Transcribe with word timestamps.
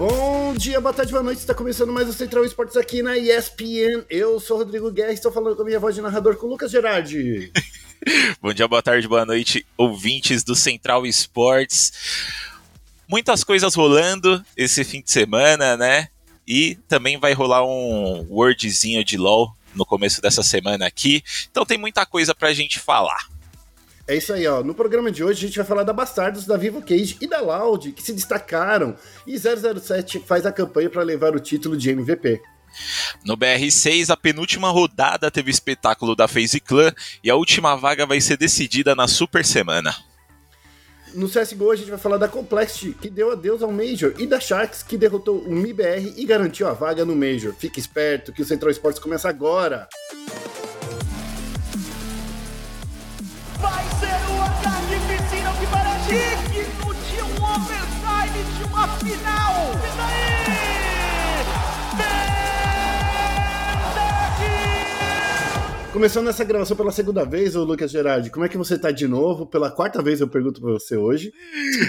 Bom 0.00 0.54
dia, 0.54 0.80
boa 0.80 0.94
tarde, 0.94 1.12
boa 1.12 1.22
noite. 1.22 1.40
Está 1.40 1.52
começando 1.52 1.92
mais 1.92 2.08
o 2.08 2.14
Central 2.14 2.42
Esportes 2.42 2.74
aqui 2.74 3.02
na 3.02 3.18
ESPN. 3.18 4.02
Eu 4.08 4.40
sou 4.40 4.56
Rodrigo 4.56 4.90
Guerra 4.90 5.10
e 5.10 5.14
estou 5.14 5.30
falando 5.30 5.54
com 5.54 5.60
a 5.60 5.64
minha 5.66 5.78
voz 5.78 5.94
de 5.94 6.00
narrador 6.00 6.36
com 6.36 6.46
o 6.46 6.48
Lucas 6.48 6.70
Gerardi. 6.70 7.52
Bom 8.40 8.50
dia, 8.54 8.66
boa 8.66 8.82
tarde, 8.82 9.06
boa 9.06 9.26
noite, 9.26 9.66
ouvintes 9.76 10.42
do 10.42 10.56
Central 10.56 11.04
Esportes. 11.04 11.92
Muitas 13.06 13.44
coisas 13.44 13.74
rolando 13.74 14.42
esse 14.56 14.84
fim 14.84 15.02
de 15.02 15.12
semana, 15.12 15.76
né? 15.76 16.08
E 16.48 16.76
também 16.88 17.18
vai 17.18 17.34
rolar 17.34 17.62
um 17.62 18.26
wordzinho 18.30 19.04
de 19.04 19.18
LOL 19.18 19.54
no 19.74 19.84
começo 19.84 20.22
dessa 20.22 20.42
semana 20.42 20.86
aqui. 20.86 21.22
Então 21.50 21.66
tem 21.66 21.76
muita 21.76 22.06
coisa 22.06 22.34
pra 22.34 22.54
gente 22.54 22.78
falar. 22.78 23.28
É 24.10 24.16
isso 24.16 24.32
aí, 24.32 24.44
ó. 24.44 24.60
No 24.60 24.74
programa 24.74 25.08
de 25.08 25.22
hoje 25.22 25.44
a 25.44 25.46
gente 25.46 25.56
vai 25.56 25.64
falar 25.64 25.84
da 25.84 25.92
Bastardos, 25.92 26.44
da 26.44 26.56
Vivo 26.56 26.82
Cage 26.82 27.16
e 27.20 27.28
da 27.28 27.40
Loud, 27.40 27.92
que 27.92 28.02
se 28.02 28.12
destacaram. 28.12 28.96
E 29.24 29.38
007 29.38 30.18
faz 30.26 30.44
a 30.44 30.50
campanha 30.50 30.90
para 30.90 31.04
levar 31.04 31.36
o 31.36 31.38
título 31.38 31.76
de 31.76 31.90
MVP. 31.90 32.42
No 33.24 33.36
BR6, 33.36 34.10
a 34.10 34.16
penúltima 34.16 34.68
rodada 34.68 35.30
teve 35.30 35.48
o 35.48 35.52
espetáculo 35.52 36.16
da 36.16 36.26
FaZe 36.26 36.58
Clan 36.58 36.92
e 37.22 37.30
a 37.30 37.36
última 37.36 37.76
vaga 37.76 38.04
vai 38.04 38.20
ser 38.20 38.36
decidida 38.36 38.96
na 38.96 39.06
Super 39.06 39.44
Semana. 39.44 39.94
No 41.14 41.28
CSGO 41.28 41.70
a 41.70 41.76
gente 41.76 41.90
vai 41.90 41.98
falar 41.98 42.16
da 42.16 42.26
Complexity, 42.26 42.94
que 43.00 43.08
deu 43.08 43.30
adeus 43.30 43.62
ao 43.62 43.70
Major, 43.70 44.14
e 44.18 44.26
da 44.26 44.40
Sharks, 44.40 44.82
que 44.82 44.98
derrotou 44.98 45.38
o 45.38 45.54
MIBR 45.54 46.14
e 46.16 46.24
garantiu 46.24 46.66
a 46.66 46.72
vaga 46.72 47.04
no 47.04 47.14
Major. 47.14 47.54
Fique 47.56 47.78
esperto 47.78 48.32
que 48.32 48.42
o 48.42 48.44
Central 48.44 48.72
Esportes 48.72 49.00
começa 49.00 49.28
agora. 49.28 49.88
Vai 53.60 53.89
digno 56.10 56.94
de 56.94 57.22
um 57.22 57.44
overtime 57.44 58.42
de 58.56 58.64
uma 58.64 58.88
final. 58.98 59.54
E 59.84 59.96
daí? 59.96 60.40
Começando 65.92 66.28
essa 66.28 66.44
gravação 66.44 66.76
pela 66.76 66.92
segunda 66.92 67.24
vez, 67.24 67.56
ô 67.56 67.64
Lucas 67.64 67.90
Gerardi, 67.90 68.30
como 68.30 68.44
é 68.44 68.48
que 68.48 68.56
você 68.56 68.78
tá 68.78 68.92
de 68.92 69.08
novo? 69.08 69.44
Pela 69.44 69.70
quarta 69.70 70.00
vez 70.00 70.20
eu 70.20 70.28
pergunto 70.28 70.60
pra 70.60 70.70
você 70.70 70.96
hoje. 70.96 71.32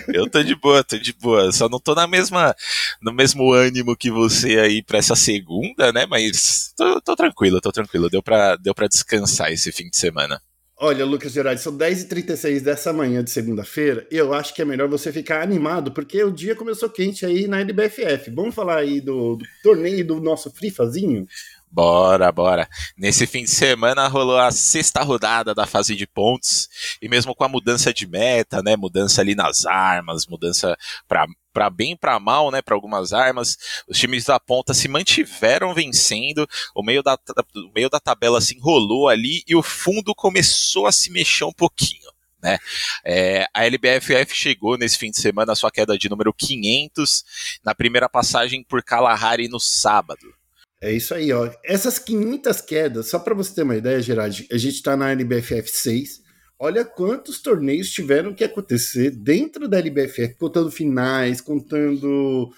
Eu 0.08 0.28
tô 0.30 0.42
de 0.42 0.56
boa, 0.56 0.84
tô 0.84 0.98
de 0.98 1.14
boa. 1.14 1.52
Só 1.52 1.70
não 1.70 1.80
tô 1.80 1.94
na 1.94 2.08
mesma, 2.08 2.56
no 3.02 3.14
mesmo 3.14 3.54
ânimo 3.54 3.96
que 3.96 4.10
você 4.10 4.60
aí 4.60 4.84
pra 4.84 4.98
essa 4.98 5.16
segunda, 5.16 5.92
né? 5.94 6.06
Mas 6.08 6.74
tô, 6.76 7.00
tô 7.00 7.16
tranquilo, 7.16 7.62
tô 7.62 7.72
tranquilo. 7.72 8.10
Deu 8.10 8.24
pra, 8.24 8.56
deu 8.56 8.74
pra 8.74 8.88
descansar 8.88 9.52
esse 9.52 9.72
fim 9.72 9.88
de 9.90 9.98
semana. 9.98 10.42
Olha, 10.84 11.06
Lucas 11.06 11.32
Gerardi, 11.32 11.62
são 11.62 11.78
10h36 11.78 12.64
dessa 12.64 12.92
manhã 12.92 13.24
de 13.24 13.30
segunda-feira 13.30 14.08
eu 14.10 14.34
acho 14.34 14.52
que 14.52 14.64
é 14.64 14.66
melhor 14.66 14.90
você 14.90 15.14
ficar 15.14 15.44
animado, 15.44 15.92
porque 15.92 16.24
o 16.24 16.32
dia 16.32 16.56
começou 16.56 16.90
quente 16.90 17.24
aí 17.24 17.48
na 17.48 17.60
LBFF. 17.60 18.32
Vamos 18.32 18.56
falar 18.56 18.78
aí 18.78 19.00
do, 19.00 19.36
do 19.36 19.46
torneio 19.62 20.04
do 20.04 20.20
nosso 20.20 20.50
Frifazinho? 20.50 21.28
Bora, 21.72 22.30
bora. 22.34 22.68
Nesse 22.98 23.26
fim 23.26 23.46
de 23.46 23.50
semana 23.50 24.06
rolou 24.10 24.38
a 24.38 24.52
sexta 24.52 25.02
rodada 25.04 25.56
da 25.56 25.66
fase 25.66 25.96
de 25.96 26.06
pontos, 26.06 26.68
e 27.02 27.08
mesmo 27.08 27.34
com 27.34 27.46
a 27.46 27.48
mudança 27.48 27.94
de 27.94 28.06
meta, 28.06 28.62
né, 28.62 28.76
mudança 28.76 29.22
ali 29.22 29.36
nas 29.36 29.66
armas, 29.66 30.28
mudança 30.28 30.78
para 31.08 31.26
para 31.54 31.70
bem 31.70 31.98
para 31.98 32.18
mal, 32.18 32.50
né, 32.50 32.62
para 32.62 32.76
algumas 32.76 33.12
armas, 33.12 33.58
os 33.86 33.98
times 33.98 34.24
da 34.24 34.40
ponta 34.40 34.74
se 34.74 34.88
mantiveram 34.88 35.74
vencendo, 35.74 36.48
o 36.74 36.82
meio 36.82 37.04
da, 37.04 37.18
o 37.56 37.72
meio 37.76 37.90
da 37.90 38.00
tabela 38.00 38.40
se 38.40 38.56
enrolou 38.56 39.10
ali 39.10 39.44
e 39.46 39.54
o 39.54 39.62
fundo 39.62 40.16
começou 40.16 40.88
a 40.88 40.94
se 40.94 41.12
mexer 41.12 41.44
um 41.44 41.52
pouquinho. 41.52 42.10
Né? 42.42 42.58
É, 43.04 43.46
a 43.54 43.66
LBFF 43.66 44.34
chegou 44.34 44.78
nesse 44.78 44.98
fim 44.98 45.12
de 45.12 45.20
semana 45.20 45.52
à 45.52 45.56
sua 45.56 45.70
queda 45.70 45.98
de 45.98 46.10
número 46.10 46.34
500 46.34 47.60
na 47.66 47.76
primeira 47.76 48.08
passagem 48.08 48.64
por 48.64 48.82
Kalahari 48.82 49.50
no 49.50 49.60
sábado. 49.60 50.34
É 50.82 50.92
isso 50.92 51.14
aí, 51.14 51.32
ó. 51.32 51.50
Essas 51.64 52.00
500 52.00 52.62
quedas, 52.62 53.10
só 53.10 53.20
para 53.20 53.36
você 53.36 53.54
ter 53.54 53.62
uma 53.62 53.76
ideia, 53.76 54.02
Gerard, 54.02 54.48
a 54.52 54.58
gente 54.58 54.76
está 54.76 54.98
na 54.98 55.12
LBFF 55.12 55.70
6. 55.70 56.22
Olha 56.58 56.84
quantos 56.84 57.42
torneios 57.42 57.92
tiveram 57.92 58.34
que 58.34 58.44
acontecer 58.44 59.12
dentro 59.12 59.68
da 59.68 59.78
LBFF, 59.78 60.36
contando 60.36 60.72
finais, 60.72 61.40
contando 61.40 62.52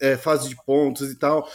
é, 0.00 0.16
fase 0.16 0.48
de 0.48 0.56
pontos 0.64 1.10
e 1.10 1.18
tal. 1.18 1.50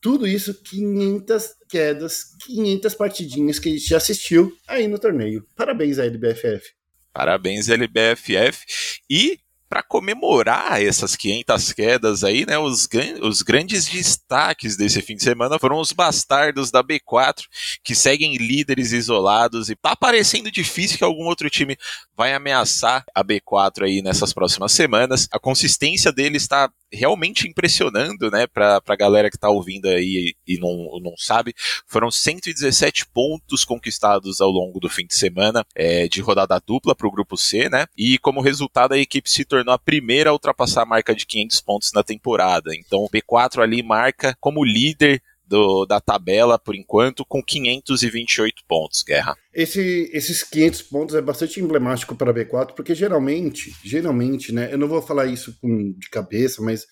Tudo 0.00 0.26
isso, 0.26 0.54
500 0.62 1.54
quedas, 1.68 2.34
500 2.46 2.94
partidinhas 2.94 3.58
que 3.58 3.68
a 3.68 3.72
gente 3.72 3.86
já 3.86 3.96
assistiu 3.96 4.52
aí 4.66 4.86
no 4.86 4.98
torneio. 4.98 5.46
Parabéns 5.56 5.98
LBFF. 5.98 6.72
Parabéns, 7.12 7.68
LBFF. 7.68 8.64
E 9.08 9.38
para 9.70 9.84
comemorar 9.84 10.82
essas 10.82 11.14
500 11.14 11.72
quedas 11.72 12.24
aí, 12.24 12.44
né, 12.44 12.58
os, 12.58 12.88
os 13.22 13.40
grandes 13.40 13.86
destaques 13.86 14.76
desse 14.76 15.00
fim 15.00 15.14
de 15.14 15.22
semana 15.22 15.60
foram 15.60 15.78
os 15.78 15.92
bastardos 15.92 16.72
da 16.72 16.82
B4, 16.82 17.44
que 17.84 17.94
seguem 17.94 18.36
líderes 18.36 18.90
isolados 18.90 19.70
e 19.70 19.76
tá 19.76 19.94
parecendo 19.94 20.50
difícil 20.50 20.98
que 20.98 21.04
algum 21.04 21.24
outro 21.26 21.48
time 21.48 21.76
vai 22.16 22.34
ameaçar 22.34 23.04
a 23.14 23.24
B4 23.24 23.84
aí 23.84 24.02
nessas 24.02 24.32
próximas 24.32 24.72
semanas. 24.72 25.28
A 25.30 25.38
consistência 25.38 26.10
deles 26.10 26.42
está 26.42 26.68
realmente 26.92 27.46
impressionando, 27.46 28.28
né, 28.28 28.48
pra, 28.48 28.80
pra 28.80 28.96
galera 28.96 29.30
que 29.30 29.38
tá 29.38 29.48
ouvindo 29.48 29.86
aí 29.86 30.34
e 30.44 30.58
não, 30.58 30.98
não 31.00 31.16
sabe. 31.16 31.54
Foram 31.86 32.10
117 32.10 33.06
pontos 33.06 33.64
conquistados 33.64 34.40
ao 34.40 34.50
longo 34.50 34.80
do 34.80 34.88
fim 34.88 35.06
de 35.06 35.14
semana 35.14 35.64
é, 35.76 36.08
de 36.08 36.20
rodada 36.20 36.60
dupla 36.66 36.94
pro 36.94 37.10
grupo 37.10 37.36
C, 37.36 37.68
né, 37.68 37.86
e 37.96 38.18
como 38.18 38.40
resultado 38.40 38.94
a 38.94 38.98
equipe 38.98 39.30
se 39.30 39.44
tornou 39.44 39.59
a 39.68 39.78
primeira 39.78 40.30
a 40.30 40.32
ultrapassar 40.32 40.82
a 40.82 40.86
marca 40.86 41.14
de 41.14 41.26
500 41.26 41.60
pontos 41.60 41.90
na 41.94 42.02
temporada. 42.02 42.74
Então 42.74 43.04
o 43.04 43.10
B4 43.10 43.62
ali 43.62 43.82
marca 43.82 44.36
como 44.40 44.64
líder 44.64 45.22
do, 45.50 45.84
da 45.84 46.00
tabela 46.00 46.56
por 46.56 46.76
enquanto 46.76 47.24
com 47.24 47.42
528 47.42 48.62
pontos, 48.68 49.02
Guerra. 49.02 49.36
Esse, 49.52 50.08
esses 50.12 50.44
500 50.44 50.82
pontos 50.82 51.14
é 51.16 51.20
bastante 51.20 51.60
emblemático 51.60 52.14
para 52.14 52.30
a 52.30 52.34
B4, 52.34 52.72
porque 52.74 52.94
geralmente, 52.94 53.74
geralmente, 53.82 54.52
né, 54.52 54.72
eu 54.72 54.78
não 54.78 54.86
vou 54.86 55.02
falar 55.02 55.26
isso 55.26 55.58
com, 55.60 55.92
de 55.98 56.08
cabeça, 56.08 56.62
mas 56.62 56.86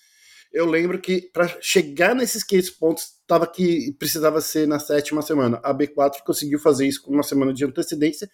eu 0.51 0.65
lembro 0.65 0.99
que 0.99 1.21
para 1.31 1.47
chegar 1.61 2.13
nesses 2.13 2.43
500 2.43 2.69
pontos 2.71 3.05
tava 3.25 3.47
que 3.47 3.95
precisava 3.97 4.41
ser 4.41 4.67
na 4.67 4.79
sétima 4.79 5.21
semana. 5.21 5.61
A 5.63 5.73
B4 5.73 6.17
conseguiu 6.25 6.59
fazer 6.59 6.85
isso 6.85 7.01
com 7.01 7.13
uma 7.13 7.23
semana 7.23 7.53
de 7.53 7.63
antecedência. 7.63 8.29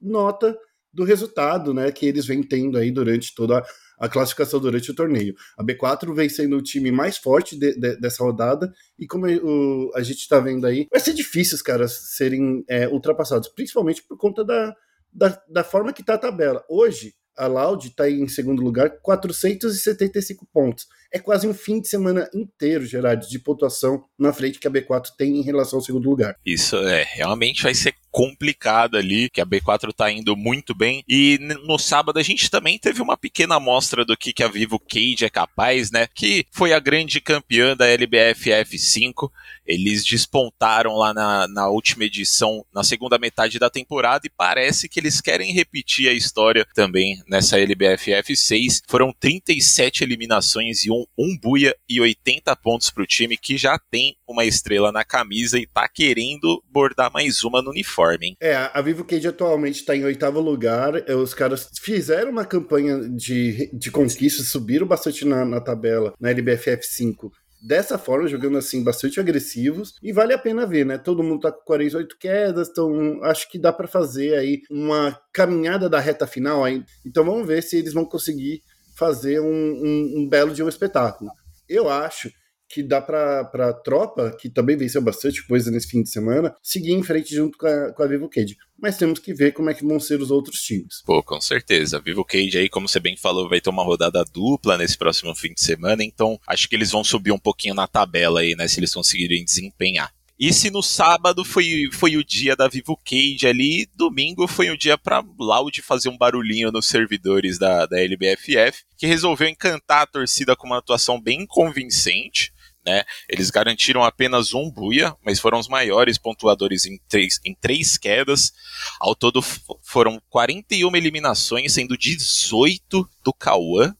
Nota 0.00 0.56
do 0.96 1.04
resultado, 1.04 1.74
né, 1.74 1.92
que 1.92 2.06
eles 2.06 2.24
vêm 2.24 2.42
tendo 2.42 2.78
aí 2.78 2.90
durante 2.90 3.34
toda 3.34 3.62
a 3.98 4.08
classificação 4.08 4.58
durante 4.58 4.90
o 4.90 4.94
torneio. 4.94 5.34
A 5.56 5.62
B4 5.62 6.14
vem 6.14 6.28
sendo 6.28 6.56
o 6.56 6.62
time 6.62 6.90
mais 6.90 7.18
forte 7.18 7.56
de, 7.56 7.78
de, 7.78 7.96
dessa 8.00 8.24
rodada, 8.24 8.72
e 8.98 9.06
como 9.06 9.26
o, 9.26 9.92
a 9.94 10.02
gente 10.02 10.20
está 10.20 10.40
vendo 10.40 10.66
aí, 10.66 10.86
vai 10.90 11.00
ser 11.00 11.12
difícil 11.12 11.54
os 11.54 11.62
caras 11.62 11.92
serem 12.16 12.64
é, 12.68 12.88
ultrapassados, 12.88 13.48
principalmente 13.48 14.02
por 14.02 14.16
conta 14.16 14.44
da, 14.44 14.74
da, 15.12 15.42
da 15.48 15.64
forma 15.64 15.92
que 15.92 16.00
está 16.00 16.14
a 16.14 16.18
tabela. 16.18 16.64
Hoje, 16.68 17.14
a 17.36 17.46
Loud 17.46 17.86
está 17.86 18.08
em 18.08 18.26
segundo 18.28 18.62
lugar, 18.62 18.98
475 19.02 20.46
pontos. 20.52 20.86
É 21.12 21.18
quase 21.18 21.46
um 21.46 21.52
fim 21.52 21.80
de 21.80 21.88
semana 21.88 22.28
inteiro, 22.34 22.86
Gerard, 22.86 23.28
de 23.28 23.38
pontuação 23.38 24.02
na 24.18 24.32
frente 24.32 24.58
que 24.58 24.66
a 24.66 24.70
B4 24.70 25.08
tem 25.16 25.36
em 25.36 25.42
relação 25.42 25.78
ao 25.78 25.84
segundo 25.84 26.08
lugar. 26.08 26.36
Isso 26.44 26.76
é, 26.76 27.02
realmente 27.02 27.62
vai 27.62 27.74
ser 27.74 27.94
complicado 28.16 28.96
ali, 28.96 29.28
que 29.28 29.42
a 29.42 29.46
B4 29.46 29.92
tá 29.92 30.10
indo 30.10 30.34
muito 30.34 30.74
bem. 30.74 31.04
E 31.06 31.38
no 31.66 31.78
sábado 31.78 32.18
a 32.18 32.22
gente 32.22 32.50
também 32.50 32.78
teve 32.78 33.02
uma 33.02 33.14
pequena 33.14 33.56
amostra 33.56 34.06
do 34.06 34.16
que, 34.16 34.32
que 34.32 34.42
a 34.42 34.48
Vivo 34.48 34.78
Cage 34.78 35.26
é 35.26 35.28
capaz, 35.28 35.90
né? 35.90 36.08
Que 36.14 36.46
foi 36.50 36.72
a 36.72 36.80
grande 36.80 37.20
campeã 37.20 37.76
da 37.76 37.86
LBF 37.86 38.48
F5. 38.48 39.30
Eles 39.66 40.04
despontaram 40.04 40.96
lá 40.96 41.14
na, 41.14 41.48
na 41.48 41.68
última 41.68 42.04
edição, 42.04 42.64
na 42.74 42.84
segunda 42.84 43.18
metade 43.18 43.58
da 43.58 43.70
temporada, 43.70 44.26
e 44.26 44.30
parece 44.30 44.88
que 44.88 45.00
eles 45.00 45.20
querem 45.20 45.52
repetir 45.52 46.08
a 46.08 46.12
história 46.12 46.66
também 46.74 47.22
nessa 47.26 47.58
LBF 47.58 48.10
F6. 48.10 48.82
Foram 48.86 49.12
37 49.18 50.04
eliminações 50.04 50.84
e 50.84 50.90
um, 50.90 51.04
um 51.18 51.36
buia 51.38 51.74
e 51.88 52.00
80 52.00 52.54
pontos 52.56 52.90
para 52.90 53.02
o 53.02 53.06
time 53.06 53.36
que 53.36 53.56
já 53.56 53.78
tem 53.90 54.16
uma 54.26 54.44
estrela 54.44 54.92
na 54.92 55.04
camisa 55.04 55.58
e 55.58 55.66
tá 55.66 55.88
querendo 55.88 56.62
bordar 56.70 57.10
mais 57.12 57.42
uma 57.42 57.62
no 57.62 57.70
uniforme 57.70 58.26
hein? 58.26 58.36
É, 58.40 58.54
a 58.54 58.80
Vivo 58.80 59.04
Cage 59.04 59.28
atualmente 59.28 59.76
está 59.76 59.96
em 59.96 60.04
oitavo 60.04 60.40
lugar. 60.40 61.08
É, 61.08 61.14
os 61.14 61.32
caras 61.32 61.70
fizeram 61.80 62.30
uma 62.30 62.44
campanha 62.44 63.08
de, 63.08 63.70
de 63.72 63.90
conquistas, 63.90 64.48
subiram 64.48 64.86
bastante 64.86 65.24
na, 65.24 65.44
na 65.44 65.60
tabela, 65.60 66.14
na 66.20 66.30
LBFF 66.30 66.84
5 66.86 67.32
dessa 67.66 67.98
forma, 67.98 68.28
jogando 68.28 68.56
assim 68.56 68.84
bastante 68.84 69.18
agressivos, 69.18 69.94
e 70.00 70.12
vale 70.12 70.32
a 70.32 70.38
pena 70.38 70.64
ver, 70.64 70.86
né? 70.86 70.96
Todo 70.96 71.22
mundo 71.22 71.40
tá 71.40 71.50
com 71.50 71.64
48 71.64 72.16
quedas, 72.16 72.68
então 72.68 73.20
acho 73.24 73.50
que 73.50 73.58
dá 73.58 73.72
para 73.72 73.88
fazer 73.88 74.36
aí 74.36 74.60
uma 74.70 75.18
caminhada 75.32 75.88
da 75.88 75.98
reta 75.98 76.28
final 76.28 76.62
aí. 76.62 76.84
Então 77.04 77.24
vamos 77.24 77.44
ver 77.44 77.62
se 77.62 77.76
eles 77.76 77.92
vão 77.92 78.04
conseguir 78.04 78.62
fazer 78.96 79.40
um, 79.40 79.46
um, 79.46 80.14
um 80.18 80.28
belo 80.28 80.54
de 80.54 80.62
um 80.62 80.68
espetáculo. 80.68 81.28
Eu 81.68 81.90
acho 81.90 82.30
que 82.68 82.82
dá 82.82 83.00
para 83.00 83.40
a 83.40 83.72
tropa, 83.72 84.30
que 84.38 84.48
também 84.48 84.76
venceu 84.76 85.00
bastante 85.00 85.46
coisa 85.46 85.70
nesse 85.70 85.88
fim 85.88 86.02
de 86.02 86.10
semana, 86.10 86.54
seguir 86.62 86.92
em 86.92 87.02
frente 87.02 87.34
junto 87.34 87.56
com 87.58 87.66
a, 87.66 87.92
com 87.92 88.02
a 88.02 88.06
Vivo 88.06 88.28
Cage. 88.28 88.56
Mas 88.78 88.98
temos 88.98 89.18
que 89.18 89.32
ver 89.32 89.52
como 89.52 89.70
é 89.70 89.74
que 89.74 89.86
vão 89.86 89.98
ser 89.98 90.20
os 90.20 90.30
outros 90.30 90.60
times. 90.60 91.02
Pô, 91.04 91.22
com 91.22 91.40
certeza. 91.40 92.00
Vivo 92.00 92.24
Cage 92.24 92.58
aí, 92.58 92.68
como 92.68 92.88
você 92.88 93.00
bem 93.00 93.16
falou, 93.16 93.48
vai 93.48 93.60
ter 93.60 93.70
uma 93.70 93.84
rodada 93.84 94.24
dupla 94.24 94.76
nesse 94.76 94.98
próximo 94.98 95.34
fim 95.34 95.54
de 95.54 95.60
semana, 95.60 96.04
então 96.04 96.38
acho 96.46 96.68
que 96.68 96.74
eles 96.74 96.90
vão 96.90 97.02
subir 97.02 97.32
um 97.32 97.38
pouquinho 97.38 97.74
na 97.74 97.86
tabela 97.86 98.40
aí, 98.40 98.54
né, 98.54 98.68
se 98.68 98.80
eles 98.80 98.92
conseguirem 98.92 99.44
desempenhar. 99.44 100.12
E 100.38 100.52
se 100.52 100.70
no 100.70 100.82
sábado 100.82 101.42
foi, 101.46 101.88
foi 101.90 102.18
o 102.18 102.24
dia 102.24 102.54
da 102.54 102.68
Vivo 102.68 102.94
Cage 103.02 103.46
ali, 103.46 103.88
domingo 103.96 104.46
foi 104.46 104.68
o 104.68 104.76
dia 104.76 104.98
para 104.98 105.24
Loud 105.38 105.80
fazer 105.80 106.10
um 106.10 106.18
barulhinho 106.18 106.70
nos 106.70 106.86
servidores 106.88 107.58
da, 107.58 107.86
da 107.86 107.98
LBFF, 107.98 108.84
que 108.98 109.06
resolveu 109.06 109.48
encantar 109.48 110.02
a 110.02 110.06
torcida 110.06 110.54
com 110.54 110.66
uma 110.66 110.76
atuação 110.76 111.18
bem 111.18 111.46
convincente. 111.46 112.52
Né? 112.86 113.02
Eles 113.28 113.50
garantiram 113.50 114.04
apenas 114.04 114.54
um 114.54 114.70
buia, 114.70 115.12
mas 115.24 115.40
foram 115.40 115.58
os 115.58 115.66
maiores 115.66 116.18
pontuadores 116.18 116.86
em 116.86 116.96
três, 117.08 117.40
em 117.44 117.52
três 117.52 117.98
quedas. 117.98 118.52
Ao 119.00 119.12
todo 119.16 119.42
foram 119.82 120.22
41 120.30 120.94
eliminações, 120.94 121.72
sendo 121.72 121.98
18 121.98 123.08
do 123.24 123.32
Cauã 123.32 123.92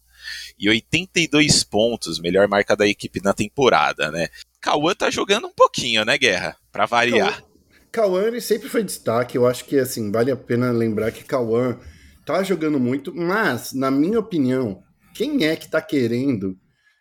e 0.57 0.69
82 0.69 1.65
pontos, 1.65 2.21
melhor 2.21 2.47
marca 2.47 2.77
da 2.77 2.87
equipe 2.87 3.21
na 3.23 3.35
temporada, 3.35 4.13
né? 4.13 4.29
Cauã 4.61 4.95
tá 4.95 5.11
jogando 5.11 5.49
um 5.49 5.53
pouquinho, 5.53 6.05
né, 6.05 6.17
Guerra? 6.17 6.57
Para 6.71 6.87
variar. 6.87 7.43
Cauã, 7.91 8.39
sempre 8.41 8.69
foi 8.69 8.85
destaque. 8.85 9.37
Eu 9.37 9.47
acho 9.47 9.65
que 9.65 9.79
assim, 9.79 10.13
vale 10.13 10.31
a 10.31 10.37
pena 10.37 10.71
lembrar 10.71 11.11
que 11.11 11.25
Cauã 11.25 11.77
tá 12.25 12.43
jogando 12.43 12.79
muito, 12.79 13.13
mas, 13.15 13.73
na 13.73 13.91
minha 13.91 14.21
opinião, 14.21 14.83
quem 15.15 15.45
é 15.45 15.57
que 15.57 15.69
tá 15.69 15.81
querendo 15.81 16.57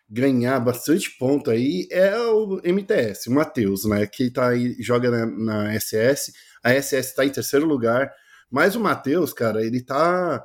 ganhar 0.08 0.60
bastante 0.60 1.10
ponto 1.18 1.50
aí 1.50 1.88
é 1.90 2.16
o 2.18 2.60
MTS, 2.62 3.28
o 3.28 3.32
Matheus, 3.32 3.84
né? 3.84 4.06
Que 4.06 4.30
tá 4.30 4.48
aí, 4.48 4.76
joga 4.80 5.10
na, 5.10 5.26
na 5.26 5.80
SS. 5.80 6.32
A 6.62 6.72
SS 6.72 7.14
tá 7.14 7.24
em 7.24 7.30
terceiro 7.30 7.66
lugar. 7.66 8.12
Mas 8.50 8.76
o 8.76 8.80
Matheus, 8.80 9.32
cara, 9.32 9.64
ele 9.64 9.82
tá. 9.82 10.44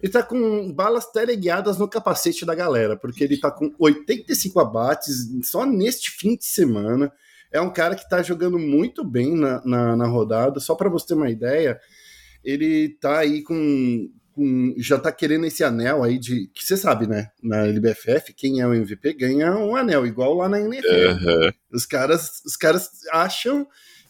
Ele 0.00 0.12
tá 0.12 0.22
com 0.22 0.72
balas 0.72 1.10
teleguiadas 1.10 1.78
no 1.78 1.88
capacete 1.88 2.44
da 2.44 2.54
galera, 2.54 2.94
porque 2.94 3.24
ele 3.24 3.38
tá 3.38 3.50
com 3.50 3.72
85 3.78 4.60
abates 4.60 5.28
só 5.44 5.64
neste 5.64 6.10
fim 6.10 6.36
de 6.36 6.44
semana. 6.44 7.10
É 7.50 7.60
um 7.60 7.72
cara 7.72 7.94
que 7.94 8.08
tá 8.08 8.20
jogando 8.22 8.58
muito 8.58 9.02
bem 9.02 9.34
na, 9.34 9.64
na, 9.64 9.96
na 9.96 10.06
rodada. 10.06 10.60
Só 10.60 10.74
para 10.74 10.90
você 10.90 11.06
ter 11.06 11.14
uma 11.14 11.30
ideia, 11.30 11.80
ele 12.42 12.90
tá 13.00 13.20
aí 13.20 13.42
com 13.42 14.10
com, 14.34 14.74
já 14.76 14.98
tá 14.98 15.12
querendo 15.12 15.46
esse 15.46 15.62
anel 15.62 16.02
aí 16.02 16.18
de. 16.18 16.48
Que 16.48 16.64
você 16.64 16.76
sabe, 16.76 17.06
né? 17.06 17.28
Na 17.42 17.66
LBFF, 17.66 18.32
quem 18.34 18.60
é 18.60 18.66
o 18.66 18.74
MVP 18.74 19.14
ganha 19.14 19.56
um 19.56 19.76
anel, 19.76 20.04
igual 20.06 20.34
lá 20.34 20.48
na 20.48 20.60
NFL. 20.60 20.88
Uhum. 20.88 21.52
Os, 21.72 21.86
caras, 21.86 22.42
os 22.44 22.56
caras 22.56 22.90
acham 23.12 23.66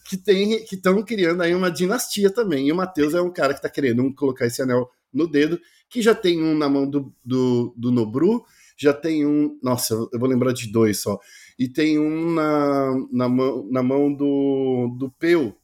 que 0.09 0.17
tem 0.17 0.65
que 0.65 0.75
estão 0.75 1.03
criando 1.03 1.43
aí 1.43 1.55
uma 1.55 1.71
dinastia 1.71 2.31
também. 2.31 2.69
E 2.69 2.73
o 2.73 2.77
Matheus 2.77 3.15
é 3.15 3.21
um 3.21 3.33
cara 3.33 3.55
que 3.55 3.63
tá 3.63 3.69
querendo 3.69 4.13
colocar 4.15 4.47
esse 4.47 4.63
anel 4.63 4.91
no 5.13 5.29
dedo, 5.29 5.61
que 5.89 6.03
já 6.03 6.15
tem 6.15 6.43
um 6.43 6.57
na 6.57 6.69
mão 6.69 6.89
do, 6.89 7.15
do, 7.25 7.75
do 7.77 7.93
Nobru, 7.93 8.45
já 8.77 8.93
tem 8.93 9.27
um. 9.27 9.59
Nossa, 9.63 9.95
eu 9.95 10.19
vou 10.19 10.29
lembrar 10.29 10.53
de 10.53 10.71
dois 10.71 10.99
só. 10.99 11.19
E 11.59 11.69
tem 11.69 11.99
um 11.99 12.33
na, 12.33 12.95
na, 13.13 13.29
mão, 13.29 13.69
na 13.71 13.83
mão 13.83 14.13
do, 14.13 14.97
do 14.99 15.11
Peu, 15.19 15.55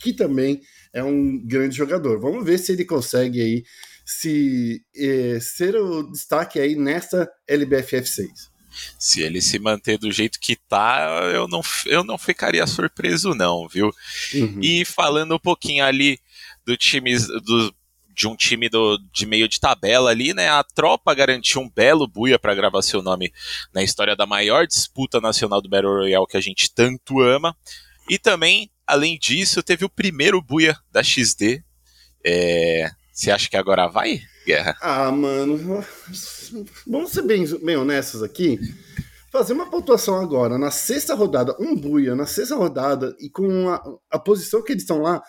que 0.00 0.12
também 0.12 0.60
é 0.92 1.02
um 1.02 1.38
grande 1.46 1.76
jogador. 1.76 2.20
Vamos 2.20 2.44
ver 2.44 2.58
se 2.58 2.72
ele 2.72 2.84
consegue 2.84 3.40
aí 3.40 3.64
se 4.08 4.80
eh, 4.96 5.38
ser 5.38 5.76
o 5.76 6.02
destaque 6.10 6.58
aí 6.58 6.74
nessa 6.74 7.30
LBFF 7.46 8.06
6. 8.08 8.50
Se 8.98 9.20
ele 9.20 9.42
se 9.42 9.58
manter 9.58 9.98
do 9.98 10.10
jeito 10.10 10.40
que 10.40 10.56
tá, 10.56 11.10
eu 11.34 11.46
não, 11.46 11.60
eu 11.84 12.02
não 12.02 12.16
ficaria 12.16 12.66
surpreso, 12.66 13.34
não, 13.34 13.68
viu? 13.68 13.92
Uhum. 14.32 14.60
E 14.62 14.82
falando 14.86 15.34
um 15.34 15.38
pouquinho 15.38 15.84
ali 15.84 16.18
do 16.64 16.74
time 16.74 17.18
do, 17.18 17.74
de 18.14 18.26
um 18.26 18.34
time 18.34 18.70
do, 18.70 18.96
de 19.12 19.26
meio 19.26 19.46
de 19.46 19.60
tabela 19.60 20.10
ali, 20.10 20.32
né? 20.32 20.48
A 20.48 20.64
tropa 20.64 21.12
garantiu 21.12 21.60
um 21.60 21.68
belo 21.68 22.08
buia 22.08 22.38
para 22.38 22.54
gravar 22.54 22.80
seu 22.80 23.02
nome 23.02 23.30
na 23.74 23.82
história 23.82 24.16
da 24.16 24.24
maior 24.24 24.66
disputa 24.66 25.20
nacional 25.20 25.60
do 25.60 25.68
Battle 25.68 25.92
Royale 25.92 26.26
que 26.26 26.38
a 26.38 26.40
gente 26.40 26.72
tanto 26.72 27.20
ama. 27.20 27.54
E 28.08 28.18
também, 28.18 28.70
além 28.86 29.18
disso, 29.18 29.62
teve 29.62 29.84
o 29.84 29.90
primeiro 29.90 30.40
buia 30.40 30.78
da 30.90 31.02
XD. 31.02 31.62
É, 32.24 32.90
você 33.18 33.32
acha 33.32 33.50
que 33.50 33.56
agora 33.56 33.88
vai, 33.88 34.22
Guerra? 34.46 34.76
Ah, 34.80 35.10
mano, 35.10 35.84
vamos 36.86 37.10
ser 37.10 37.22
bem, 37.22 37.44
bem 37.58 37.76
honestos 37.76 38.22
aqui. 38.22 38.60
Fazer 39.32 39.54
uma 39.54 39.68
pontuação 39.68 40.20
agora, 40.20 40.56
na 40.56 40.70
sexta 40.70 41.16
rodada, 41.16 41.56
um 41.58 41.74
buia, 41.74 42.14
na 42.14 42.26
sexta 42.26 42.54
rodada, 42.54 43.16
e 43.18 43.28
com 43.28 43.70
a, 43.70 43.82
a 44.08 44.20
posição 44.20 44.62
que 44.62 44.70
eles 44.70 44.84
estão 44.84 45.02
lá, 45.02 45.20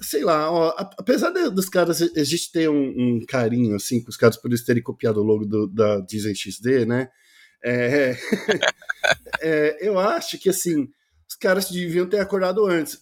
sei 0.00 0.24
lá, 0.24 0.50
ó, 0.50 0.74
apesar 0.96 1.28
de, 1.30 1.50
dos 1.50 1.68
caras, 1.68 2.00
a 2.00 2.24
gente 2.24 2.50
ter 2.50 2.70
um, 2.70 2.88
um, 2.88 3.26
carinho, 3.28 3.76
assim, 3.76 4.02
com 4.02 4.08
os 4.08 4.16
caras 4.16 4.38
por 4.38 4.48
eles 4.48 4.64
terem 4.64 4.82
copiado 4.82 5.20
o 5.20 5.22
logo 5.22 5.44
do, 5.44 5.66
da 5.66 6.00
Disney 6.00 6.34
XD, 6.34 6.86
né? 6.86 7.10
É, 7.62 8.16
é, 9.42 9.76
eu 9.86 9.98
acho 9.98 10.38
que, 10.38 10.48
assim, 10.48 10.88
os 11.28 11.34
caras 11.34 11.70
deviam 11.70 12.08
ter 12.08 12.20
acordado 12.20 12.64
antes. 12.64 12.98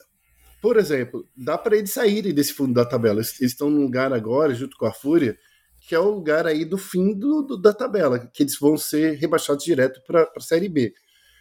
Por 0.60 0.76
exemplo, 0.76 1.28
dá 1.37 1.56
para 1.56 1.76
eles 1.76 1.93
saírem 1.93 2.34
desse 2.34 2.52
fundo 2.52 2.75
da 2.75 2.84
tabela. 2.84 3.20
Eles 3.20 3.40
estão 3.40 3.70
num 3.70 3.82
lugar 3.82 4.12
agora, 4.12 4.55
junto 4.55 4.76
com 4.76 4.87
a 4.87 4.93
Fúria, 4.93 5.38
que 5.81 5.94
é 5.94 5.99
o 5.99 6.10
lugar 6.10 6.46
aí 6.46 6.64
do 6.64 6.76
fim 6.76 7.14
do, 7.14 7.43
do 7.43 7.56
da 7.56 7.72
tabela, 7.72 8.19
que 8.19 8.43
eles 8.43 8.58
vão 8.58 8.76
ser 8.76 9.16
rebaixados 9.16 9.64
direto 9.64 10.02
para 10.06 10.31
a 10.37 10.40
Série 10.40 10.69
B. 10.69 10.93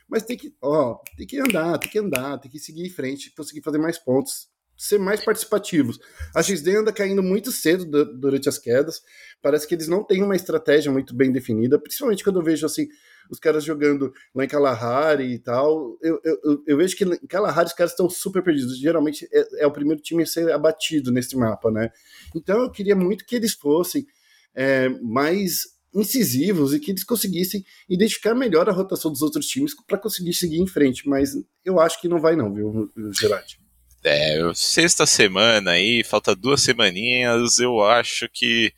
Mas 0.07 0.23
tem 0.23 0.37
que, 0.37 0.55
ó, 0.61 0.95
tem 1.17 1.27
que 1.27 1.39
andar, 1.39 1.77
tem 1.79 1.89
que 1.89 1.99
andar, 1.99 2.37
tem 2.37 2.49
que 2.49 2.59
seguir 2.59 2.85
em 2.85 2.89
frente, 2.89 3.33
conseguir 3.35 3.61
fazer 3.61 3.77
mais 3.77 3.97
pontos, 3.97 4.47
ser 4.77 4.99
mais 4.99 5.25
participativos. 5.25 5.99
A 6.35 6.43
XD 6.43 6.77
anda 6.77 6.93
caindo 6.93 7.23
muito 7.23 7.51
cedo 7.51 8.05
durante 8.19 8.47
as 8.47 8.59
quedas. 8.59 9.01
Parece 9.41 9.67
que 9.67 9.73
eles 9.73 9.87
não 9.87 10.03
têm 10.03 10.21
uma 10.21 10.35
estratégia 10.35 10.91
muito 10.91 11.15
bem 11.15 11.31
definida, 11.31 11.79
principalmente 11.79 12.23
quando 12.23 12.39
eu 12.39 12.43
vejo 12.43 12.65
assim 12.65 12.87
os 13.29 13.39
caras 13.39 13.63
jogando 13.63 14.13
lá 14.33 14.45
em 14.45 14.47
Kalahari 14.47 15.33
e 15.33 15.39
tal. 15.39 15.97
Eu, 16.01 16.21
eu, 16.23 16.63
eu 16.65 16.77
vejo 16.77 16.95
que 16.95 17.03
em 17.03 17.27
Kalahari 17.27 17.67
os 17.67 17.73
caras 17.73 17.91
estão 17.91 18.09
super 18.09 18.43
perdidos. 18.43 18.77
Geralmente 18.77 19.27
é, 19.33 19.63
é, 19.63 19.67
o 19.67 19.71
primeiro 19.71 20.01
time 20.01 20.23
a 20.23 20.27
ser 20.27 20.51
abatido 20.51 21.11
nesse 21.11 21.35
mapa, 21.35 21.71
né? 21.71 21.89
Então 22.35 22.61
eu 22.61 22.71
queria 22.71 22.95
muito 22.95 23.25
que 23.25 23.35
eles 23.35 23.53
fossem 23.53 24.05
é, 24.55 24.89
mais 25.01 25.75
incisivos 25.93 26.73
e 26.73 26.79
que 26.79 26.91
eles 26.91 27.03
conseguissem 27.03 27.65
identificar 27.89 28.35
melhor 28.35 28.69
a 28.69 28.73
rotação 28.73 29.11
dos 29.11 29.23
outros 29.23 29.47
times 29.47 29.73
para 29.87 29.97
conseguir 29.97 30.33
seguir 30.33 30.59
em 30.59 30.67
frente. 30.67 31.07
Mas 31.09 31.31
eu 31.65 31.79
acho 31.79 31.99
que 31.99 32.07
não 32.07 32.19
vai, 32.19 32.35
não, 32.35 32.53
viu, 32.53 32.91
Gerard? 33.19 33.59
É, 34.07 34.51
sexta 34.55 35.05
semana 35.05 35.71
aí, 35.71 36.03
falta 36.03 36.35
duas 36.35 36.61
semaninhas, 36.61 37.59
eu 37.59 37.81
acho 37.81 38.29
que 38.31 38.71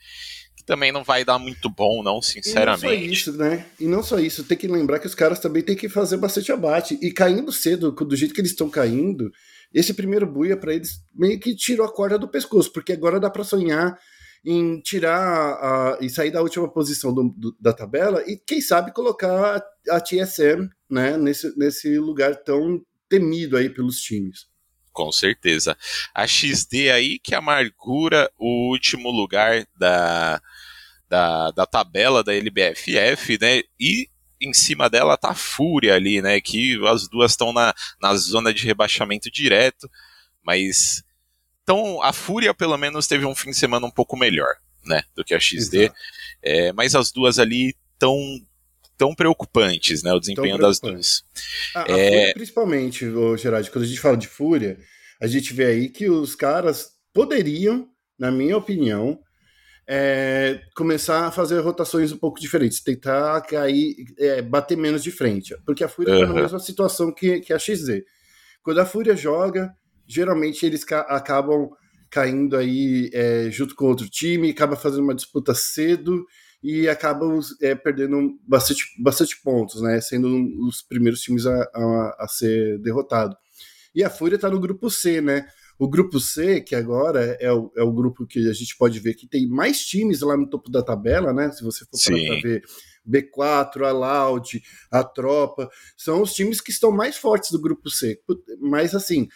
também 0.66 0.92
não 0.92 1.04
vai 1.04 1.26
dar 1.26 1.40
muito 1.40 1.70
bom, 1.70 2.04
não, 2.04 2.22
sinceramente. 2.22 2.86
E 2.86 2.90
não 2.90 2.96
só 2.96 3.12
isso, 3.12 3.38
né? 3.38 3.66
E 3.80 3.88
não 3.88 4.04
só 4.04 4.20
isso, 4.20 4.44
tem 4.44 4.58
que 4.58 4.68
lembrar 4.68 5.00
que 5.00 5.08
os 5.08 5.16
caras 5.16 5.40
também 5.40 5.64
têm 5.64 5.76
que 5.76 5.90
fazer 5.90 6.18
bastante 6.18 6.52
abate. 6.52 6.98
E 7.02 7.12
caindo 7.12 7.52
cedo, 7.52 7.92
do 7.92 8.16
jeito 8.16 8.34
que 8.34 8.42
eles 8.42 8.52
estão 8.52 8.70
caindo, 8.70 9.32
esse 9.74 9.94
primeiro 9.94 10.28
buia 10.28 10.58
para 10.58 10.74
eles 10.74 11.02
meio 11.16 11.40
que 11.40 11.56
tirou 11.56 11.86
a 11.86 11.92
corda 11.92 12.20
do 12.20 12.28
pescoço, 12.28 12.72
porque 12.72 12.94
agora 12.94 13.20
dá 13.20 13.30
para 13.30 13.44
sonhar 13.44 13.98
em 14.46 14.80
tirar 14.80 15.20
a, 15.20 15.98
e 16.02 16.10
sair 16.10 16.32
da 16.32 16.42
última 16.42 16.72
posição 16.72 17.14
do, 17.14 17.34
do, 17.36 17.56
da 17.60 17.74
tabela 17.74 18.24
e 18.26 18.38
quem 18.38 18.62
sabe 18.62 18.94
colocar 18.94 19.62
a 19.90 20.00
TSM 20.00 20.70
né, 20.90 21.18
nesse, 21.18 21.58
nesse 21.58 21.98
lugar 21.98 22.36
tão 22.38 22.82
temido 23.10 23.58
aí 23.58 23.70
pelos 23.70 24.00
times. 24.00 24.48
Com 24.92 25.12
certeza. 25.12 25.78
A 26.14 26.26
XD 26.28 26.92
aí 26.92 27.20
que 27.20 27.36
amargura 27.36 28.30
o 28.38 28.70
último 28.72 29.10
lugar 29.10 29.66
da, 29.78 30.42
da, 31.08 31.52
da 31.52 31.66
tabela 31.66 32.24
da 32.24 32.34
LBFF, 32.34 33.38
né? 33.40 33.62
E 33.80 34.10
em 34.42 34.54
cima 34.54 34.90
dela 34.90 35.18
tá 35.18 35.32
a 35.32 35.36
Fúria 35.36 35.96
ali, 35.96 36.22
né? 36.22 36.40
Que 36.40 36.80
as 36.88 37.08
duas 37.08 37.32
estão 37.32 37.52
na, 37.52 37.74
na 38.02 38.16
zona 38.16 38.54
de 38.54 38.66
rebaixamento 38.66 39.30
direto, 39.32 39.90
mas. 40.44 41.04
Então, 41.64 42.02
a 42.02 42.12
Fúria 42.12 42.54
pelo 42.54 42.78
menos 42.78 43.06
teve 43.06 43.26
um 43.26 43.36
fim 43.36 43.52
de 43.52 43.58
semana 43.58 43.86
um 43.86 43.92
pouco 43.92 44.18
melhor, 44.18 44.56
né? 44.86 45.04
Do 45.16 45.24
que 45.24 45.34
a 45.34 45.40
XD. 45.40 45.92
É, 46.42 46.72
mas 46.74 46.96
as 46.96 47.12
duas 47.12 47.38
ali 47.38 47.76
tão 47.98 48.16
tão 49.00 49.16
preocupantes, 49.16 50.04
né? 50.04 50.12
O 50.12 50.20
desempenho 50.20 50.58
das 50.58 50.80
duas. 50.82 51.24
A, 51.74 51.84
a 51.84 51.98
é... 51.98 52.10
Fúria, 52.10 52.34
principalmente, 52.34 53.06
Gerard, 53.38 53.72
quando 53.72 53.86
a 53.86 53.88
gente 53.88 54.00
fala 54.00 54.18
de 54.18 54.28
Fúria, 54.28 54.78
a 55.22 55.26
gente 55.26 55.54
vê 55.54 55.66
aí 55.66 55.90
que 55.90 56.10
os 56.10 56.36
caras 56.36 56.90
poderiam, 57.14 57.88
na 58.20 58.30
minha 58.30 58.58
opinião, 58.58 59.18
é, 59.88 60.62
começar 60.76 61.26
a 61.26 61.32
fazer 61.32 61.60
rotações 61.62 62.12
um 62.12 62.18
pouco 62.18 62.40
diferentes, 62.40 62.84
tentar 62.84 63.42
cair, 63.42 63.96
é, 64.20 64.42
bater 64.42 64.78
menos 64.78 65.02
de 65.02 65.12
frente, 65.12 65.56
porque 65.66 65.84
a 65.84 65.88
Fúria 65.88 66.14
está 66.14 66.28
uhum. 66.28 66.36
na 66.36 66.42
mesma 66.42 66.60
situação 66.60 67.12
que, 67.12 67.40
que 67.40 67.54
a 67.54 67.58
XZ. 67.58 68.02
Quando 68.62 68.80
a 68.80 68.86
Fúria 68.86 69.16
joga, 69.16 69.74
geralmente 70.06 70.66
eles 70.66 70.84
ca 70.84 71.02
acabam 71.02 71.70
caindo 72.12 72.58
aí 72.58 73.10
é, 73.14 73.50
junto 73.50 73.76
com 73.76 73.86
outro 73.86 74.10
time, 74.10 74.50
acaba 74.50 74.76
fazendo 74.76 75.04
uma 75.04 75.16
disputa 75.16 75.54
cedo 75.56 76.26
e 76.62 76.90
acabam 76.90 77.40
é, 77.62 77.74
perdendo 77.74 78.38
bastante, 78.48 78.84
bastante 79.02 79.42
pontos, 79.42 79.82
né? 79.82 80.00
Sendo 80.02 80.28
os 80.68 80.82
primeiros 80.82 81.22
times 81.22 81.46
a, 81.46 81.62
a, 81.74 82.18
a 82.20 82.28
ser 82.28 82.80
derrotado. 82.80 83.36
E 83.96 84.04
a 84.04 84.10
Fúria 84.10 84.36
está 84.36 84.50
no 84.50 84.60
grupo 84.60 84.90
C, 84.90 85.22
né? 85.22 85.48
O 85.78 85.88
grupo 85.88 86.20
C, 86.20 86.60
que 86.60 86.76
agora 86.76 87.38
é 87.40 87.52
o, 87.52 87.72
é 87.78 87.82
o 87.82 87.92
grupo 87.94 88.28
que 88.28 88.50
a 88.50 88.54
gente 88.54 88.78
pode 88.78 89.00
ver 89.00 89.14
que 89.14 89.28
tem 89.28 89.48
mais 89.48 89.80
times 89.80 90.20
lá 90.20 90.36
no 90.36 90.50
topo 90.50 90.70
da 90.70 90.84
tabela, 90.84 91.32
né? 91.32 91.50
Se 91.52 91.64
você 91.64 91.86
for 91.86 91.98
para 91.98 92.42
ver 92.42 92.64
B4, 93.08 93.86
a 93.88 93.92
Loud, 93.92 94.62
a 94.92 95.04
Tropa, 95.04 95.70
são 95.98 96.22
os 96.22 96.34
times 96.34 96.60
que 96.60 96.72
estão 96.72 96.92
mais 96.92 97.16
fortes 97.16 97.52
do 97.52 97.62
grupo 97.62 97.90
C. 97.90 98.20
Mas 98.60 98.94
assim, 98.94 99.30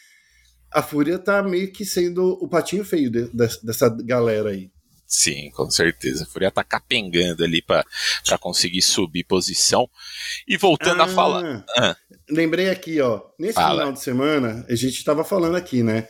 a 0.69 0.83
Fúria 0.83 1.17
tá 1.17 1.41
meio 1.41 1.71
que 1.71 1.85
sendo 1.85 2.37
o 2.41 2.47
patinho 2.49 2.83
feio 2.83 3.09
de, 3.09 3.29
de, 3.29 3.61
dessa 3.63 3.89
galera 4.03 4.49
aí. 4.49 4.72
Sim, 5.15 5.51
com 5.51 5.69
certeza. 5.69 6.23
A 6.23 6.25
Fúria 6.25 6.49
tá 6.49 6.63
capengando 6.63 7.43
ali 7.43 7.61
para 7.61 7.85
conseguir 8.39 8.81
subir 8.81 9.23
posição. 9.23 9.87
E 10.47 10.57
voltando 10.57 11.01
ah, 11.01 11.05
a 11.05 11.07
falar. 11.07 11.63
Ah. 11.77 11.95
Lembrei 12.27 12.67
aqui, 12.71 12.99
ó. 12.99 13.21
Nesse 13.37 13.53
Fala. 13.53 13.81
final 13.81 13.93
de 13.93 14.01
semana, 14.01 14.65
a 14.67 14.73
gente 14.73 14.97
estava 14.97 15.23
falando 15.23 15.55
aqui, 15.55 15.83
né? 15.83 16.07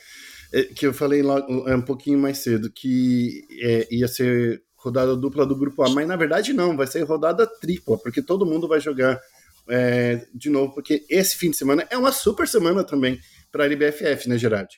É, 0.53 0.63
que 0.63 0.87
eu 0.87 0.93
falei 0.93 1.21
lá 1.21 1.45
um 1.45 1.81
pouquinho 1.81 2.17
mais 2.17 2.37
cedo, 2.37 2.71
que 2.71 3.45
é, 3.61 3.89
ia 3.91 4.07
ser 4.07 4.63
rodada 4.77 5.17
dupla 5.17 5.45
do 5.45 5.55
grupo 5.55 5.83
A, 5.83 5.89
mas 5.89 6.07
na 6.07 6.15
verdade 6.15 6.53
não, 6.53 6.77
vai 6.77 6.87
ser 6.87 7.03
rodada 7.03 7.45
tripla, 7.45 7.97
porque 7.97 8.21
todo 8.21 8.45
mundo 8.45 8.69
vai 8.69 8.79
jogar 8.79 9.19
é, 9.67 10.25
de 10.33 10.49
novo, 10.49 10.73
porque 10.73 11.05
esse 11.09 11.35
fim 11.35 11.51
de 11.51 11.57
semana 11.57 11.85
é 11.89 11.97
uma 11.97 12.11
super 12.13 12.47
semana 12.47 12.85
também 12.85 13.19
para 13.51 13.63
a 13.63 13.67
LBFF, 13.67 14.29
né, 14.29 14.37
Gerard? 14.37 14.69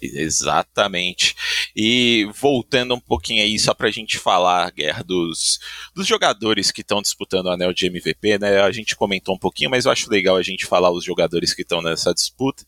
Exatamente. 0.00 1.34
E 1.74 2.28
voltando 2.34 2.94
um 2.94 3.00
pouquinho 3.00 3.42
aí, 3.42 3.58
só 3.58 3.74
para 3.74 3.88
a 3.88 3.90
gente 3.90 4.18
falar, 4.18 4.70
Guerra, 4.70 5.02
dos, 5.02 5.58
dos 5.94 6.06
jogadores 6.06 6.70
que 6.70 6.80
estão 6.80 7.02
disputando 7.02 7.46
o 7.46 7.50
anel 7.50 7.72
de 7.72 7.86
MVP, 7.86 8.38
né? 8.38 8.60
A 8.60 8.70
gente 8.70 8.96
comentou 8.96 9.34
um 9.34 9.38
pouquinho, 9.38 9.70
mas 9.70 9.84
eu 9.84 9.92
acho 9.92 10.10
legal 10.10 10.36
a 10.36 10.42
gente 10.42 10.66
falar 10.66 10.90
os 10.90 11.04
jogadores 11.04 11.54
que 11.54 11.62
estão 11.62 11.82
nessa 11.82 12.12
disputa. 12.12 12.64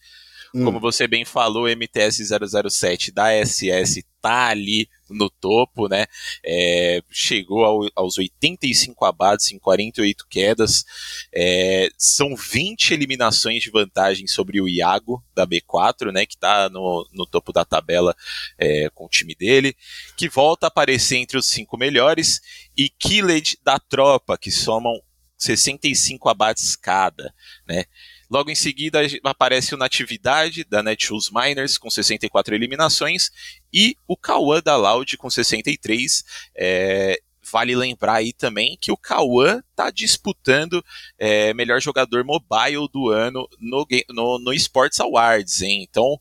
Hum. 0.55 0.65
Como 0.65 0.81
você 0.81 1.07
bem 1.07 1.25
falou, 1.25 1.69
MTS 1.69 2.23
007 2.71 3.13
da 3.13 3.31
SS 3.45 4.05
tá 4.21 4.49
ali 4.49 4.89
no 5.11 5.29
topo, 5.29 5.89
né? 5.89 6.07
É, 6.45 7.03
chegou 7.11 7.65
ao, 7.65 7.89
aos 7.95 8.19
85 8.19 9.05
abates 9.05 9.53
em 9.53 9.59
48 9.59 10.27
quedas. 10.29 10.85
É, 11.33 11.89
são 11.99 12.35
20 12.35 12.95
eliminações 12.95 13.63
de 13.63 13.71
vantagem 13.71 14.27
sobre 14.27 14.61
o 14.61 14.69
Iago 14.69 15.23
da 15.35 15.47
B4, 15.47 16.13
né? 16.13 16.27
Que 16.27 16.37
tá 16.37 16.69
no, 16.69 17.07
no 17.13 17.27
topo 17.27 17.53
da 17.53 17.65
tabela 17.65 18.15
é, 18.59 18.89
com 18.91 19.07
o 19.07 19.09
time 19.09 19.35
dele, 19.35 19.77
que 20.17 20.29
volta 20.29 20.67
a 20.67 20.69
aparecer 20.69 21.17
entre 21.17 21.39
os 21.39 21.47
cinco 21.47 21.77
melhores, 21.77 22.41
e 22.77 22.89
Killed 22.89 23.59
da 23.63 23.79
tropa, 23.79 24.39
que 24.39 24.51
somam 24.51 25.01
65 25.37 26.29
abates 26.29 26.77
cada, 26.77 27.35
né? 27.67 27.85
Logo 28.31 28.51
em 28.51 28.55
seguida 28.55 29.01
aparece 29.25 29.75
o 29.75 29.79
Natividade 29.79 30.65
da 30.65 30.83
Netshoes 30.83 31.31
Miners 31.31 31.77
com 31.77 31.91
64 31.91 32.55
eliminações 32.55 33.31
e 33.73 33.97
o 34.07 34.17
Cauã 34.17 34.63
da 34.63 34.77
Loud 34.77 35.17
com 35.17 35.29
63. 35.29 36.25
É, 36.55 37.21
vale 37.51 37.75
lembrar 37.75 38.15
aí 38.15 38.33
também 38.33 38.79
que 38.81 38.93
o 38.93 38.97
Cauã 38.97 39.61
está 39.71 39.91
disputando 39.91 40.85
é, 41.19 41.53
melhor 41.55 41.81
jogador 41.81 42.25
mobile 42.25 42.89
do 42.93 43.09
ano 43.09 43.49
no, 43.59 43.87
no, 44.11 44.39
no 44.39 44.53
Sports 44.53 45.01
Awards, 45.01 45.61
hein? 45.63 45.85
Então 45.89 46.21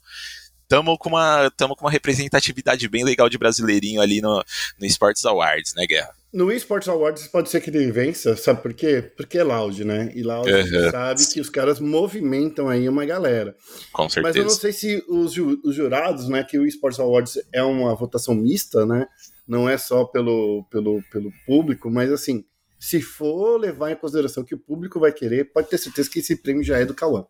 estamos 0.69 0.95
com 0.99 1.09
uma 1.09 1.49
tamo 1.57 1.75
com 1.75 1.85
uma 1.85 1.91
representatividade 1.91 2.87
bem 2.87 3.03
legal 3.03 3.27
de 3.27 3.39
brasileirinho 3.39 3.99
ali 3.99 4.21
no, 4.21 4.43
no 4.79 4.85
Sports 4.85 5.25
Awards, 5.25 5.73
né, 5.75 5.87
Guerra? 5.87 6.13
No 6.31 6.51
eSports 6.51 6.87
Awards 6.87 7.25
pode 7.25 7.49
ser 7.49 7.59
que 7.59 7.71
ele 7.71 7.91
vença, 7.91 8.37
sabe 8.37 8.61
por 8.61 8.71
quê? 8.71 9.01
Porque 9.17 9.39
é 9.39 9.43
Loud, 9.43 9.83
né? 9.83 10.11
E 10.13 10.21
Loud 10.21 10.47
uhum. 10.47 10.91
sabe 10.91 11.25
que 11.25 11.41
os 11.41 11.49
caras 11.49 11.79
movimentam 11.79 12.69
aí 12.69 12.87
uma 12.87 13.03
galera. 13.03 13.55
Com 13.91 14.07
certeza. 14.07 14.27
Mas 14.27 14.35
eu 14.35 14.43
não 14.43 14.51
sei 14.51 14.71
se 14.71 15.03
os, 15.09 15.35
os 15.35 15.73
jurados, 15.75 16.29
né? 16.29 16.43
Que 16.43 16.59
o 16.59 16.67
eSports 16.67 16.99
Awards 16.99 17.39
é 17.51 17.63
uma 17.63 17.95
votação 17.95 18.35
mista, 18.35 18.85
né? 18.85 19.07
Não 19.47 19.67
é 19.67 19.75
só 19.75 20.05
pelo, 20.05 20.67
pelo, 20.69 21.01
pelo 21.11 21.31
público, 21.47 21.89
mas 21.89 22.11
assim, 22.11 22.45
se 22.79 23.01
for 23.01 23.57
levar 23.57 23.89
em 23.89 23.95
consideração 23.95 24.43
que 24.43 24.53
o 24.53 24.59
público 24.59 24.99
vai 24.99 25.11
querer, 25.11 25.51
pode 25.51 25.67
ter 25.67 25.79
certeza 25.79 26.11
que 26.11 26.19
esse 26.19 26.35
prêmio 26.35 26.63
já 26.63 26.77
é 26.77 26.85
do 26.85 26.93
Cauã. 26.93 27.25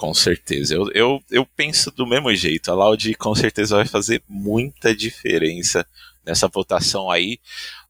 Com 0.00 0.14
certeza. 0.14 0.74
Eu, 0.74 0.90
eu, 0.94 1.22
eu 1.30 1.44
penso 1.44 1.90
do 1.90 2.06
mesmo 2.06 2.34
jeito. 2.34 2.70
A 2.70 2.74
Loud 2.74 3.14
com 3.16 3.34
certeza 3.34 3.76
vai 3.76 3.86
fazer 3.86 4.22
muita 4.26 4.96
diferença 4.96 5.86
nessa 6.24 6.48
votação 6.48 7.10
aí. 7.10 7.38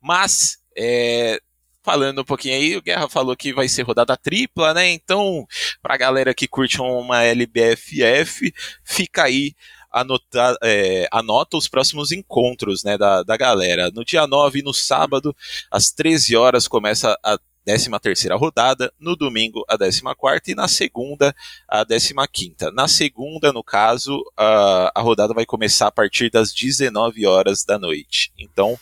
Mas, 0.02 0.58
é, 0.76 1.40
falando 1.84 2.22
um 2.22 2.24
pouquinho 2.24 2.56
aí, 2.56 2.76
o 2.76 2.82
Guerra 2.82 3.08
falou 3.08 3.36
que 3.36 3.52
vai 3.52 3.68
ser 3.68 3.82
rodada 3.82 4.16
tripla, 4.16 4.74
né? 4.74 4.90
Então, 4.90 5.46
pra 5.80 5.96
galera 5.96 6.34
que 6.34 6.48
curte 6.48 6.80
uma 6.80 7.22
LBFF, 7.22 8.52
fica 8.82 9.22
aí 9.22 9.54
anota, 9.92 10.58
é, 10.64 11.06
anota 11.12 11.56
os 11.56 11.68
próximos 11.68 12.10
encontros 12.10 12.82
né, 12.82 12.98
da, 12.98 13.22
da 13.22 13.36
galera. 13.36 13.88
No 13.94 14.04
dia 14.04 14.26
9, 14.26 14.62
no 14.62 14.74
sábado, 14.74 15.32
às 15.70 15.92
13 15.92 16.34
horas, 16.34 16.66
começa 16.66 17.16
a 17.22 17.38
13 17.64 17.90
terceira 18.00 18.36
rodada, 18.36 18.92
no 18.98 19.14
domingo 19.14 19.64
a 19.68 19.76
14 19.76 20.02
quarta 20.16 20.50
e 20.50 20.54
na 20.54 20.66
segunda 20.66 21.34
a 21.68 21.84
15 21.84 22.14
quinta. 22.32 22.70
Na 22.70 22.88
segunda, 22.88 23.52
no 23.52 23.62
caso, 23.62 24.22
a, 24.36 24.92
a 24.94 25.00
rodada 25.00 25.34
vai 25.34 25.44
começar 25.44 25.88
a 25.88 25.92
partir 25.92 26.30
das 26.30 26.52
19 26.52 27.26
horas 27.26 27.64
da 27.64 27.78
noite. 27.78 28.32
Então, 28.38 28.78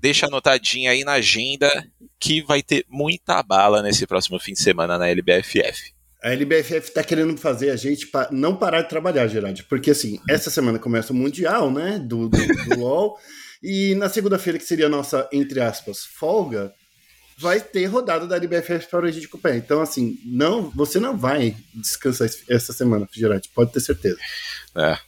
deixa 0.00 0.26
anotadinho 0.26 0.90
aí 0.90 1.04
na 1.04 1.12
agenda 1.12 1.70
que 2.18 2.42
vai 2.42 2.62
ter 2.62 2.84
muita 2.88 3.42
bala 3.42 3.82
nesse 3.82 4.06
próximo 4.06 4.38
fim 4.38 4.52
de 4.52 4.62
semana 4.62 4.98
na 4.98 5.08
LBFF. 5.08 5.94
A 6.22 6.32
LBFF 6.32 6.92
tá 6.92 7.04
querendo 7.04 7.36
fazer 7.36 7.70
a 7.70 7.76
gente 7.76 8.06
pa 8.06 8.28
não 8.32 8.56
parar 8.56 8.82
de 8.82 8.88
trabalhar, 8.88 9.28
Gerard, 9.28 9.62
porque 9.64 9.90
assim, 9.90 10.18
essa 10.28 10.50
semana 10.50 10.78
começa 10.78 11.12
o 11.12 11.16
Mundial, 11.16 11.70
né, 11.70 11.98
do, 11.98 12.28
do, 12.28 12.38
do 12.38 12.80
LoL, 12.80 13.16
e 13.62 13.94
na 13.94 14.08
segunda-feira, 14.08 14.58
que 14.58 14.64
seria 14.64 14.86
a 14.86 14.88
nossa, 14.88 15.28
entre 15.32 15.60
aspas, 15.60 16.04
folga, 16.04 16.72
vai 17.38 17.60
ter 17.60 17.84
rodada 17.86 18.26
da 18.26 18.36
LBFF 18.36 18.88
para 18.90 19.06
a 19.06 19.10
gente 19.10 19.26
acompanhar. 19.26 19.56
Então, 19.56 19.80
assim, 19.80 20.18
não, 20.24 20.70
você 20.70 20.98
não 20.98 21.16
vai 21.16 21.54
descansar 21.74 22.28
essa 22.48 22.72
semana, 22.72 23.06
Gerard, 23.12 23.48
pode 23.54 23.72
ter 23.72 23.80
certeza. 23.80 24.18
É, 24.74 24.98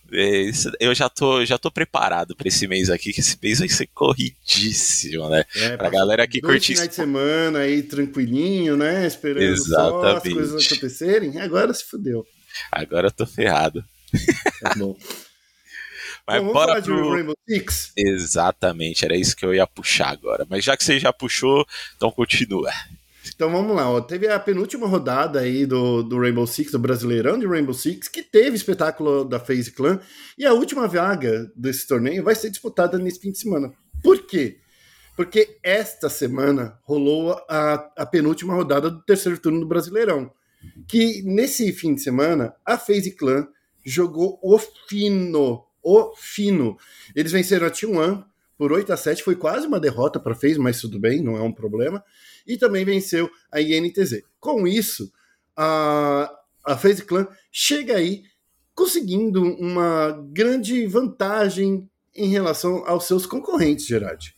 eu 0.80 0.94
já 0.94 1.08
tô, 1.08 1.44
já 1.44 1.58
tô 1.58 1.70
preparado 1.70 2.34
para 2.34 2.48
esse 2.48 2.66
mês 2.66 2.90
aqui, 2.90 3.12
que 3.12 3.20
esse 3.20 3.38
mês 3.42 3.58
vai 3.58 3.68
ser 3.68 3.86
corridíssimo, 3.88 5.28
né? 5.28 5.44
É, 5.56 5.76
pra 5.76 5.90
galera 5.90 6.26
que 6.26 6.40
curte. 6.40 6.72
final 6.72 6.86
de 6.86 6.94
semana 6.94 7.58
aí, 7.60 7.82
tranquilinho, 7.82 8.76
né? 8.76 9.06
Esperando 9.06 9.42
Exatamente. 9.42 10.00
só 10.00 10.16
as 10.16 10.22
coisas 10.22 10.66
acontecerem. 10.66 11.40
Agora 11.40 11.72
se 11.72 11.84
fudeu. 11.84 12.26
Agora 12.72 13.08
eu 13.08 13.12
tô 13.12 13.26
ferrado. 13.26 13.84
Tá 14.60 14.74
bom. 14.76 14.96
Mas 16.28 16.42
então, 16.42 16.52
bora 16.52 16.82
pro... 16.82 17.12
Rainbow 17.14 17.34
Six? 17.48 17.92
Exatamente, 17.96 19.02
era 19.02 19.16
isso 19.16 19.34
que 19.34 19.46
eu 19.46 19.54
ia 19.54 19.66
puxar 19.66 20.10
agora. 20.10 20.46
Mas 20.48 20.62
já 20.62 20.76
que 20.76 20.84
você 20.84 20.98
já 20.98 21.10
puxou, 21.10 21.66
então 21.96 22.10
continua. 22.10 22.70
Então 23.34 23.50
vamos 23.50 23.74
lá, 23.74 23.90
ó. 23.90 23.98
teve 24.00 24.28
a 24.28 24.38
penúltima 24.38 24.86
rodada 24.86 25.40
aí 25.40 25.64
do, 25.64 26.02
do 26.02 26.20
Rainbow 26.20 26.46
Six, 26.46 26.70
do 26.72 26.78
Brasileirão 26.78 27.38
de 27.38 27.46
Rainbow 27.46 27.72
Six, 27.72 28.08
que 28.08 28.22
teve 28.22 28.56
espetáculo 28.56 29.24
da 29.24 29.40
FaZe 29.40 29.72
Clan, 29.72 30.00
e 30.36 30.44
a 30.44 30.52
última 30.52 30.86
vaga 30.86 31.50
desse 31.56 31.86
torneio 31.86 32.22
vai 32.22 32.34
ser 32.34 32.50
disputada 32.50 32.98
nesse 32.98 33.20
fim 33.20 33.32
de 33.32 33.38
semana. 33.38 33.72
Por 34.02 34.26
quê? 34.26 34.58
Porque 35.16 35.58
esta 35.62 36.10
semana 36.10 36.78
rolou 36.82 37.32
a, 37.48 37.90
a 37.96 38.06
penúltima 38.06 38.54
rodada 38.54 38.90
do 38.90 39.02
terceiro 39.02 39.38
turno 39.38 39.60
do 39.60 39.66
Brasileirão, 39.66 40.30
que 40.86 41.22
nesse 41.22 41.72
fim 41.72 41.94
de 41.94 42.02
semana 42.02 42.54
a 42.66 42.76
FaZe 42.76 43.12
Clan 43.12 43.48
jogou 43.84 44.38
o 44.42 44.58
fino 44.88 45.67
o 45.88 46.14
fino. 46.16 46.76
Eles 47.14 47.32
venceram 47.32 47.66
a 47.66 47.70
T1 47.70 48.24
por 48.58 48.72
8 48.72 48.92
a 48.92 48.96
7 48.96 49.22
foi 49.22 49.36
quase 49.36 49.68
uma 49.68 49.78
derrota 49.78 50.18
para 50.18 50.34
FaZe, 50.34 50.58
mas 50.58 50.80
tudo 50.80 50.98
bem, 50.98 51.22
não 51.22 51.36
é 51.36 51.40
um 51.40 51.52
problema. 51.52 52.02
E 52.44 52.56
também 52.56 52.84
venceu 52.84 53.30
a 53.52 53.60
INTZ. 53.60 54.22
Com 54.40 54.66
isso, 54.66 55.12
a, 55.56 56.28
a 56.66 56.76
FaZe 56.76 57.04
Clan 57.04 57.28
chega 57.52 57.96
aí 57.96 58.24
conseguindo 58.74 59.42
uma 59.42 60.10
grande 60.32 60.86
vantagem 60.86 61.88
em 62.14 62.28
relação 62.28 62.84
aos 62.86 63.04
seus 63.04 63.26
concorrentes, 63.26 63.86
Gerard. 63.86 64.34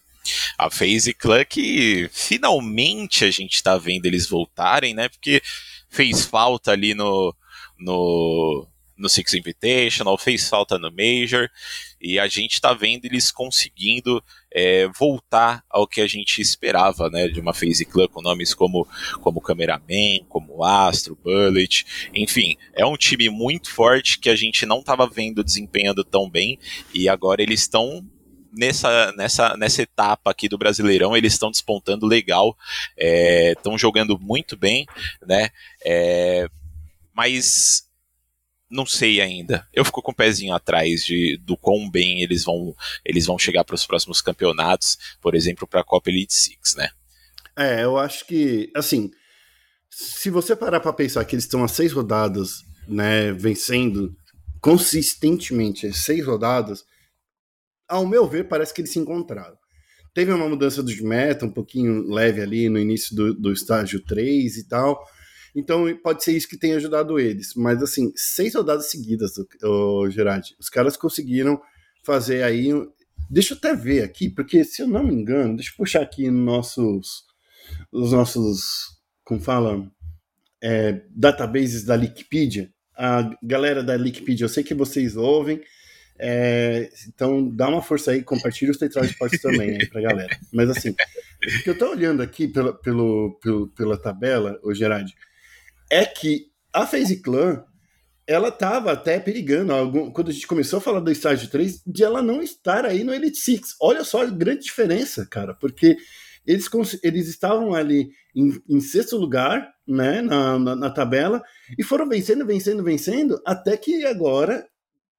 A 0.59 0.71
FaZe 0.71 1.15
Clan 1.15 1.45
que 1.47 2.09
finalmente 2.13 3.25
a 3.25 3.31
gente 3.31 3.55
está 3.55 3.79
vendo 3.79 4.05
eles 4.05 4.29
voltarem, 4.29 4.93
né? 4.93 5.09
Porque 5.09 5.43
fez 5.89 6.27
falta 6.27 6.73
ali 6.73 6.95
no, 6.95 7.35
no 7.79 8.67
no 9.01 9.09
Six 9.09 9.35
Invitational, 9.35 10.17
fez 10.19 10.49
falta 10.49 10.79
no 10.79 10.91
Major, 10.91 11.49
e 12.01 12.19
a 12.19 12.29
gente 12.29 12.55
está 12.55 12.73
vendo 12.73 13.07
eles 13.07 13.33
conseguindo 13.33 14.23
é, 14.53 14.87
voltar 14.89 15.65
ao 15.69 15.87
que 15.87 16.01
a 16.01 16.07
gente 16.07 16.41
esperava, 16.41 17.09
né, 17.11 17.29
de 17.29 17.41
uma 17.41 17.55
FaZe 17.55 17.85
Clan 17.85 18.09
com 18.09 18.21
nomes 18.23 18.55
como, 18.55 18.87
como 19.21 19.41
Cameraman, 19.41 20.25
como 20.29 20.63
Astro, 20.63 21.19
Bullet, 21.23 21.87
enfim, 22.15 22.57
é 22.75 22.85
um 22.85 22.97
time 22.97 23.29
muito 23.31 23.71
forte 23.71 24.19
que 24.19 24.29
a 24.29 24.37
gente 24.37 24.67
não 24.67 24.81
estava 24.81 25.07
vendo 25.07 25.43
desempenhando 25.43 26.05
tão 26.05 26.29
bem, 26.29 26.59
e 26.95 27.09
agora 27.09 27.43
eles 27.43 27.61
estão 27.61 28.07
nessa, 28.53 29.13
nessa, 29.13 29.57
nessa 29.57 29.83
etapa 29.83 30.31
aqui 30.31 30.49
do 30.49 30.59
Brasileirão 30.59 31.17
eles 31.17 31.33
estão 31.33 31.51
despontando 31.51 32.07
legal, 32.07 32.57
estão 32.97 33.75
é, 33.75 33.79
jogando 33.79 34.19
muito 34.19 34.57
bem, 34.57 34.87
né? 35.27 35.51
É, 35.85 36.49
mas 37.15 37.90
não 38.71 38.87
sei 38.87 39.21
ainda. 39.21 39.67
Eu 39.73 39.85
fico 39.85 40.01
com 40.01 40.11
o 40.11 40.15
um 40.15 40.17
pezinho 40.17 40.55
atrás 40.55 41.05
de, 41.05 41.37
do 41.39 41.57
quão 41.57 41.91
bem 41.91 42.23
eles 42.23 42.45
vão, 42.45 42.75
eles 43.05 43.27
vão 43.27 43.39
chegar 43.39 43.65
para 43.65 43.75
os 43.75 43.85
próximos 43.85 44.21
campeonatos, 44.21 44.97
por 45.21 45.35
exemplo, 45.35 45.67
para 45.67 45.81
a 45.81 45.85
Copa 45.85 46.11
Elite 46.11 46.33
Six, 46.33 46.77
né? 46.77 46.91
É, 47.57 47.83
eu 47.83 47.99
acho 47.99 48.27
que, 48.27 48.71
assim, 48.75 49.11
se 49.91 50.31
você 50.31 50.55
parar 50.55 50.81
para 50.81 50.93
pensar 50.93 51.25
que 51.25 51.35
eles 51.35 51.45
estão 51.45 51.65
a 51.65 51.69
seis 51.69 51.93
rodadas, 51.93 52.63
né, 52.87 53.33
vencendo 53.33 54.15
consistentemente 54.61 55.93
seis 55.93 56.25
rodadas, 56.25 56.85
ao 57.89 58.07
meu 58.07 58.29
ver, 58.29 58.49
parece 58.49 58.73
que 58.73 58.81
eles 58.81 58.93
se 58.93 58.99
encontraram. 58.99 59.57
Teve 60.15 60.33
uma 60.33 60.49
mudança 60.49 60.83
de 60.83 61.03
meta, 61.03 61.47
um 61.47 61.53
pouquinho 61.53 62.09
leve 62.09 62.41
ali 62.41 62.69
no 62.69 62.79
início 62.79 63.15
do, 63.15 63.35
do 63.35 63.53
estágio 63.53 64.03
3 64.05 64.57
e 64.57 64.69
tal. 64.69 65.01
Então 65.55 65.85
pode 66.03 66.23
ser 66.23 66.37
isso 66.37 66.49
que 66.49 66.59
tenha 66.59 66.77
ajudado 66.77 67.19
eles. 67.19 67.55
Mas 67.55 67.83
assim, 67.83 68.13
seis 68.15 68.55
rodadas 68.55 68.91
seguidas, 68.91 69.33
o 69.63 70.09
Gerard, 70.11 70.55
os 70.59 70.69
caras 70.69 70.97
conseguiram 70.97 71.61
fazer 72.05 72.43
aí. 72.43 72.71
Deixa 73.29 73.55
eu 73.55 73.59
até 73.59 73.75
ver 73.75 74.03
aqui, 74.03 74.29
porque 74.29 74.65
se 74.65 74.83
eu 74.83 74.89
não 74.89 75.05
me 75.05 75.15
engano, 75.15 75.57
deixa 75.57 75.71
eu 75.71 75.77
puxar 75.77 76.03
aqui 76.03 76.31
nossos, 76.31 77.25
os 77.93 78.13
nossos, 78.13 78.99
como 79.25 79.41
fala, 79.41 79.89
é, 80.61 81.03
databases 81.15 81.85
da 81.85 81.95
Wikipedia 81.95 82.73
a 83.01 83.35
galera 83.43 83.83
da 83.83 83.95
Wikipedia, 83.95 84.45
eu 84.45 84.49
sei 84.49 84.63
que 84.63 84.75
vocês 84.75 85.17
ouvem, 85.17 85.63
é, 86.19 86.91
então 87.09 87.49
dá 87.49 87.67
uma 87.67 87.81
força 87.81 88.11
aí, 88.11 88.23
compartilha 88.23 88.71
os 88.71 88.77
Tetraid 88.77 89.11
Sports 89.11 89.41
também 89.41 89.71
aí 89.71 89.87
pra 89.89 90.03
galera. 90.03 90.39
Mas 90.53 90.69
assim, 90.69 90.91
o 90.91 91.63
que 91.65 91.71
eu 91.71 91.79
tô 91.79 91.91
olhando 91.91 92.23
aqui 92.23 92.47
pela, 92.47 92.75
pelo, 92.75 93.39
pelo, 93.43 93.69
pela 93.69 93.97
tabela, 93.97 94.61
o 94.63 94.75
Gerard, 94.75 95.15
é 95.91 96.07
que 96.07 96.47
a 96.73 96.87
FaZe 96.87 97.21
Clan 97.21 97.65
ela 98.31 98.53
tava 98.53 98.93
até 98.93 99.19
perigando, 99.19 99.73
algum, 99.73 100.09
quando 100.13 100.29
a 100.29 100.33
gente 100.33 100.47
começou 100.47 100.79
a 100.79 100.81
falar 100.81 101.01
do 101.01 101.11
estágio 101.11 101.51
3, 101.51 101.83
de 101.85 102.05
ela 102.05 102.23
não 102.23 102.41
estar 102.41 102.87
aí 102.87 103.03
no 103.03 103.13
Elite 103.13 103.39
Six. 103.39 103.75
Olha 103.81 104.05
só 104.05 104.23
a 104.23 104.27
grande 104.27 104.63
diferença, 104.63 105.27
cara, 105.27 105.53
porque 105.53 105.97
eles, 106.47 106.69
eles 107.03 107.29
estavam 107.29 107.75
ali 107.75 108.11
em, 108.35 108.53
em 108.69 108.81
sexto 108.81 109.17
lugar, 109.17 109.69
né, 109.85 110.23
na, 110.23 110.59
na, 110.61 110.77
na, 110.77 110.91
tabela, 110.91 111.43
e 111.77 111.83
foram 111.83 112.09
vencendo, 112.09 112.47
vencendo, 112.47 112.85
vencendo, 112.85 113.43
até 113.45 113.77
que 113.77 114.05
agora 114.07 114.65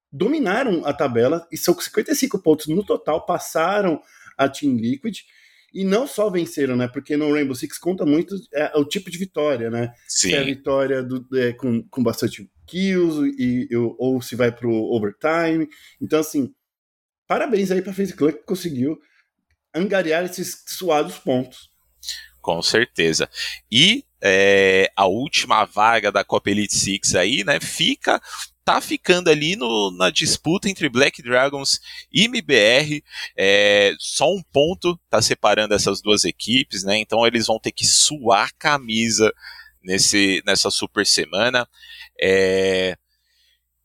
dominaram 0.09 0.85
a 0.85 0.93
tabela, 0.93 1.45
e 1.51 1.57
são 1.57 1.77
55 1.77 2.39
pontos 2.39 2.67
no 2.67 2.81
total, 2.81 3.25
passaram 3.25 4.01
a 4.37 4.47
Team 4.47 4.77
Liquid, 4.77 5.19
e 5.73 5.83
não 5.83 6.05
só 6.05 6.29
venceram, 6.29 6.75
né, 6.75 6.87
porque 6.87 7.15
no 7.15 7.31
Rainbow 7.33 7.55
Six 7.55 7.77
conta 7.77 8.05
muito 8.05 8.35
é, 8.53 8.71
o 8.77 8.85
tipo 8.85 9.09
de 9.09 9.17
vitória, 9.17 9.69
né, 9.69 9.93
Sim. 10.07 10.29
se 10.29 10.33
é 10.35 10.39
a 10.39 10.43
vitória 10.43 11.03
do, 11.03 11.25
é, 11.37 11.53
com, 11.53 11.83
com 11.89 12.03
bastante 12.03 12.49
kills, 12.67 13.19
e, 13.37 13.67
ou 13.97 14.21
se 14.21 14.35
vai 14.35 14.51
pro 14.51 14.71
overtime, 14.71 15.67
então 16.01 16.19
assim, 16.19 16.53
parabéns 17.27 17.71
aí 17.71 17.81
pra 17.81 17.93
FaZe 17.93 18.13
Clan 18.13 18.31
que 18.31 18.43
conseguiu 18.43 18.99
angariar 19.73 20.25
esses 20.25 20.63
suados 20.67 21.17
pontos. 21.17 21.71
Com 22.41 22.61
certeza. 22.61 23.29
E 23.71 24.03
é, 24.21 24.91
a 24.95 25.05
última 25.05 25.63
vaga 25.65 26.11
da 26.11 26.23
Copa 26.23 26.49
Elite 26.49 26.75
Six 26.75 27.15
aí, 27.15 27.43
né, 27.43 27.59
fica 27.59 28.21
tá 28.63 28.79
ficando 28.79 29.29
ali 29.29 29.55
no, 29.55 29.91
na 29.91 30.09
disputa 30.09 30.69
entre 30.69 30.89
Black 30.89 31.21
Dragons 31.21 31.79
e 32.11 32.25
MBR. 32.25 33.03
É, 33.35 33.93
só 33.99 34.31
um 34.31 34.41
ponto 34.41 34.99
tá 35.09 35.21
separando 35.21 35.73
essas 35.73 36.01
duas 36.01 36.23
equipes, 36.23 36.83
né? 36.83 36.97
Então 36.97 37.25
eles 37.25 37.47
vão 37.47 37.59
ter 37.59 37.71
que 37.71 37.85
suar 37.85 38.47
a 38.47 38.51
camisa 38.57 39.33
nesse, 39.83 40.41
nessa 40.45 40.69
super 40.69 41.05
semana. 41.05 41.67
É, 42.19 42.95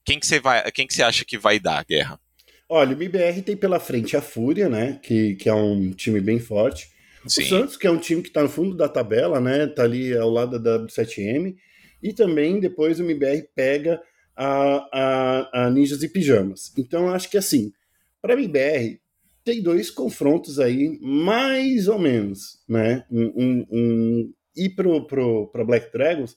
quem 0.05 0.21
que 0.21 0.27
você 0.27 0.39
vai, 0.39 0.71
quem 0.71 0.87
que 0.87 0.95
você 0.95 1.03
acha 1.03 1.25
que 1.25 1.39
vai 1.39 1.59
dar 1.59 1.81
a 1.81 1.85
guerra? 1.85 2.21
Olha, 2.69 2.91
o 2.91 2.93
MBR 2.93 3.43
tem 3.43 3.57
pela 3.57 3.79
frente 3.79 4.17
a 4.17 4.23
Fúria, 4.23 4.69
né? 4.69 4.99
Que, 5.03 5.37
que 5.37 5.49
é 5.49 5.55
um 5.55 5.93
time 5.93 6.21
bem 6.21 6.39
forte. 6.39 6.89
Sim. 7.27 7.43
O 7.43 7.49
Santos, 7.49 7.77
que 7.77 7.87
é 7.87 7.91
um 7.91 7.99
time 7.99 8.23
que 8.23 8.29
está 8.29 8.43
no 8.43 8.49
fundo 8.49 8.77
da 8.77 8.89
tabela, 8.89 9.41
né? 9.41 9.67
Tá 9.67 9.85
ali 9.85 10.17
ao 10.17 10.31
lado 10.31 10.59
da 10.59 10.79
W7M. 10.81 11.57
E 12.03 12.13
também 12.13 12.61
depois 12.61 13.01
o 13.01 13.03
MBR 13.03 13.49
pega 13.55 14.01
a, 14.37 14.89
a, 14.93 15.65
a 15.65 15.71
Ninjas 15.71 16.03
e 16.03 16.09
Pijamas. 16.09 16.73
Então 16.77 17.09
acho 17.09 17.31
que 17.31 17.39
assim, 17.39 17.73
para 18.21 18.35
a 18.35 18.37
MBR 18.37 19.01
tem 19.45 19.63
dois 19.63 19.91
confrontos 19.91 20.59
aí, 20.59 20.99
mais 21.01 21.87
ou 21.87 21.99
menos, 21.99 22.61
né? 22.69 23.07
Um, 23.11 23.33
um, 23.37 23.67
um... 23.71 24.35
E 24.57 24.69
pro, 24.69 25.07
pro, 25.07 25.47
pro 25.49 25.65
Black 25.65 25.93
Dragons, 25.93 26.37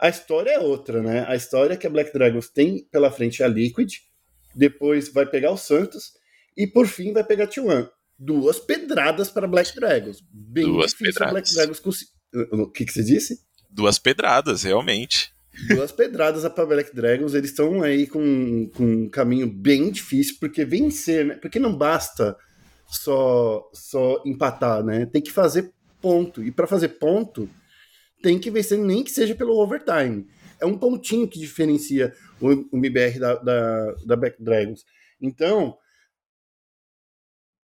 a 0.00 0.08
história 0.08 0.52
é 0.52 0.58
outra, 0.58 1.02
né? 1.02 1.26
A 1.28 1.36
história 1.36 1.74
é 1.74 1.76
que 1.76 1.86
a 1.86 1.90
Black 1.90 2.12
Dragons 2.12 2.48
tem 2.48 2.88
pela 2.90 3.10
frente 3.10 3.42
a 3.42 3.48
Liquid, 3.48 3.92
depois 4.54 5.12
vai 5.12 5.26
pegar 5.26 5.50
o 5.50 5.58
Santos 5.58 6.12
e 6.56 6.66
por 6.66 6.86
fim 6.86 7.12
vai 7.12 7.22
pegar 7.22 7.46
T1. 7.46 7.88
Duas 8.18 8.58
pedradas 8.58 9.30
para 9.30 9.46
Black 9.46 9.74
Dragons. 9.74 10.24
Bem 10.32 10.64
Duas 10.64 10.94
pedradas. 10.94 11.32
Black 11.32 11.54
Dragons 11.54 11.80
conseguir. 11.80 12.10
O 12.52 12.70
que, 12.70 12.86
que 12.86 12.92
você 12.92 13.04
disse? 13.04 13.40
Duas 13.68 13.98
pedradas, 13.98 14.62
realmente. 14.62 15.32
Duas 15.68 15.92
pedradas 15.92 16.50
para 16.52 16.66
Black 16.66 16.94
Dragons. 16.94 17.34
Eles 17.34 17.50
estão 17.50 17.82
aí 17.82 18.06
com, 18.06 18.70
com 18.74 18.84
um 18.84 19.08
caminho 19.08 19.46
bem 19.46 19.90
difícil, 19.90 20.36
porque 20.40 20.64
vencer, 20.64 21.24
né? 21.24 21.34
Porque 21.36 21.58
não 21.58 21.76
basta 21.76 22.36
só, 22.86 23.68
só 23.72 24.22
empatar, 24.24 24.82
né? 24.84 25.06
Tem 25.06 25.22
que 25.22 25.30
fazer 25.30 25.72
ponto. 26.00 26.42
E 26.42 26.50
para 26.50 26.66
fazer 26.66 26.88
ponto, 26.90 27.48
tem 28.22 28.38
que 28.38 28.50
vencer, 28.50 28.78
nem 28.78 29.04
que 29.04 29.10
seja 29.10 29.34
pelo 29.34 29.58
overtime. 29.58 30.26
É 30.60 30.66
um 30.66 30.76
pontinho 30.76 31.28
que 31.28 31.38
diferencia 31.38 32.14
o, 32.40 32.48
o 32.48 32.76
MBR 32.76 33.18
da, 33.18 33.34
da, 33.36 33.94
da 34.06 34.16
Black 34.16 34.42
Dragons. 34.42 34.84
Então, 35.20 35.76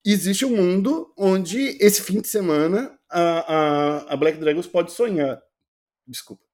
existe 0.05 0.45
um 0.45 0.57
mundo 0.57 1.13
onde 1.17 1.77
esse 1.81 2.03
fim 2.03 2.21
de 2.21 2.29
semana 2.29 2.97
a, 3.11 3.21
a, 3.21 4.13
a 4.15 4.17
Black 4.17 4.39
Dragons 4.39 4.67
pode 4.67 4.93
sonhar. 4.93 5.41
Desculpa. 6.07 6.46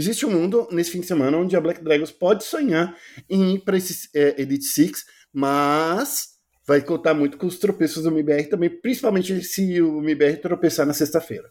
Existe 0.00 0.24
um 0.24 0.30
mundo 0.30 0.66
nesse 0.70 0.92
fim 0.92 1.00
de 1.00 1.06
semana 1.06 1.36
onde 1.36 1.54
a 1.54 1.60
Black 1.60 1.84
Dragons 1.84 2.10
pode 2.10 2.42
sonhar 2.42 2.96
em 3.28 3.56
ir 3.56 3.58
para 3.58 3.76
esse 3.76 4.08
é, 4.14 4.40
Elite 4.40 4.64
Six, 4.64 5.04
mas 5.30 6.28
vai 6.66 6.80
contar 6.80 7.12
muito 7.12 7.36
com 7.36 7.46
os 7.46 7.58
tropeços 7.58 8.04
do 8.04 8.08
MBR 8.08 8.48
também, 8.48 8.70
principalmente 8.70 9.44
se 9.44 9.82
o 9.82 9.98
MBR 9.98 10.38
tropeçar 10.38 10.86
na 10.86 10.94
sexta-feira. 10.94 11.50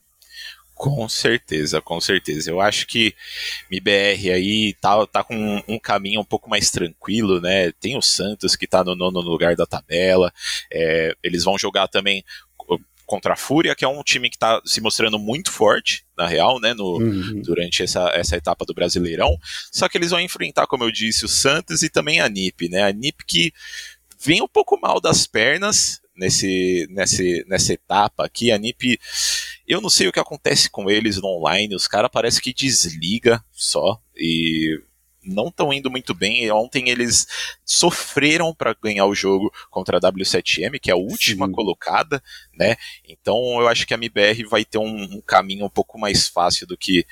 Com 0.73 1.07
certeza, 1.07 1.79
com 1.79 2.01
certeza. 2.01 2.49
Eu 2.49 2.59
acho 2.59 2.87
que 2.87 3.13
MBR 3.69 4.31
aí 4.31 4.73
tá, 4.81 5.05
tá 5.05 5.23
com 5.23 5.63
um, 5.67 5.77
caminho 5.77 6.21
um 6.21 6.25
pouco 6.25 6.49
mais 6.49 6.71
tranquilo, 6.71 7.39
né? 7.39 7.71
Tem 7.73 7.95
o 7.95 8.01
Santos 8.01 8.55
que 8.55 8.65
tá 8.65 8.83
no 8.83 8.95
nono 8.95 9.19
lugar 9.19 9.55
da 9.55 9.67
tabela. 9.67 10.33
É, 10.73 11.15
eles 11.21 11.43
vão 11.43 11.55
jogar 11.55 11.87
também 11.87 12.25
contra 13.09 13.33
a 13.33 13.35
Fúria, 13.35 13.75
que 13.75 13.83
é 13.83 13.87
um 13.87 14.03
time 14.03 14.29
que 14.29 14.35
está 14.35 14.61
se 14.63 14.79
mostrando 14.79 15.17
muito 15.17 15.51
forte, 15.51 16.05
na 16.15 16.27
real, 16.27 16.59
né, 16.59 16.75
no, 16.75 16.99
uhum. 16.99 17.41
durante 17.41 17.81
essa, 17.81 18.07
essa 18.13 18.37
etapa 18.37 18.63
do 18.65 18.73
Brasileirão. 18.73 19.35
Só 19.71 19.89
que 19.89 19.97
eles 19.97 20.11
vão 20.11 20.19
enfrentar, 20.19 20.67
como 20.67 20.83
eu 20.83 20.91
disse, 20.91 21.25
o 21.25 21.27
Santos 21.27 21.81
e 21.81 21.89
também 21.89 22.21
a 22.21 22.29
NIP, 22.29 22.69
né? 22.69 22.83
A 22.83 22.91
NIP 22.91 23.25
que 23.25 23.51
vem 24.23 24.43
um 24.43 24.47
pouco 24.47 24.79
mal 24.79 25.01
das 25.01 25.25
pernas, 25.25 25.99
nesse, 26.15 26.85
nesse, 26.91 27.43
nessa 27.47 27.73
etapa 27.73 28.23
aqui. 28.23 28.51
A 28.51 28.59
NiP, 28.59 28.99
eu 29.67 29.81
não 29.81 29.89
sei 29.89 30.07
o 30.07 30.11
que 30.11 30.19
acontece 30.19 30.69
com 30.69 30.87
eles 30.87 31.17
no 31.17 31.29
online, 31.29 31.73
os 31.73 31.87
caras 31.87 32.11
parece 32.13 32.39
que 32.39 32.53
desliga 32.53 33.43
só 33.51 33.99
e 34.15 34.79
não 35.23 35.47
estão 35.49 35.73
indo 35.73 35.89
muito 35.89 36.13
bem. 36.13 36.49
Ontem 36.51 36.89
eles 36.89 37.27
sofreram 37.65 38.53
para 38.53 38.75
ganhar 38.81 39.05
o 39.05 39.15
jogo 39.15 39.51
contra 39.69 39.97
a 39.97 40.01
W7M, 40.01 40.79
que 40.79 40.89
é 40.89 40.93
a 40.93 40.97
última 40.97 41.45
Sim. 41.45 41.51
colocada, 41.51 42.23
né? 42.53 42.75
Então 43.07 43.35
eu 43.59 43.67
acho 43.67 43.85
que 43.85 43.93
a 43.93 43.97
MBR 43.97 44.43
vai 44.45 44.63
ter 44.63 44.77
um, 44.77 45.03
um, 45.03 45.21
caminho 45.21 45.65
um 45.65 45.69
pouco 45.69 45.99
mais 45.99 46.27
fácil 46.27 46.65
do 46.65 46.77
que, 46.77 47.05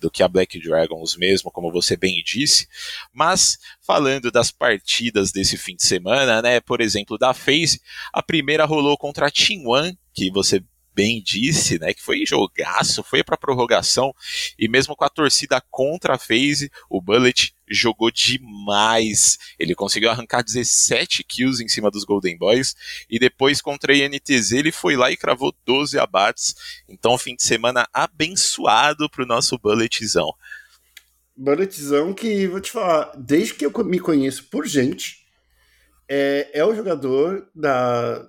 do 0.00 0.10
que 0.10 0.22
a 0.22 0.28
Black 0.28 0.60
Dragons 0.60 1.16
mesmo, 1.16 1.50
como 1.50 1.72
você 1.72 1.96
bem 1.96 2.22
disse. 2.24 2.68
Mas 3.12 3.58
falando 3.80 4.30
das 4.30 4.50
partidas 4.50 5.32
desse 5.32 5.56
fim 5.56 5.76
de 5.76 5.84
semana, 5.84 6.42
né? 6.42 6.60
Por 6.60 6.80
exemplo, 6.80 7.16
da 7.16 7.32
FaZe, 7.32 7.80
a 8.12 8.22
primeira 8.22 8.64
rolou 8.64 8.96
contra 8.96 9.26
a 9.26 9.30
Team 9.30 9.66
One, 9.66 9.98
que 10.12 10.30
você 10.30 10.62
bem 10.94 11.22
disse, 11.22 11.78
né, 11.78 11.92
que 11.92 12.02
foi 12.02 12.24
jogaço, 12.26 13.02
foi 13.02 13.22
para 13.22 13.36
prorrogação 13.36 14.14
e 14.58 14.68
mesmo 14.68 14.94
com 14.94 15.04
a 15.04 15.08
torcida 15.08 15.60
contra 15.70 16.14
a 16.14 16.18
FaZe, 16.18 16.70
o 16.88 17.00
Bullet 17.00 17.54
jogou 17.68 18.10
demais. 18.10 19.38
Ele 19.58 19.74
conseguiu 19.74 20.10
arrancar 20.10 20.42
17 20.42 21.24
kills 21.24 21.62
em 21.62 21.68
cima 21.68 21.90
dos 21.90 22.04
Golden 22.04 22.36
Boys 22.36 22.76
e 23.08 23.18
depois 23.18 23.60
contra 23.60 23.92
a 23.92 23.96
INTZ 23.96 24.52
ele 24.52 24.72
foi 24.72 24.96
lá 24.96 25.10
e 25.10 25.16
cravou 25.16 25.54
12 25.64 25.98
abates. 25.98 26.54
Então, 26.88 27.16
fim 27.18 27.34
de 27.34 27.42
semana 27.42 27.86
abençoado 27.92 29.08
pro 29.08 29.26
nosso 29.26 29.58
Bulletzão. 29.58 30.32
Bulletzão 31.36 32.12
que, 32.12 32.46
vou 32.46 32.60
te 32.60 32.70
falar, 32.70 33.12
desde 33.16 33.54
que 33.54 33.64
eu 33.64 33.72
me 33.84 33.98
conheço 33.98 34.44
por 34.44 34.66
gente, 34.66 35.26
é, 36.08 36.50
é 36.52 36.64
o 36.64 36.74
jogador 36.74 37.48
da, 37.54 38.28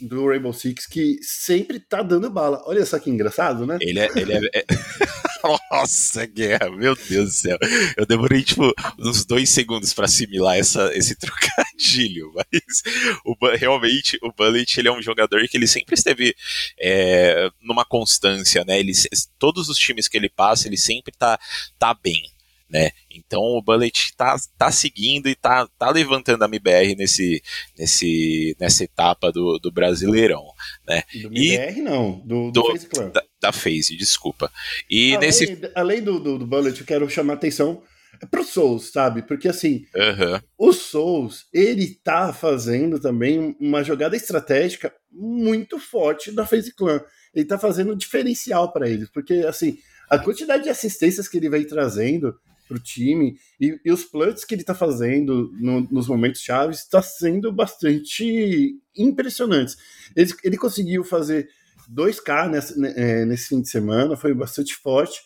do 0.00 0.26
Rainbow 0.28 0.52
Six 0.52 0.86
que 0.86 1.18
sempre 1.22 1.78
tá 1.78 2.02
dando 2.02 2.30
bala. 2.30 2.62
Olha 2.66 2.84
só 2.84 2.98
que 2.98 3.10
engraçado, 3.10 3.66
né? 3.66 3.78
Ele 3.80 4.00
é. 4.00 4.08
Ele 4.16 4.32
é, 4.32 4.40
é... 4.54 4.64
Nossa, 5.70 6.24
guerra, 6.24 6.70
meu 6.70 6.96
Deus 6.96 7.30
do 7.30 7.34
céu. 7.34 7.58
Eu 7.96 8.06
demorei, 8.06 8.42
tipo, 8.42 8.72
uns 8.98 9.26
dois 9.26 9.50
segundos 9.50 9.92
para 9.92 10.06
assimilar 10.06 10.56
essa, 10.56 10.90
esse 10.96 11.14
trocadilho, 11.20 12.32
mas 12.34 12.82
o, 13.24 13.36
realmente 13.54 14.18
o 14.22 14.32
Bullet 14.32 14.80
ele 14.80 14.88
é 14.88 14.92
um 14.92 15.02
jogador 15.02 15.46
que 15.46 15.56
ele 15.56 15.66
sempre 15.66 15.94
esteve 15.94 16.34
é, 16.80 17.50
numa 17.60 17.84
constância, 17.84 18.64
né? 18.64 18.80
Ele, 18.80 18.92
todos 19.38 19.68
os 19.68 19.76
times 19.76 20.08
que 20.08 20.16
ele 20.16 20.30
passa, 20.30 20.66
ele 20.66 20.78
sempre 20.78 21.12
tá, 21.16 21.38
tá 21.78 21.92
bem 21.92 22.33
né? 22.74 22.90
Então 23.08 23.40
o 23.40 23.62
Bullet 23.62 24.12
tá, 24.16 24.34
tá 24.58 24.68
seguindo 24.72 25.28
e 25.28 25.36
tá, 25.36 25.68
tá 25.78 25.90
levantando 25.90 26.42
a 26.42 26.48
MBR 26.48 26.96
nesse, 26.96 27.40
nesse, 27.78 28.56
nessa 28.58 28.82
etapa 28.82 29.30
do, 29.30 29.60
do 29.60 29.70
Brasileirão, 29.70 30.44
né? 30.84 31.04
Do 31.22 31.28
MBR 31.28 31.80
não, 31.82 32.20
do, 32.24 32.50
do, 32.50 32.62
do 32.62 32.86
Clan. 32.88 33.10
Da, 33.10 33.22
da 33.40 33.52
FaZe, 33.52 33.96
desculpa. 33.96 34.50
E 34.90 35.14
além, 35.14 35.26
nesse... 35.28 35.70
além 35.72 36.02
do, 36.02 36.18
do, 36.18 36.36
do 36.36 36.44
Bullet, 36.44 36.80
eu 36.80 36.84
quero 36.84 37.08
chamar 37.08 37.34
atenção 37.34 37.80
pro 38.28 38.42
Souls, 38.42 38.90
sabe? 38.90 39.22
Porque 39.22 39.46
assim, 39.46 39.86
uhum. 39.94 40.40
o 40.58 40.72
Souls, 40.72 41.46
ele 41.52 41.94
tá 42.02 42.32
fazendo 42.32 42.98
também 42.98 43.56
uma 43.60 43.84
jogada 43.84 44.16
estratégica 44.16 44.92
muito 45.12 45.78
forte 45.78 46.32
da 46.32 46.44
FaZe 46.44 46.74
Clan. 46.74 47.00
Ele 47.32 47.44
tá 47.44 47.56
fazendo 47.56 47.92
um 47.92 47.96
diferencial 47.96 48.72
para 48.72 48.88
eles, 48.88 49.08
porque 49.10 49.44
assim, 49.46 49.78
a 50.10 50.18
quantidade 50.18 50.64
de 50.64 50.70
assistências 50.70 51.28
que 51.28 51.36
ele 51.36 51.48
vem 51.48 51.64
trazendo 51.64 52.34
para 52.66 52.76
o 52.76 52.80
time 52.80 53.38
e, 53.60 53.78
e, 53.84 53.92
os 53.92 54.04
plantes 54.04 54.44
que 54.44 54.54
ele 54.54 54.62
está 54.62 54.74
fazendo 54.74 55.52
no, 55.60 55.82
nos 55.90 56.08
momentos 56.08 56.40
chaves 56.40 56.80
está 56.80 57.02
sendo 57.02 57.52
bastante 57.52 58.78
impressionantes. 58.96 59.76
Ele, 60.16 60.32
ele 60.42 60.56
conseguiu 60.56 61.04
fazer 61.04 61.48
2K 61.92 62.50
nesse, 62.50 62.78
né, 62.78 62.94
é, 62.96 63.24
nesse 63.24 63.48
fim 63.48 63.60
de 63.60 63.68
semana, 63.68 64.16
foi 64.16 64.32
bastante 64.34 64.74
forte. 64.74 65.20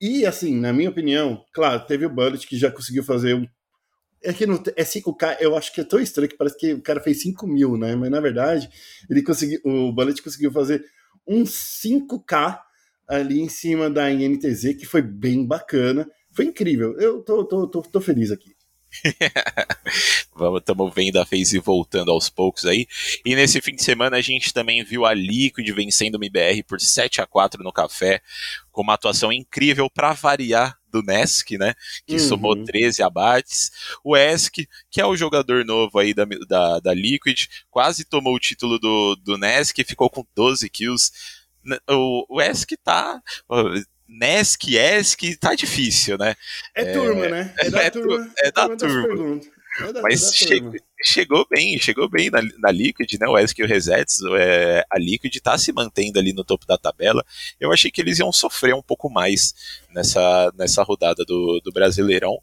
E, 0.00 0.26
assim, 0.26 0.54
na 0.58 0.72
minha 0.72 0.90
opinião, 0.90 1.44
claro, 1.52 1.84
teve 1.86 2.04
o 2.04 2.10
Bullet 2.10 2.46
que 2.46 2.56
já 2.56 2.70
conseguiu 2.70 3.02
fazer 3.02 3.34
um. 3.34 3.46
É 4.22 4.32
que 4.32 4.46
não, 4.46 4.62
é 4.76 4.82
5K, 4.84 5.36
eu 5.40 5.56
acho 5.56 5.72
que 5.72 5.80
é 5.80 5.84
tão 5.84 6.00
estranho 6.00 6.28
que 6.28 6.36
parece 6.36 6.56
que 6.56 6.72
o 6.72 6.82
cara 6.82 7.00
fez 7.00 7.20
5 7.22 7.46
mil, 7.46 7.76
né? 7.76 7.94
Mas 7.94 8.10
na 8.10 8.20
verdade, 8.20 8.70
ele 9.08 9.22
conseguiu, 9.22 9.60
o 9.64 9.92
Bullet 9.92 10.22
conseguiu 10.22 10.50
fazer 10.50 10.84
um 11.26 11.44
5K 11.44 12.58
ali 13.06 13.40
em 13.40 13.48
cima 13.48 13.90
da 13.90 14.10
INTZ, 14.10 14.74
que 14.78 14.86
foi 14.86 15.02
bem 15.02 15.46
bacana. 15.46 16.08
Foi 16.34 16.46
incrível. 16.46 16.98
Eu 16.98 17.22
tô, 17.22 17.44
tô, 17.44 17.66
tô, 17.66 17.82
tô 17.82 18.00
feliz 18.00 18.30
aqui. 18.30 18.54
Vamos, 20.34 20.60
estamos 20.60 20.92
vendo 20.94 21.16
a 21.18 21.26
FaZe 21.26 21.58
voltando 21.58 22.10
aos 22.10 22.28
poucos 22.28 22.64
aí. 22.64 22.86
E 23.24 23.34
nesse 23.34 23.60
fim 23.60 23.74
de 23.74 23.82
semana 23.82 24.16
a 24.16 24.20
gente 24.20 24.52
também 24.52 24.84
viu 24.84 25.04
a 25.04 25.14
Liquid 25.14 25.68
vencendo 25.70 26.14
o 26.14 26.18
MBR 26.18 26.62
por 26.62 26.80
7 26.80 27.20
a 27.20 27.26
4 27.26 27.62
no 27.62 27.72
café, 27.72 28.20
com 28.70 28.82
uma 28.82 28.94
atuação 28.94 29.32
incrível 29.32 29.88
para 29.90 30.12
variar 30.12 30.78
do 30.90 31.02
Nesk, 31.02 31.52
né? 31.52 31.74
Que 32.06 32.14
uhum. 32.14 32.18
somou 32.20 32.64
13 32.64 33.02
abates. 33.02 33.70
O 34.02 34.16
Esk, 34.16 34.66
que 34.90 35.00
é 35.00 35.06
o 35.06 35.16
jogador 35.16 35.64
novo 35.64 35.98
aí 35.98 36.14
da, 36.14 36.24
da, 36.48 36.80
da 36.80 36.94
Liquid, 36.94 37.46
quase 37.70 38.04
tomou 38.04 38.34
o 38.34 38.40
título 38.40 38.78
do, 38.78 39.16
do 39.16 39.36
Nesk 39.36 39.78
e 39.78 39.84
ficou 39.84 40.08
com 40.08 40.24
12 40.34 40.68
kills. 40.70 41.10
O, 41.88 42.36
o 42.36 42.42
Esk 42.42 42.72
tá 42.82 43.20
Nesk, 44.08 44.74
Esk, 44.74 45.36
tá 45.40 45.54
difícil, 45.54 46.18
né? 46.18 46.34
É, 46.74 46.82
é 46.82 46.92
turma, 46.92 47.28
né? 47.28 47.54
É 47.58 47.70
da 47.70 47.82
é 47.82 47.90
turma. 47.90 48.32
É 48.38 48.52
da 48.52 48.76
turma. 48.76 49.40
É 49.80 49.92
da, 49.92 50.02
Mas 50.02 50.20
da 50.20 50.32
che 50.32 50.60
turma. 50.60 50.72
chegou 51.02 51.46
bem, 51.50 51.78
chegou 51.78 52.08
bem 52.08 52.30
na, 52.30 52.40
na 52.58 52.70
Liquid, 52.70 53.12
né? 53.18 53.26
O 53.26 53.36
Esk 53.36 53.58
e 53.58 53.64
o 53.64 53.66
Resets, 53.66 54.18
é, 54.38 54.84
a 54.88 54.98
Liquid 54.98 55.34
tá 55.40 55.58
se 55.58 55.72
mantendo 55.72 56.18
ali 56.18 56.32
no 56.32 56.44
topo 56.44 56.66
da 56.66 56.78
tabela. 56.78 57.24
Eu 57.58 57.72
achei 57.72 57.90
que 57.90 58.00
eles 58.00 58.18
iam 58.18 58.30
sofrer 58.30 58.74
um 58.74 58.82
pouco 58.82 59.10
mais 59.10 59.54
nessa, 59.92 60.52
nessa 60.56 60.82
rodada 60.82 61.24
do, 61.24 61.60
do 61.64 61.72
Brasileirão. 61.72 62.38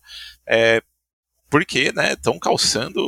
É, 0.45 0.81
porque 1.51 1.91
né, 1.91 2.13
estão 2.13 2.39
calçando 2.39 3.05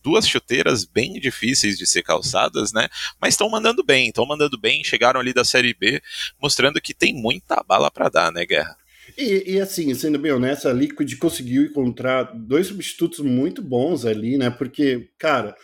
duas 0.00 0.26
chuteiras 0.26 0.84
bem 0.84 1.14
difíceis 1.14 1.76
de 1.76 1.84
ser 1.84 2.04
calçadas, 2.04 2.72
né? 2.72 2.88
Mas 3.20 3.34
estão 3.34 3.50
mandando 3.50 3.82
bem, 3.82 4.08
estão 4.08 4.24
mandando 4.24 4.56
bem, 4.56 4.84
chegaram 4.84 5.18
ali 5.18 5.34
da 5.34 5.44
Série 5.44 5.74
B, 5.74 6.00
mostrando 6.40 6.80
que 6.80 6.94
tem 6.94 7.12
muita 7.12 7.60
bala 7.66 7.90
para 7.90 8.08
dar, 8.08 8.32
né, 8.32 8.46
Guerra? 8.46 8.76
E, 9.18 9.54
e, 9.54 9.60
assim, 9.60 9.92
sendo 9.92 10.20
bem 10.20 10.30
honesto, 10.30 10.68
a 10.68 10.72
Liquid 10.72 11.16
conseguiu 11.18 11.64
encontrar 11.64 12.32
dois 12.32 12.68
substitutos 12.68 13.18
muito 13.18 13.60
bons 13.60 14.06
ali, 14.06 14.38
né? 14.38 14.48
Porque, 14.48 15.10
cara, 15.18 15.56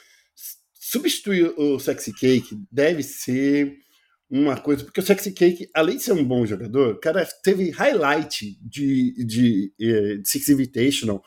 substituir 0.75 1.55
o 1.57 1.79
Sexy 1.79 2.13
Cake 2.13 2.59
deve 2.73 3.05
ser 3.05 3.73
uma 4.29 4.59
coisa, 4.59 4.85
porque 4.85 5.01
o 5.01 5.03
Sexy 5.03 5.31
Cake, 5.31 5.71
além 5.73 5.97
de 5.97 6.03
ser 6.03 6.13
um 6.13 6.25
bom 6.25 6.45
jogador, 6.45 6.99
cara, 6.99 7.25
teve 7.43 7.71
highlight 7.71 8.59
de, 8.61 9.25
de, 9.25 9.73
eh, 9.81 10.17
de 10.17 10.29
Six 10.29 10.49
Invitational 10.49 11.23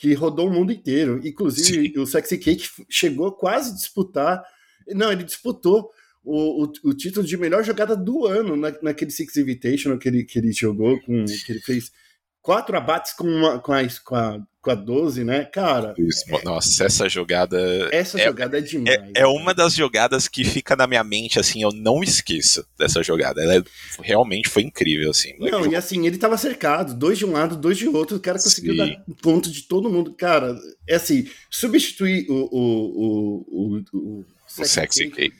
que 0.00 0.14
rodou 0.14 0.48
o 0.48 0.50
mundo 0.50 0.72
inteiro. 0.72 1.20
Inclusive, 1.22 1.92
Sim. 1.92 2.00
o 2.00 2.06
Sexy 2.06 2.38
Cake 2.38 2.66
chegou 2.88 3.32
quase 3.32 3.70
a 3.70 3.74
disputar. 3.74 4.42
Não, 4.88 5.12
ele 5.12 5.22
disputou 5.22 5.90
o, 6.24 6.64
o, 6.64 6.72
o, 6.84 6.94
título 6.94 7.26
de 7.26 7.36
melhor 7.36 7.62
jogada 7.62 7.94
do 7.94 8.26
ano 8.26 8.56
na, 8.56 8.72
naquele 8.82 9.10
Six 9.10 9.36
Invitational 9.36 9.98
que 9.98 10.08
ele, 10.08 10.24
que 10.24 10.38
ele 10.38 10.52
jogou, 10.52 10.98
com, 11.02 11.26
que 11.26 11.52
ele 11.52 11.60
fez 11.60 11.92
quatro 12.40 12.74
abates 12.78 13.12
com, 13.12 13.24
uma, 13.24 13.58
com, 13.58 13.74
a, 13.74 13.82
com, 14.02 14.14
a, 14.16 14.38
com 14.62 14.70
a 14.70 14.74
12, 14.74 15.24
né? 15.24 15.44
Cara. 15.44 15.94
Isso, 15.96 16.24
nossa, 16.44 16.84
essa 16.84 17.08
jogada. 17.08 17.58
Essa 17.92 18.20
é, 18.20 18.24
jogada 18.24 18.58
é 18.58 18.60
demais. 18.60 19.10
É, 19.14 19.22
é, 19.22 19.26
uma 19.26 19.54
das 19.54 19.74
jogadas 19.74 20.28
que 20.28 20.44
fica 20.44 20.76
na 20.76 20.86
minha 20.86 21.02
mente, 21.02 21.38
assim, 21.38 21.62
eu 21.62 21.72
não 21.72 22.02
esqueço 22.02 22.66
dessa 22.78 23.02
jogada. 23.02 23.42
Ela 23.42 23.56
é, 23.56 23.62
realmente 24.02 24.48
foi 24.48 24.62
incrível, 24.62 25.10
assim. 25.10 25.34
Não, 25.38 25.66
e 25.66 25.74
assim, 25.74 26.06
ele 26.06 26.18
tava 26.18 26.36
cercado, 26.36 26.94
dois 26.94 27.18
de 27.18 27.24
um 27.24 27.32
lado, 27.32 27.56
dois 27.56 27.78
de 27.78 27.88
outro, 27.88 28.16
o 28.16 28.20
cara 28.20 28.38
conseguiu 28.38 28.72
Sim. 28.72 28.78
dar 28.78 29.04
ponto 29.22 29.50
de 29.50 29.62
todo 29.62 29.90
mundo. 29.90 30.14
Cara, 30.14 30.56
é 30.86 30.96
assim, 30.96 31.26
substituir 31.50 32.26
o. 32.28 32.34
o, 32.34 32.60
o, 33.00 33.76
o, 33.76 33.84
o, 33.92 34.24
o 34.58 34.64
Sexy 34.64 35.08
Cake. 35.08 35.34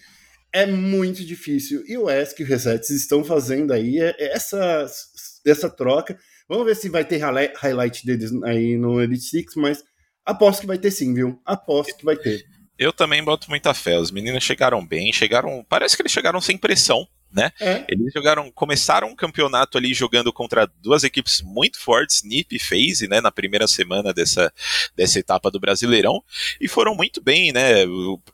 É 0.53 0.67
muito 0.67 1.25
difícil. 1.25 1.85
E 1.87 1.97
o 1.97 2.11
ESC 2.11 2.41
e 2.41 2.45
o 2.45 2.47
Resets 2.47 2.91
estão 2.91 3.23
fazendo 3.23 3.73
aí 3.73 3.99
essa, 4.19 4.85
essa 5.47 5.71
troca 5.71 6.19
Vamos 6.51 6.67
ver 6.67 6.75
se 6.75 6.89
vai 6.89 7.05
ter 7.05 7.19
highlight 7.19 8.05
deles 8.05 8.33
aí 8.43 8.77
no 8.77 9.01
Elite 9.01 9.23
Six, 9.23 9.55
mas 9.55 9.85
aposto 10.27 10.63
que 10.63 10.67
vai 10.67 10.79
ter 10.79 10.91
sim, 10.91 11.15
viu? 11.15 11.41
Aposto 11.47 11.97
que 11.97 12.05
vai 12.05 12.17
ter. 12.17 12.45
Eu 12.77 12.93
também 12.93 13.23
boto 13.23 13.49
muita 13.49 13.73
fé. 13.73 13.97
Os 13.97 14.11
meninos 14.11 14.43
chegaram 14.43 14.85
bem, 14.85 15.13
chegaram. 15.13 15.65
Parece 15.69 15.95
que 15.95 16.03
eles 16.03 16.11
chegaram 16.11 16.41
sem 16.41 16.59
pressão, 16.59 17.07
né? 17.33 17.53
É. 17.61 17.85
Eles 17.89 18.13
jogaram, 18.13 18.51
começaram 18.51 19.07
um 19.07 19.15
campeonato 19.15 19.79
ali 19.79 19.95
jogando 19.95 20.33
contra 20.33 20.67
duas 20.83 21.05
equipes 21.05 21.41
muito 21.41 21.79
fortes, 21.79 22.25
NiP 22.25 22.57
e 22.57 22.59
FaZe, 22.59 23.07
né, 23.07 23.21
na 23.21 23.31
primeira 23.31 23.69
semana 23.69 24.13
dessa, 24.13 24.53
dessa 24.97 25.21
etapa 25.21 25.53
do 25.53 25.61
Brasileirão, 25.61 26.21
e 26.61 26.67
foram 26.67 26.97
muito 26.97 27.23
bem, 27.23 27.53
né? 27.53 27.85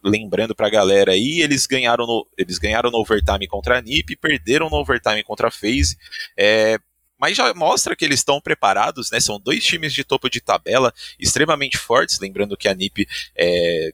Lembrando 0.03 0.55
pra 0.55 0.71
galera 0.71 1.13
aí, 1.13 1.43
eles 1.43 1.67
ganharam 1.67 2.07
no, 2.07 2.27
eles 2.39 2.57
ganharam 2.57 2.91
no 2.91 2.97
overtime 2.97 3.47
contra 3.47 3.77
a 3.77 3.83
NiP, 3.83 4.17
perderam 4.17 4.71
no 4.71 4.77
overtime 4.77 5.23
contra 5.23 5.49
a 5.49 5.51
FaZe. 5.51 5.99
É, 6.35 6.79
mas 7.19 7.37
já 7.37 7.53
mostra 7.55 7.97
que 7.97 8.05
eles 8.05 8.21
estão 8.21 8.41
preparados, 8.41 9.11
né? 9.11 9.21
São 9.21 9.41
dois 9.41 9.65
times 9.65 9.93
de 9.93 10.05
topo 10.05 10.29
de 10.29 10.41
tabela 10.41 10.93
extremamente 11.19 11.79
fortes, 11.79 12.19
lembrando 12.21 12.57
que 12.57 12.69
a 12.69 12.75
NiP 12.75 13.07
é 13.35 13.93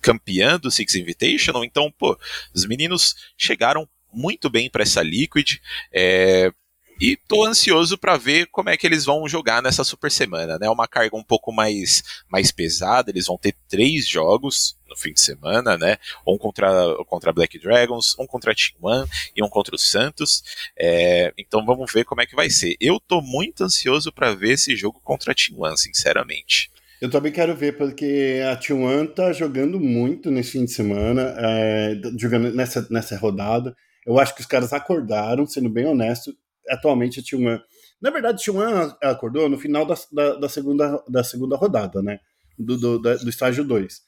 campeã 0.00 0.58
do 0.58 0.70
Six 0.70 0.94
Invitational, 0.94 1.64
então, 1.64 1.92
pô, 1.92 2.18
os 2.54 2.64
meninos 2.64 3.14
chegaram 3.36 3.88
muito 4.12 4.48
bem 4.48 4.68
para 4.70 4.82
essa 4.82 5.02
Liquid. 5.02 5.58
É, 5.92 6.52
e 7.00 7.16
tô 7.16 7.44
ansioso 7.44 7.96
para 7.96 8.16
ver 8.16 8.46
como 8.46 8.68
é 8.68 8.76
que 8.76 8.86
eles 8.86 9.04
vão 9.04 9.26
jogar 9.26 9.62
nessa 9.62 9.82
super 9.82 10.10
semana, 10.10 10.58
né? 10.58 10.68
Uma 10.68 10.86
carga 10.86 11.16
um 11.16 11.22
pouco 11.22 11.50
mais, 11.50 12.02
mais 12.28 12.52
pesada, 12.52 13.10
eles 13.10 13.26
vão 13.26 13.38
ter 13.38 13.54
três 13.68 14.06
jogos 14.06 14.76
no 14.88 14.96
fim 14.96 15.12
de 15.12 15.20
semana, 15.20 15.78
né? 15.78 15.96
Um 16.26 16.36
contra, 16.36 16.70
contra 17.06 17.32
Black 17.32 17.58
Dragons, 17.58 18.14
um 18.18 18.26
contra 18.26 18.54
Team 18.54 18.76
One 18.82 19.08
e 19.34 19.42
um 19.42 19.48
contra 19.48 19.74
o 19.74 19.78
Santos. 19.78 20.42
É, 20.78 21.32
então 21.38 21.64
vamos 21.64 21.90
ver 21.90 22.04
como 22.04 22.20
é 22.20 22.26
que 22.26 22.36
vai 22.36 22.50
ser. 22.50 22.76
Eu 22.78 23.00
tô 23.00 23.22
muito 23.22 23.64
ansioso 23.64 24.12
para 24.12 24.34
ver 24.34 24.52
esse 24.52 24.76
jogo 24.76 25.00
contra 25.02 25.34
Team 25.34 25.58
One, 25.58 25.78
sinceramente. 25.78 26.70
Eu 27.00 27.08
também 27.08 27.32
quero 27.32 27.56
ver, 27.56 27.78
porque 27.78 28.42
a 28.52 28.56
T1 28.58 29.14
tá 29.14 29.32
jogando 29.32 29.80
muito 29.80 30.30
nesse 30.30 30.50
fim 30.50 30.66
de 30.66 30.72
semana, 30.72 31.34
é, 31.38 31.94
jogando 32.18 32.52
nessa, 32.52 32.86
nessa 32.90 33.16
rodada. 33.16 33.74
Eu 34.06 34.18
acho 34.18 34.34
que 34.34 34.42
os 34.42 34.46
caras 34.46 34.72
acordaram, 34.74 35.46
sendo 35.46 35.70
bem 35.70 35.86
honesto, 35.86 36.34
atualmente 36.70 37.20
a 37.20 37.22
T1. 37.22 37.60
Na 38.00 38.10
verdade, 38.10 38.42
T1 38.42 38.96
acordou 39.02 39.48
no 39.48 39.58
final 39.58 39.84
da, 39.84 39.94
da, 40.12 40.34
da, 40.36 40.48
segunda, 40.48 41.02
da 41.08 41.22
segunda 41.22 41.56
rodada, 41.56 42.00
né? 42.00 42.18
Do, 42.58 42.76
do, 42.76 42.98
do 42.98 43.28
estágio 43.28 43.64
2. 43.64 44.02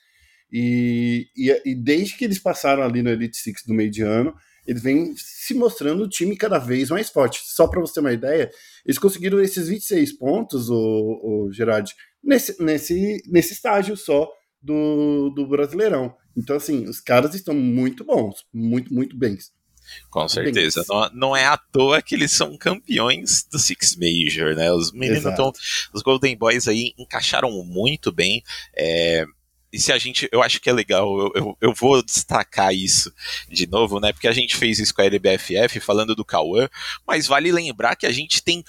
E, 0.52 1.28
e, 1.36 1.62
e, 1.64 1.74
desde 1.74 2.16
que 2.16 2.24
eles 2.24 2.38
passaram 2.38 2.82
ali 2.82 3.02
no 3.02 3.10
Elite 3.10 3.36
Six 3.36 3.64
do 3.66 3.72
meio 3.72 3.90
de 3.90 4.02
ano, 4.02 4.34
eles 4.66 4.82
vêm 4.82 5.14
se 5.16 5.54
mostrando 5.54 6.04
o 6.04 6.08
time 6.08 6.36
cada 6.36 6.58
vez 6.58 6.90
mais 6.90 7.08
forte. 7.08 7.40
Só 7.44 7.66
para 7.66 7.80
você 7.80 7.94
ter 7.94 8.00
uma 8.00 8.12
ideia, 8.12 8.50
eles 8.84 8.98
conseguiram 8.98 9.40
esses 9.40 9.68
26 9.68 10.12
pontos, 10.12 10.68
o, 10.68 10.76
o 10.76 11.52
Gerard, 11.52 11.92
nesse, 12.22 12.62
nesse, 12.62 13.22
nesse 13.26 13.54
estágio 13.54 13.96
só 13.96 14.30
do, 14.60 15.30
do 15.30 15.46
Brasileirão. 15.46 16.14
Então, 16.36 16.56
assim, 16.56 16.84
os 16.84 17.00
caras 17.00 17.34
estão 17.34 17.54
muito 17.54 18.04
bons, 18.04 18.44
muito, 18.52 18.92
muito 18.92 19.16
bens. 19.16 19.52
Com 20.10 20.28
certeza. 20.28 20.84
Não, 20.88 21.10
não, 21.12 21.36
é 21.36 21.46
à 21.46 21.56
toa 21.56 22.02
que 22.02 22.14
eles 22.14 22.32
são 22.32 22.56
campeões 22.56 23.46
do 23.50 23.58
Six 23.58 23.96
Major, 23.96 24.54
né? 24.54 24.72
Os 24.72 24.92
meninos 24.92 25.24
estão. 25.24 25.52
Os 25.92 26.02
Golden 26.02 26.36
Boys 26.36 26.68
aí 26.68 26.92
encaixaram 26.98 27.50
muito 27.64 28.12
bem. 28.12 28.42
É, 28.76 29.24
e 29.72 29.78
se 29.78 29.90
a 29.90 29.96
gente, 29.96 30.28
eu 30.30 30.42
acho 30.42 30.60
que 30.60 30.68
é 30.68 30.72
legal, 30.72 31.18
eu, 31.18 31.32
eu, 31.34 31.58
eu, 31.60 31.74
vou 31.74 32.02
destacar 32.02 32.74
isso 32.74 33.10
de 33.48 33.66
novo, 33.66 33.98
né? 33.98 34.12
Porque 34.12 34.28
a 34.28 34.32
gente 34.32 34.54
fez 34.54 34.78
isso 34.78 34.94
com 34.94 35.00
a 35.00 35.06
LBFF 35.06 35.80
falando 35.80 36.14
do 36.14 36.24
Cauã, 36.24 36.68
mas 37.06 37.26
vale 37.26 37.50
lembrar 37.50 37.96
que 37.96 38.06
a 38.06 38.12
gente 38.12 38.42
tem 38.42 38.62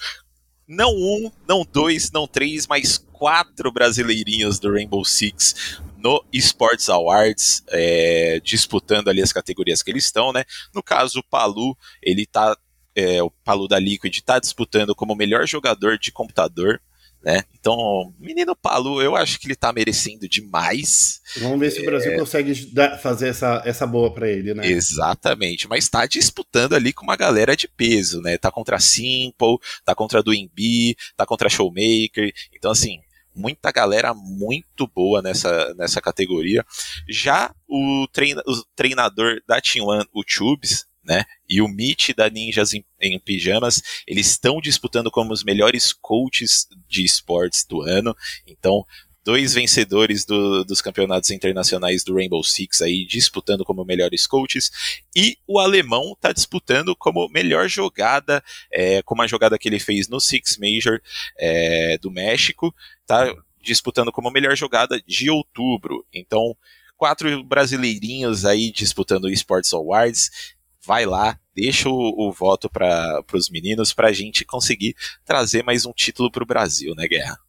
não 0.66 0.90
um, 0.94 1.30
não 1.46 1.62
dois, 1.62 2.10
não 2.10 2.26
três, 2.26 2.66
mas 2.66 2.96
quatro 3.12 3.70
brasileirinhos 3.70 4.58
do 4.58 4.72
Rainbow 4.72 5.04
Six 5.04 5.82
no 6.04 6.22
Sports 6.34 6.90
Awards, 6.90 7.64
é, 7.70 8.38
disputando 8.44 9.08
ali 9.08 9.22
as 9.22 9.32
categorias 9.32 9.82
que 9.82 9.90
eles 9.90 10.04
estão, 10.04 10.34
né? 10.34 10.44
No 10.74 10.82
caso, 10.82 11.20
o 11.20 11.24
Palu, 11.24 11.74
ele 12.02 12.26
tá. 12.26 12.54
É, 12.94 13.22
o 13.22 13.30
Palu 13.30 13.66
da 13.66 13.78
Liquid 13.78 14.14
está 14.14 14.38
disputando 14.38 14.94
como 14.94 15.16
melhor 15.16 15.48
jogador 15.48 15.98
de 15.98 16.12
computador. 16.12 16.80
Né? 17.24 17.42
Então, 17.58 18.14
menino 18.18 18.54
Palu, 18.54 19.00
eu 19.00 19.16
acho 19.16 19.40
que 19.40 19.46
ele 19.46 19.56
tá 19.56 19.72
merecendo 19.72 20.28
demais. 20.28 21.22
Vamos 21.38 21.58
ver 21.58 21.70
se 21.70 21.80
o 21.80 21.86
Brasil 21.86 22.12
é... 22.12 22.18
consegue 22.18 22.66
dar, 22.66 22.98
fazer 22.98 23.28
essa, 23.28 23.62
essa 23.64 23.86
boa 23.86 24.12
para 24.12 24.28
ele, 24.28 24.52
né? 24.52 24.66
Exatamente, 24.66 25.66
mas 25.66 25.88
tá 25.88 26.04
disputando 26.04 26.74
ali 26.74 26.92
com 26.92 27.02
uma 27.02 27.16
galera 27.16 27.56
de 27.56 27.66
peso, 27.66 28.20
né? 28.20 28.36
Tá 28.36 28.50
contra 28.50 28.78
Simple, 28.78 29.56
tá 29.86 29.94
contra 29.94 30.22
Doinbi, 30.22 30.94
tá 31.16 31.24
contra 31.24 31.48
Showmaker. 31.48 32.30
Então, 32.54 32.70
assim, 32.70 33.00
muita 33.34 33.72
galera 33.72 34.14
muito 34.14 34.86
boa 34.86 35.20
nessa, 35.20 35.74
nessa 35.74 36.00
categoria. 36.00 36.64
Já 37.08 37.54
o, 37.68 38.06
treina, 38.12 38.42
o 38.46 38.64
treinador 38.76 39.42
da 39.46 39.60
Team 39.60 39.86
One, 39.86 40.06
o 40.12 40.22
Tubes, 40.24 40.86
né, 41.04 41.24
e 41.48 41.60
o 41.60 41.68
Mitch 41.68 42.14
da 42.16 42.30
Ninjas 42.30 42.72
em, 42.72 42.84
em 43.00 43.18
Pijamas, 43.18 43.82
eles 44.06 44.26
estão 44.28 44.60
disputando 44.60 45.10
como 45.10 45.32
os 45.32 45.44
melhores 45.44 45.92
coaches 45.92 46.66
de 46.88 47.04
esportes 47.04 47.64
do 47.64 47.82
ano. 47.82 48.16
Então, 48.46 48.86
dois 49.24 49.54
vencedores 49.54 50.24
do, 50.24 50.64
dos 50.64 50.82
campeonatos 50.82 51.30
internacionais 51.30 52.04
do 52.04 52.14
Rainbow 52.14 52.44
Six 52.44 52.82
aí 52.82 53.06
disputando 53.06 53.64
como 53.64 53.84
melhores 53.84 54.26
coaches 54.26 54.70
e 55.16 55.38
o 55.46 55.58
alemão 55.58 56.12
está 56.12 56.30
disputando 56.30 56.94
como 56.94 57.28
melhor 57.30 57.68
jogada, 57.68 58.44
é, 58.70 59.02
como 59.02 59.22
a 59.22 59.26
jogada 59.26 59.58
que 59.58 59.68
ele 59.68 59.80
fez 59.80 60.08
no 60.08 60.20
Six 60.20 60.58
Major 60.58 61.00
é, 61.38 61.96
do 61.98 62.10
México, 62.10 62.74
tá 63.06 63.34
disputando 63.62 64.12
como 64.12 64.30
melhor 64.30 64.54
jogada 64.54 65.00
de 65.06 65.30
outubro. 65.30 66.04
Então 66.12 66.54
quatro 66.96 67.42
brasileirinhos 67.42 68.44
aí 68.44 68.70
disputando 68.70 69.24
o 69.24 69.30
Sports 69.30 69.72
Awards. 69.72 70.54
Vai 70.86 71.06
lá, 71.06 71.40
deixa 71.54 71.88
o, 71.88 72.28
o 72.28 72.30
voto 72.30 72.68
para 72.68 73.24
os 73.32 73.48
meninos 73.48 73.94
para 73.94 74.08
a 74.08 74.12
gente 74.12 74.44
conseguir 74.44 74.94
trazer 75.24 75.64
mais 75.64 75.86
um 75.86 75.92
título 75.92 76.30
para 76.30 76.42
o 76.42 76.46
Brasil, 76.46 76.94
né, 76.94 77.08
Guerra? 77.08 77.43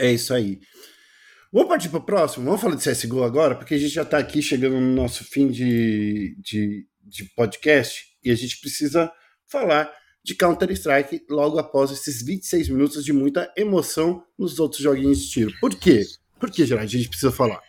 É 0.00 0.10
isso 0.10 0.32
aí. 0.32 0.58
Vamos 1.52 1.68
partir 1.68 1.90
para 1.90 1.98
o 1.98 2.04
próximo? 2.04 2.46
Vamos 2.46 2.60
falar 2.62 2.74
de 2.74 2.90
CSGO 2.90 3.22
agora, 3.22 3.54
porque 3.54 3.74
a 3.74 3.78
gente 3.78 3.92
já 3.92 4.00
está 4.00 4.16
aqui 4.16 4.40
chegando 4.40 4.80
no 4.80 4.94
nosso 4.94 5.24
fim 5.24 5.48
de, 5.48 6.34
de, 6.38 6.86
de 7.04 7.24
podcast 7.36 8.06
e 8.24 8.30
a 8.30 8.34
gente 8.34 8.58
precisa 8.60 9.12
falar 9.46 9.92
de 10.24 10.34
Counter-Strike 10.34 11.26
logo 11.28 11.58
após 11.58 11.90
esses 11.90 12.22
26 12.22 12.70
minutos 12.70 13.04
de 13.04 13.12
muita 13.12 13.52
emoção 13.54 14.24
nos 14.38 14.58
outros 14.58 14.80
joguinhos 14.80 15.18
de 15.18 15.30
tiro. 15.30 15.52
Por 15.60 15.74
quê? 15.74 16.06
Por 16.38 16.50
que, 16.50 16.64
Gerard, 16.64 16.96
a 16.96 16.98
gente 16.98 17.10
precisa 17.10 17.30
falar? 17.30 17.60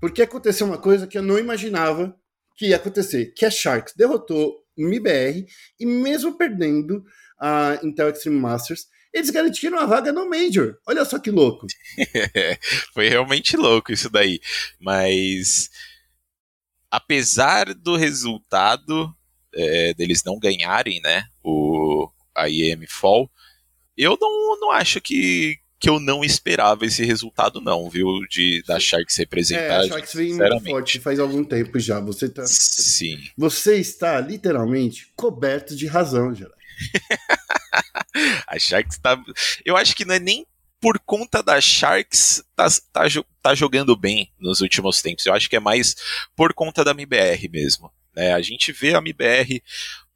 Porque 0.00 0.22
aconteceu 0.22 0.66
uma 0.66 0.78
coisa 0.78 1.06
que 1.06 1.18
eu 1.18 1.22
não 1.22 1.38
imaginava 1.38 2.16
que 2.56 2.68
ia 2.68 2.76
acontecer, 2.76 3.34
que 3.36 3.44
a 3.44 3.50
Sharks 3.50 3.92
derrotou 3.94 4.64
o 4.78 4.82
MIBR 4.82 5.44
e 5.78 5.84
mesmo 5.84 6.38
perdendo 6.38 7.04
a 7.38 7.78
Intel 7.82 8.08
Extreme 8.08 8.40
Masters, 8.40 8.86
eles 9.14 9.30
garantiram 9.30 9.78
a 9.78 9.86
vaga 9.86 10.12
no 10.12 10.28
Major. 10.28 10.76
Olha 10.84 11.04
só 11.04 11.20
que 11.20 11.30
louco. 11.30 11.68
Foi 12.92 13.08
realmente 13.08 13.56
louco 13.56 13.92
isso 13.92 14.10
daí. 14.10 14.40
Mas 14.80 15.70
apesar 16.90 17.72
do 17.72 17.96
resultado 17.96 19.14
é, 19.54 19.94
deles 19.94 20.24
não 20.24 20.38
ganharem, 20.38 21.00
né, 21.00 21.24
o 21.42 22.10
a 22.34 22.48
IEM 22.48 22.84
Fall, 22.88 23.30
eu 23.96 24.18
não, 24.20 24.58
não 24.58 24.72
acho 24.72 25.00
que, 25.00 25.56
que 25.78 25.88
eu 25.88 26.00
não 26.00 26.24
esperava 26.24 26.84
esse 26.84 27.04
resultado 27.04 27.60
não, 27.60 27.88
viu, 27.88 28.08
de 28.28 28.64
da 28.66 28.80
Sharks 28.80 29.16
representar. 29.16 29.62
É, 29.62 29.76
a 29.76 29.86
Sharks 29.86 30.14
vem 30.14 30.34
muito 30.34 30.60
forte 30.64 30.98
faz 30.98 31.20
algum 31.20 31.44
tempo 31.44 31.78
já. 31.78 32.00
Você 32.00 32.28
tá, 32.28 32.44
Sim. 32.44 33.16
Você 33.36 33.76
está 33.76 34.20
literalmente 34.20 35.12
coberto 35.14 35.76
de 35.76 35.86
razão, 35.86 36.34
Gerard. 36.34 36.58
a 38.46 38.58
Sharks 38.58 38.98
tá. 38.98 39.20
Eu 39.64 39.76
acho 39.76 39.94
que 39.94 40.04
não 40.04 40.14
é 40.14 40.18
nem 40.18 40.46
por 40.80 40.98
conta 41.00 41.42
da 41.42 41.60
Sharks 41.60 42.44
tá, 42.54 42.66
tá, 42.92 43.02
tá 43.42 43.54
jogando 43.54 43.96
bem 43.96 44.32
nos 44.38 44.60
últimos 44.60 45.00
tempos. 45.00 45.24
Eu 45.24 45.32
acho 45.32 45.48
que 45.48 45.56
é 45.56 45.60
mais 45.60 45.96
por 46.36 46.52
conta 46.52 46.84
da 46.84 46.90
MBR 46.90 47.48
mesmo. 47.48 47.90
Né? 48.14 48.32
A 48.34 48.42
gente 48.42 48.70
vê 48.70 48.94
a 48.94 48.98
MBR 48.98 49.62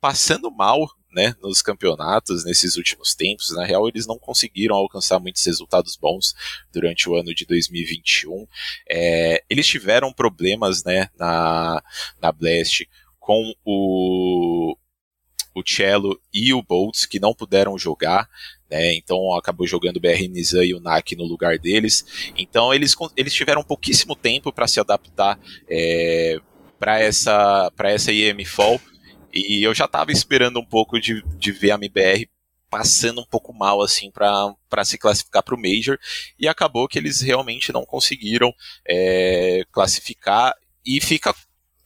passando 0.00 0.50
mal 0.50 0.86
né, 1.10 1.34
nos 1.42 1.62
campeonatos 1.62 2.44
nesses 2.44 2.76
últimos 2.76 3.14
tempos. 3.14 3.50
Na 3.52 3.64
real, 3.64 3.88
eles 3.88 4.06
não 4.06 4.18
conseguiram 4.18 4.76
alcançar 4.76 5.18
muitos 5.18 5.44
resultados 5.44 5.96
bons 5.96 6.34
durante 6.72 7.08
o 7.08 7.16
ano 7.16 7.34
de 7.34 7.46
2021. 7.46 8.46
É, 8.88 9.42
eles 9.48 9.66
tiveram 9.66 10.12
problemas 10.12 10.84
né, 10.84 11.08
na, 11.18 11.82
na 12.20 12.30
Blast 12.30 12.86
com 13.18 13.54
o, 13.64 14.76
o 15.58 15.64
Cello 15.66 16.20
e 16.32 16.52
o 16.52 16.62
Boltz, 16.62 17.06
que 17.06 17.20
não 17.20 17.34
puderam 17.34 17.78
jogar. 17.78 18.28
Né, 18.70 18.94
então 18.96 19.34
acabou 19.34 19.66
jogando 19.66 19.96
o 19.96 20.00
BR 20.00 20.28
Nizam 20.28 20.62
e 20.62 20.74
o 20.74 20.80
NAC 20.80 21.16
no 21.16 21.24
lugar 21.24 21.58
deles. 21.58 22.32
Então 22.36 22.72
eles, 22.72 22.94
eles 23.16 23.32
tiveram 23.32 23.62
pouquíssimo 23.62 24.14
tempo 24.14 24.52
para 24.52 24.68
se 24.68 24.78
adaptar 24.78 25.38
é, 25.68 26.38
para 26.78 27.00
essa, 27.00 27.72
essa 27.84 28.12
IM 28.12 28.44
Fall. 28.44 28.80
E 29.32 29.62
eu 29.62 29.74
já 29.74 29.84
estava 29.84 30.10
esperando 30.10 30.58
um 30.58 30.64
pouco 30.64 30.98
de, 30.98 31.22
de 31.36 31.52
ver 31.52 31.70
a 31.70 31.74
MBR 31.74 32.28
passando 32.70 33.20
um 33.20 33.26
pouco 33.26 33.52
mal 33.52 33.80
assim 33.80 34.10
para 34.10 34.84
se 34.84 34.98
classificar 34.98 35.42
para 35.42 35.54
o 35.54 35.60
Major 35.60 35.98
e 36.38 36.46
acabou 36.46 36.86
que 36.88 36.98
eles 36.98 37.20
realmente 37.20 37.72
não 37.72 37.84
conseguiram 37.84 38.52
é, 38.86 39.64
classificar 39.72 40.54
e 40.84 41.00
fica 41.00 41.34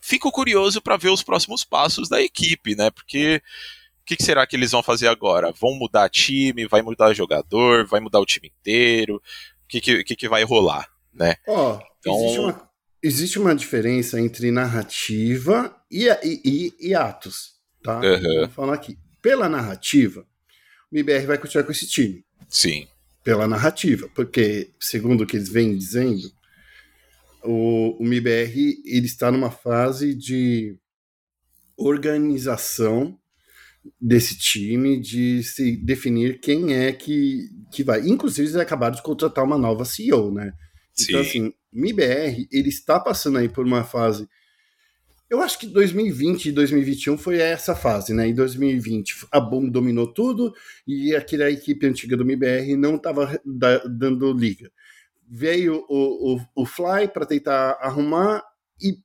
fico 0.03 0.33
curioso 0.33 0.83
para 0.83 0.97
ver 0.97 1.11
os 1.11 1.23
próximos 1.23 1.65
passos 1.65 2.09
da 2.09 2.21
equipe, 2.21 2.75
né? 2.75 2.91
Porque 2.91 3.41
o 4.01 4.05
que, 4.05 4.17
que, 4.17 4.25
será 4.25 4.45
que 4.47 4.57
eles 4.57 4.73
vão 4.73 4.83
fazer 4.83 5.07
agora? 5.07 5.53
Vão 5.53 5.75
mudar 5.75 6.11
time? 6.11 6.67
Vai 6.67 6.83
mudar 6.83 7.15
jogador? 7.15 7.87
Vai 7.87 8.01
mudar 8.01 8.19
o 8.19 8.27
time 8.27 8.53
inteiro? 8.61 9.17
O 9.17 9.23
que, 9.69 9.81
que, 9.81 10.17
que, 10.17 10.29
vai 10.29 10.43
rolar, 10.43 10.89
né? 11.15 11.37
Ó, 11.47 11.75
oh, 11.75 11.83
então... 12.01 12.17
existe, 12.17 12.39
uma, 12.41 12.71
existe 13.03 13.39
uma 13.39 13.55
diferença 13.55 14.21
entre 14.21 14.51
narrativa 14.51 15.75
e, 15.91 16.09
e, 16.09 16.41
e, 16.45 16.89
e 16.89 16.95
atos, 16.95 17.53
tá? 17.83 18.01
Uhum. 18.01 18.41
Vou 18.41 18.49
falar 18.49 18.75
aqui. 18.75 18.99
Pela 19.23 19.49
narrativa, 19.49 20.27
o 20.91 20.97
MBR 20.97 21.27
vai 21.27 21.39
continuar 21.39 21.65
com 21.65 21.73
esse 21.73 21.87
time. 21.87 22.25
Sim. 22.49 22.89
Pela 23.23 23.47
narrativa, 23.47 24.11
porque, 24.17 24.71
segundo 24.81 25.23
o 25.23 25.27
que 25.27 25.37
eles 25.37 25.49
vêm 25.49 25.79
dizendo, 25.79 26.31
o, 27.45 28.03
o 28.03 28.05
MIBR 28.05 28.81
ele 28.85 29.07
está 29.07 29.31
numa 29.31 29.51
fase 29.51 30.15
de 30.15 30.77
organização 31.77 33.19
desse 34.01 34.39
time, 34.39 35.01
de 35.01 35.43
se 35.43 35.77
definir 35.77 36.39
quem 36.41 36.75
é 36.75 36.93
que, 36.93 37.49
que 37.71 37.83
vai. 37.83 38.01
Inclusive, 38.01 38.43
eles 38.49 38.57
acabaram 38.57 38.95
de 38.95 39.03
contratar 39.03 39.45
uma 39.45 39.59
nova 39.59 39.85
CEO, 39.85 40.33
né? 40.33 40.53
Sim. 40.95 41.05
Então, 41.09 41.21
assim, 41.21 41.47
o 41.49 41.55
MIBR, 41.73 42.47
ele 42.53 42.69
está 42.69 43.01
passando 43.01 43.39
aí 43.39 43.49
por 43.49 43.67
uma 43.67 43.83
fase. 43.83 44.29
Eu 45.29 45.41
acho 45.41 45.59
que 45.59 45.67
2020 45.67 46.47
e 46.47 46.53
2021 46.53 47.17
foi 47.17 47.39
essa 47.39 47.75
fase, 47.75 48.13
né? 48.13 48.29
Em 48.29 48.35
2020, 48.35 49.27
a 49.33 49.41
Boom 49.41 49.69
dominou 49.69 50.07
tudo 50.07 50.55
e 50.87 51.17
aquela 51.17 51.51
equipe 51.51 51.87
antiga 51.87 52.17
do 52.17 52.25
MIBR 52.25 52.77
não 52.77 52.97
estava 52.97 53.41
dando 53.89 54.33
liga 54.33 54.71
veio 55.35 55.87
o, 55.89 56.35
o, 56.35 56.47
o 56.55 56.67
Fly 56.67 57.09
para 57.09 57.25
tentar 57.25 57.79
arrumar 57.81 58.45
e 58.79 58.99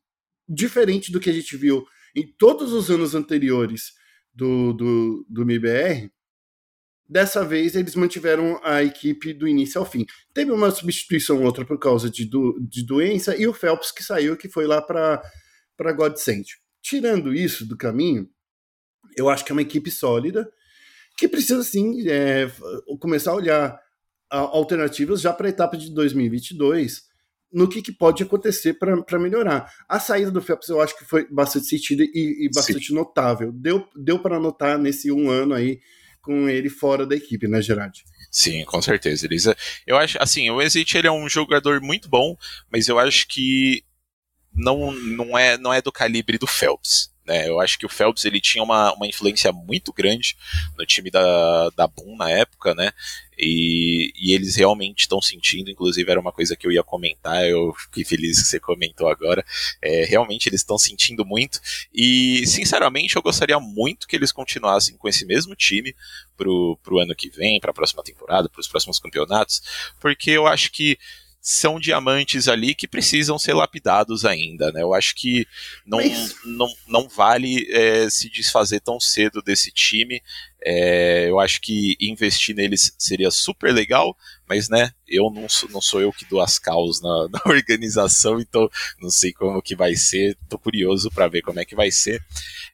diferente 0.47 1.09
do 1.09 1.21
que 1.21 1.29
a 1.29 1.33
gente 1.33 1.55
viu 1.55 1.85
em 2.13 2.27
todos 2.37 2.73
os 2.73 2.91
anos 2.91 3.15
anteriores 3.15 3.93
do, 4.33 4.73
do, 4.73 5.25
do 5.29 5.45
MIBR, 5.45 6.11
dessa 7.07 7.45
vez 7.45 7.75
eles 7.75 7.95
mantiveram 7.95 8.59
a 8.61 8.83
equipe 8.83 9.33
do 9.33 9.47
início 9.47 9.79
ao 9.79 9.85
fim. 9.85 10.05
Teve 10.33 10.51
uma 10.51 10.69
substituição 10.69 11.41
outra 11.43 11.63
por 11.63 11.79
causa 11.79 12.09
de, 12.09 12.25
do, 12.25 12.59
de 12.59 12.85
doença 12.85 13.33
e 13.37 13.47
o 13.47 13.53
Phelps 13.53 13.93
que 13.93 14.03
saiu, 14.03 14.35
que 14.35 14.49
foi 14.49 14.67
lá 14.67 14.81
para 14.81 15.93
Godsend. 15.93 16.45
Tirando 16.81 17.33
isso 17.33 17.65
do 17.65 17.77
caminho, 17.77 18.29
eu 19.15 19.29
acho 19.29 19.45
que 19.45 19.51
é 19.51 19.55
uma 19.55 19.61
equipe 19.61 19.89
sólida 19.89 20.51
que 21.17 21.27
precisa 21.27 21.63
sim 21.63 22.05
é, 22.09 22.51
começar 22.99 23.31
a 23.31 23.35
olhar 23.35 23.86
alternativas 24.29 25.21
já 25.21 25.31
para 25.33 25.47
a 25.47 25.49
etapa 25.49 25.77
de 25.77 25.93
2022 25.93 27.07
no 27.51 27.67
que, 27.67 27.81
que 27.81 27.91
pode 27.91 28.23
acontecer 28.23 28.73
para 28.73 29.19
melhorar. 29.19 29.71
A 29.87 29.99
saída 29.99 30.29
do 30.29 30.41
Phelps 30.41 30.69
eu 30.69 30.81
acho 30.81 30.97
que 30.97 31.05
foi 31.05 31.27
bastante 31.31 31.67
sentido 31.67 32.03
e, 32.03 32.45
e 32.45 32.49
bastante 32.53 32.87
Sim. 32.87 32.93
notável. 32.93 33.51
Deu, 33.51 33.87
deu 33.95 34.19
para 34.19 34.39
notar 34.39 34.77
nesse 34.77 35.11
um 35.11 35.29
ano 35.29 35.53
aí 35.53 35.79
com 36.21 36.49
ele 36.49 36.69
fora 36.69 37.05
da 37.05 37.15
equipe, 37.15 37.47
né, 37.47 37.61
Gerard? 37.61 38.03
Sim, 38.29 38.65
com 38.65 38.81
certeza, 38.81 39.25
Elisa. 39.25 39.55
Eu 39.85 39.95
acho, 39.97 40.21
assim, 40.21 40.49
o 40.49 40.61
Exit 40.61 40.97
ele 40.97 41.07
é 41.07 41.11
um 41.11 41.29
jogador 41.29 41.79
muito 41.79 42.09
bom, 42.09 42.35
mas 42.69 42.89
eu 42.89 42.99
acho 42.99 43.25
que 43.29 43.81
não, 44.53 44.91
não, 44.91 45.37
é, 45.37 45.57
não 45.57 45.73
é 45.73 45.81
do 45.81 45.91
calibre 45.91 46.37
do 46.37 46.45
Phelps. 46.45 47.09
Né? 47.27 47.49
Eu 47.49 47.59
acho 47.59 47.77
que 47.77 47.85
o 47.85 47.89
Phelps 47.89 48.23
ele 48.23 48.39
tinha 48.39 48.63
uma, 48.63 48.93
uma 48.93 49.05
influência 49.05 49.51
muito 49.51 49.91
grande 49.91 50.37
no 50.77 50.85
time 50.85 51.11
da, 51.11 51.69
da 51.71 51.85
Boom 51.85 52.15
na 52.15 52.31
época, 52.31 52.73
né? 52.73 52.93
E, 53.37 54.13
e 54.15 54.33
eles 54.33 54.55
realmente 54.55 55.01
estão 55.01 55.21
sentindo, 55.21 55.69
inclusive 55.69 56.09
era 56.09 56.19
uma 56.19 56.31
coisa 56.31 56.55
que 56.55 56.65
eu 56.65 56.71
ia 56.71 56.81
comentar, 56.81 57.45
eu 57.47 57.71
fiquei 57.73 58.03
feliz 58.03 58.41
que 58.41 58.47
você 58.47 58.59
comentou 58.59 59.09
agora. 59.09 59.45
É, 59.81 60.05
realmente 60.05 60.47
eles 60.47 60.61
estão 60.61 60.77
sentindo 60.77 61.25
muito. 61.25 61.59
E, 61.93 62.47
sinceramente, 62.47 63.15
eu 63.17 63.21
gostaria 63.21 63.59
muito 63.59 64.07
que 64.07 64.15
eles 64.15 64.31
continuassem 64.31 64.95
com 64.97 65.09
esse 65.09 65.25
mesmo 65.25 65.53
time 65.53 65.93
pro, 66.37 66.79
pro 66.81 66.99
ano 66.99 67.13
que 67.13 67.29
vem, 67.29 67.59
para 67.59 67.71
a 67.71 67.73
próxima 67.73 68.01
temporada, 68.01 68.49
para 68.49 68.61
os 68.61 68.67
próximos 68.67 68.99
campeonatos, 68.99 69.61
porque 69.99 70.31
eu 70.31 70.47
acho 70.47 70.71
que 70.71 70.97
são 71.49 71.79
diamantes 71.79 72.49
ali 72.49 72.75
que 72.75 72.89
precisam 72.89 73.39
ser 73.39 73.53
lapidados 73.53 74.25
ainda, 74.25 74.69
né? 74.73 74.81
Eu 74.81 74.93
acho 74.93 75.15
que 75.15 75.47
não, 75.85 75.97
não, 76.43 76.67
não 76.85 77.07
vale 77.07 77.65
é, 77.71 78.09
se 78.09 78.29
desfazer 78.29 78.81
tão 78.81 78.99
cedo 78.99 79.41
desse 79.41 79.71
time. 79.71 80.21
É, 80.61 81.29
eu 81.29 81.39
acho 81.39 81.61
que 81.61 81.95
investir 82.01 82.53
neles 82.53 82.93
seria 82.99 83.31
super 83.31 83.73
legal, 83.73 84.13
mas 84.45 84.67
né, 84.67 84.91
eu 85.07 85.31
não 85.31 85.47
sou, 85.47 85.69
não 85.69 85.79
sou 85.79 86.01
eu 86.01 86.11
que 86.11 86.25
dou 86.25 86.41
as 86.41 86.59
causas 86.59 87.01
na, 87.01 87.29
na, 87.31 87.41
organização, 87.45 88.41
então 88.41 88.69
não 89.01 89.09
sei 89.09 89.31
como 89.31 89.61
que 89.61 89.73
vai 89.73 89.95
ser. 89.95 90.37
Tô 90.49 90.59
curioso 90.59 91.09
para 91.09 91.29
ver 91.29 91.43
como 91.43 91.61
é 91.61 91.65
que 91.65 91.77
vai 91.77 91.91
ser. 91.91 92.21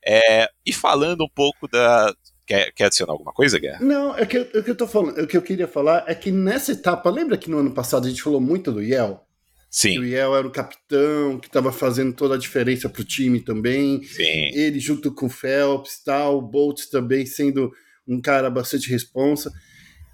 É, 0.04 0.50
e 0.66 0.74
falando 0.74 1.24
um 1.24 1.30
pouco 1.30 1.68
da, 1.68 2.12
Quer, 2.46 2.72
quer 2.74 2.86
adicionar 2.86 3.14
alguma 3.14 3.32
coisa, 3.32 3.58
Guerra? 3.58 3.80
Não, 3.84 4.18
é 4.18 4.26
que, 4.26 4.38
é 4.38 4.62
que 4.62 4.70
eu 4.70 4.76
tô 4.76 4.86
falando, 4.86 5.22
o 5.22 5.28
que 5.28 5.38
eu 5.38 5.42
queria 5.42 5.68
falar 5.68 6.04
é 6.08 6.14
que 6.14 6.32
nessa 6.32 6.74
etapa, 6.74 7.10
lembra 7.10 7.38
que 7.38 7.50
no 7.50 7.60
ano 7.60 7.74
passado 7.74 8.06
a 8.06 8.10
gente 8.10 8.22
falou 8.22 8.42
muito 8.42 8.72
do 8.72 8.82
Yel? 8.82 9.26
Sim. 9.70 9.98
O 9.98 10.06
Yel 10.06 10.36
era 10.36 10.46
o 10.46 10.52
capitão 10.52 11.40
que 11.40 11.48
estava 11.48 11.72
fazendo 11.72 12.14
toda 12.14 12.36
a 12.36 12.38
diferença 12.38 12.88
pro 12.88 13.04
time 13.04 13.40
também. 13.40 14.04
Sim. 14.04 14.52
Ele 14.54 14.80
junto 14.80 15.12
com 15.12 15.26
o 15.26 15.30
Phelps, 15.30 16.04
tal, 16.04 16.38
o 16.38 16.42
Boltz 16.42 16.90
também 16.90 17.26
sendo 17.26 17.72
um 18.08 18.22
cara 18.22 18.52
bastante 18.52 18.90
responsa. 18.90 19.52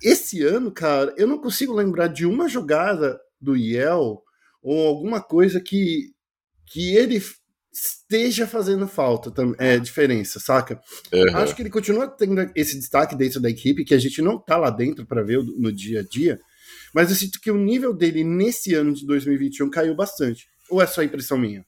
Esse 0.01 0.43
ano, 0.43 0.71
cara, 0.71 1.13
eu 1.17 1.27
não 1.27 1.37
consigo 1.37 1.73
lembrar 1.73 2.07
de 2.07 2.25
uma 2.25 2.47
jogada 2.47 3.19
do 3.41 3.57
Yel 3.57 4.21
ou 4.61 4.87
alguma 4.87 5.21
coisa 5.21 5.59
que 5.59 6.13
que 6.71 6.95
ele 6.95 7.21
esteja 7.79 8.47
fazendo 8.47 8.87
falta, 8.87 9.31
é, 9.57 9.79
diferença, 9.79 10.39
saca? 10.39 10.81
Uhum. 11.11 11.37
Acho 11.37 11.55
que 11.55 11.61
ele 11.61 11.69
continua 11.69 12.07
tendo 12.07 12.51
esse 12.55 12.77
destaque 12.77 13.15
dentro 13.15 13.39
da 13.39 13.49
equipe, 13.49 13.85
que 13.85 13.93
a 13.93 13.99
gente 13.99 14.21
não 14.21 14.37
tá 14.37 14.57
lá 14.57 14.69
dentro 14.69 15.05
para 15.05 15.23
ver 15.23 15.43
no 15.43 15.71
dia 15.71 16.01
a 16.01 16.03
dia, 16.03 16.39
mas 16.93 17.09
eu 17.09 17.15
sinto 17.15 17.39
que 17.39 17.51
o 17.51 17.57
nível 17.57 17.93
dele 17.93 18.23
nesse 18.23 18.73
ano 18.73 18.93
de 18.93 19.05
2021 19.05 19.69
caiu 19.69 19.95
bastante. 19.95 20.47
Ou 20.69 20.81
é 20.81 20.87
só 20.87 21.01
impressão 21.01 21.37
minha? 21.37 21.63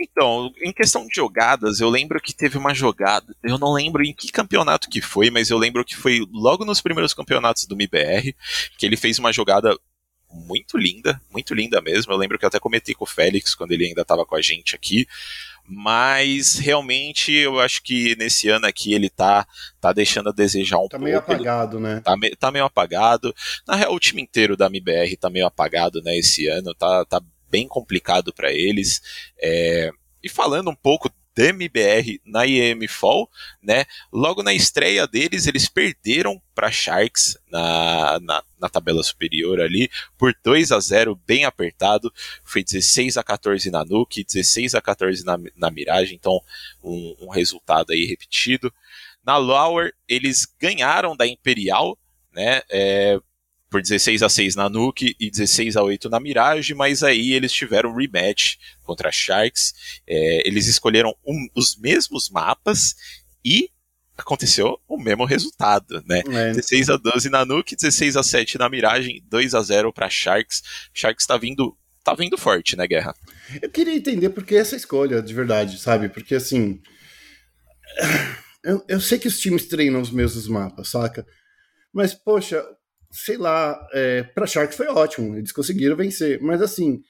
Então, 0.00 0.52
em 0.62 0.72
questão 0.72 1.06
de 1.06 1.14
jogadas, 1.14 1.80
eu 1.80 1.88
lembro 1.88 2.20
que 2.20 2.34
teve 2.34 2.56
uma 2.56 2.72
jogada, 2.72 3.34
eu 3.42 3.58
não 3.58 3.72
lembro 3.72 4.04
em 4.04 4.14
que 4.14 4.30
campeonato 4.30 4.88
que 4.88 5.00
foi, 5.00 5.28
mas 5.28 5.50
eu 5.50 5.58
lembro 5.58 5.84
que 5.84 5.96
foi 5.96 6.24
logo 6.30 6.64
nos 6.64 6.80
primeiros 6.80 7.12
campeonatos 7.12 7.66
do 7.66 7.76
MIBR, 7.76 8.32
que 8.78 8.86
ele 8.86 8.96
fez 8.96 9.18
uma 9.18 9.32
jogada 9.32 9.76
muito 10.30 10.76
linda, 10.76 11.20
muito 11.30 11.54
linda 11.54 11.80
mesmo. 11.80 12.12
Eu 12.12 12.16
lembro 12.16 12.38
que 12.38 12.44
eu 12.44 12.48
até 12.48 12.60
comentei 12.60 12.94
com 12.94 13.04
o 13.04 13.08
Félix 13.08 13.54
quando 13.54 13.72
ele 13.72 13.86
ainda 13.86 14.02
estava 14.02 14.24
com 14.24 14.36
a 14.36 14.42
gente 14.42 14.74
aqui. 14.74 15.06
Mas 15.70 16.54
realmente 16.54 17.30
eu 17.30 17.60
acho 17.60 17.82
que 17.82 18.16
nesse 18.16 18.48
ano 18.48 18.66
aqui 18.66 18.94
ele 18.94 19.10
tá, 19.10 19.46
tá 19.78 19.92
deixando 19.92 20.30
a 20.30 20.32
desejar 20.32 20.78
um 20.78 20.88
tá 20.88 20.98
pouco. 20.98 20.98
Tá 20.98 21.04
meio 21.04 21.18
apagado, 21.18 21.78
né? 21.78 22.00
Tá, 22.00 22.16
me, 22.16 22.30
tá 22.30 22.50
meio 22.50 22.64
apagado. 22.64 23.34
Na 23.66 23.76
real, 23.76 23.94
o 23.94 24.00
time 24.00 24.22
inteiro 24.22 24.56
da 24.56 24.66
MBR 24.66 25.14
tá 25.18 25.28
meio 25.28 25.46
apagado, 25.46 26.00
né, 26.02 26.16
esse 26.16 26.46
ano. 26.46 26.74
Tá, 26.74 27.04
tá 27.04 27.20
bem 27.50 27.68
complicado 27.68 28.32
para 28.32 28.50
eles. 28.50 29.02
É, 29.38 29.90
e 30.22 30.28
falando 30.28 30.70
um 30.70 30.74
pouco 30.74 31.10
DMBR 31.38 32.20
na 32.24 32.44
IEM 32.44 32.88
Fall, 32.88 33.30
né? 33.62 33.84
Logo 34.12 34.42
na 34.42 34.52
estreia 34.52 35.06
deles, 35.06 35.46
eles 35.46 35.68
perderam 35.68 36.42
para 36.52 36.68
Sharks 36.68 37.38
na, 37.48 38.18
na, 38.18 38.42
na, 38.58 38.68
tabela 38.68 39.00
superior 39.04 39.60
ali 39.60 39.88
por 40.18 40.34
2 40.42 40.72
a 40.72 40.80
0 40.80 41.14
bem 41.24 41.44
apertado. 41.44 42.12
Foi 42.42 42.64
16 42.64 43.16
a 43.16 43.22
14 43.22 43.70
na 43.70 43.84
Nuke, 43.84 44.24
16 44.24 44.74
a 44.74 44.80
14 44.80 45.24
na, 45.24 45.38
na 45.54 45.70
Mirage, 45.70 46.12
então 46.12 46.40
um, 46.82 47.14
um 47.20 47.28
resultado 47.28 47.92
aí 47.92 48.04
repetido. 48.04 48.74
Na 49.24 49.36
Lower, 49.36 49.94
eles 50.08 50.44
ganharam 50.58 51.16
da 51.16 51.24
Imperial, 51.24 51.96
né? 52.34 52.62
É, 52.68 53.20
por 53.70 53.82
16 53.82 54.22
a 54.22 54.28
6 54.28 54.56
na 54.56 54.68
Nuke 54.68 55.14
e 55.20 55.30
16 55.30 55.76
a 55.76 55.82
8 55.82 56.08
na 56.08 56.20
Mirage, 56.20 56.74
mas 56.74 57.02
aí 57.02 57.32
eles 57.32 57.52
tiveram 57.52 57.90
um 57.90 57.96
rematch 57.96 58.56
contra 58.82 59.08
a 59.08 59.12
Sharks. 59.12 59.74
É, 60.06 60.46
eles 60.46 60.66
escolheram 60.66 61.14
um, 61.26 61.48
os 61.54 61.76
mesmos 61.76 62.30
mapas 62.30 62.96
e 63.44 63.70
aconteceu 64.16 64.78
o 64.88 64.98
mesmo 64.98 65.24
resultado, 65.24 66.02
né? 66.06 66.22
É. 66.32 66.52
16 66.52 66.90
a 66.90 66.96
12 66.96 67.30
na 67.30 67.44
Nuke, 67.44 67.76
16 67.76 68.16
a 68.16 68.22
7 68.22 68.58
na 68.58 68.68
Mirage, 68.68 69.22
2 69.28 69.54
a 69.54 69.62
0 69.62 69.92
para 69.92 70.10
Sharks. 70.10 70.62
Sharks 70.92 71.26
tá 71.26 71.36
vindo 71.36 71.76
tá 72.02 72.14
vindo 72.14 72.38
forte, 72.38 72.74
né, 72.74 72.86
Guerra? 72.86 73.14
Eu 73.60 73.68
queria 73.70 73.94
entender 73.94 74.30
por 74.30 74.44
que 74.44 74.56
essa 74.56 74.74
escolha, 74.74 75.20
de 75.20 75.34
verdade, 75.34 75.78
sabe? 75.78 76.08
Porque 76.08 76.34
assim, 76.34 76.80
eu, 78.64 78.82
eu 78.88 79.00
sei 79.00 79.18
que 79.18 79.28
os 79.28 79.38
times 79.38 79.66
treinam 79.66 80.00
os 80.00 80.10
mesmos 80.10 80.48
mapas, 80.48 80.88
saca? 80.88 81.26
Mas 81.92 82.14
poxa, 82.14 82.64
sei 83.10 83.36
lá, 83.36 83.78
é, 83.92 84.22
para 84.22 84.46
Sharks 84.46 84.76
foi 84.76 84.86
ótimo, 84.88 85.36
eles 85.36 85.52
conseguiram 85.52 85.96
vencer, 85.96 86.40
mas 86.42 86.60
assim, 86.60 87.02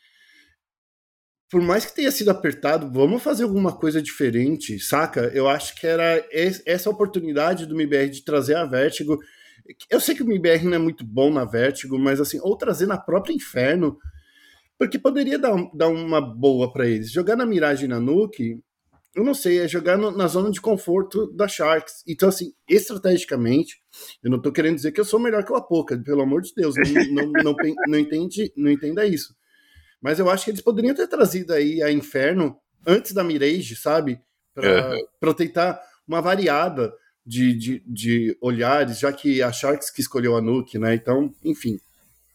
por 1.51 1.63
mais 1.63 1.87
que 1.87 1.95
tenha 1.95 2.11
sido 2.11 2.31
apertado, 2.31 2.91
vamos 2.93 3.23
fazer 3.23 3.45
alguma 3.45 3.75
coisa 3.75 4.03
diferente, 4.03 4.79
saca? 4.79 5.31
Eu 5.35 5.49
acho 5.49 5.75
que 5.75 5.87
era 5.87 6.25
essa 6.67 6.91
oportunidade 6.91 7.67
do 7.67 7.75
MBR 7.75 8.11
de 8.11 8.23
trazer 8.23 8.55
a 8.55 8.67
Vertigo. 8.67 9.19
Eu 9.91 10.01
sei 10.01 10.15
que 10.15 10.23
o 10.23 10.27
MBR 10.27 10.65
não 10.65 10.75
é 10.75 10.79
muito 10.79 11.05
bom 11.05 11.33
na 11.33 11.45
Vertigo, 11.45 11.99
mas 11.99 12.21
assim, 12.21 12.39
ou 12.43 12.57
trazer 12.57 12.87
na 12.87 12.99
própria 12.99 13.33
Inferno, 13.33 13.99
porque 14.79 14.99
poderia 14.99 15.39
dar, 15.39 15.55
dar 15.75 15.89
uma 15.89 16.21
boa 16.21 16.71
para 16.71 16.87
eles. 16.87 17.11
Jogar 17.11 17.35
na 17.35 17.47
Mirage 17.47 17.87
e 17.87 17.89
na 17.89 17.99
Nuke, 17.99 18.61
eu 19.19 19.25
não 19.25 19.35
sei, 19.35 19.59
é 19.59 19.67
jogar 19.67 19.99
no, 19.99 20.13
na 20.13 20.29
zona 20.29 20.49
de 20.49 20.61
conforto 20.61 21.27
da 21.33 21.49
Sharks. 21.49 22.05
Então, 22.07 22.29
assim, 22.29 22.55
estrategicamente, 22.69 23.81
eu 24.23 24.31
não 24.31 24.41
tô 24.41 24.53
querendo 24.53 24.77
dizer 24.77 24.93
que 24.93 25.01
eu 25.01 25.05
sou 25.05 25.19
melhor 25.19 25.45
que 25.45 25.51
o 25.51 25.57
Apoca, 25.57 25.99
pelo 25.99 26.23
amor 26.23 26.41
de 26.41 26.55
Deus, 26.55 26.77
não, 27.11 27.27
não, 27.27 27.43
não, 27.43 27.57
não, 27.89 27.99
entende, 27.99 28.53
não 28.57 28.71
entenda 28.71 29.05
isso. 29.05 29.35
Mas 30.01 30.21
eu 30.21 30.31
acho 30.31 30.45
que 30.45 30.53
eles 30.53 30.61
poderiam 30.61 30.95
ter 30.95 31.09
trazido 31.09 31.53
aí 31.53 31.83
a 31.83 31.91
Inferno 31.91 32.61
antes 32.87 33.13
da 33.13 33.25
Mirage, 33.25 33.75
sabe? 33.75 34.21
Para 34.55 34.97
uhum. 35.25 35.35
tentar 35.35 35.83
uma 36.07 36.23
variada 36.23 36.95
de, 37.27 37.55
de, 37.55 37.83
de, 37.85 38.39
olhares, 38.41 39.01
já 39.01 39.13
que 39.13 39.43
a 39.43 39.51
Sharks 39.51 39.91
que 39.91 40.01
escolheu 40.01 40.37
a 40.37 40.41
Nuke, 40.41 40.79
né? 40.79 40.95
Então, 40.95 41.35
enfim, 41.43 41.81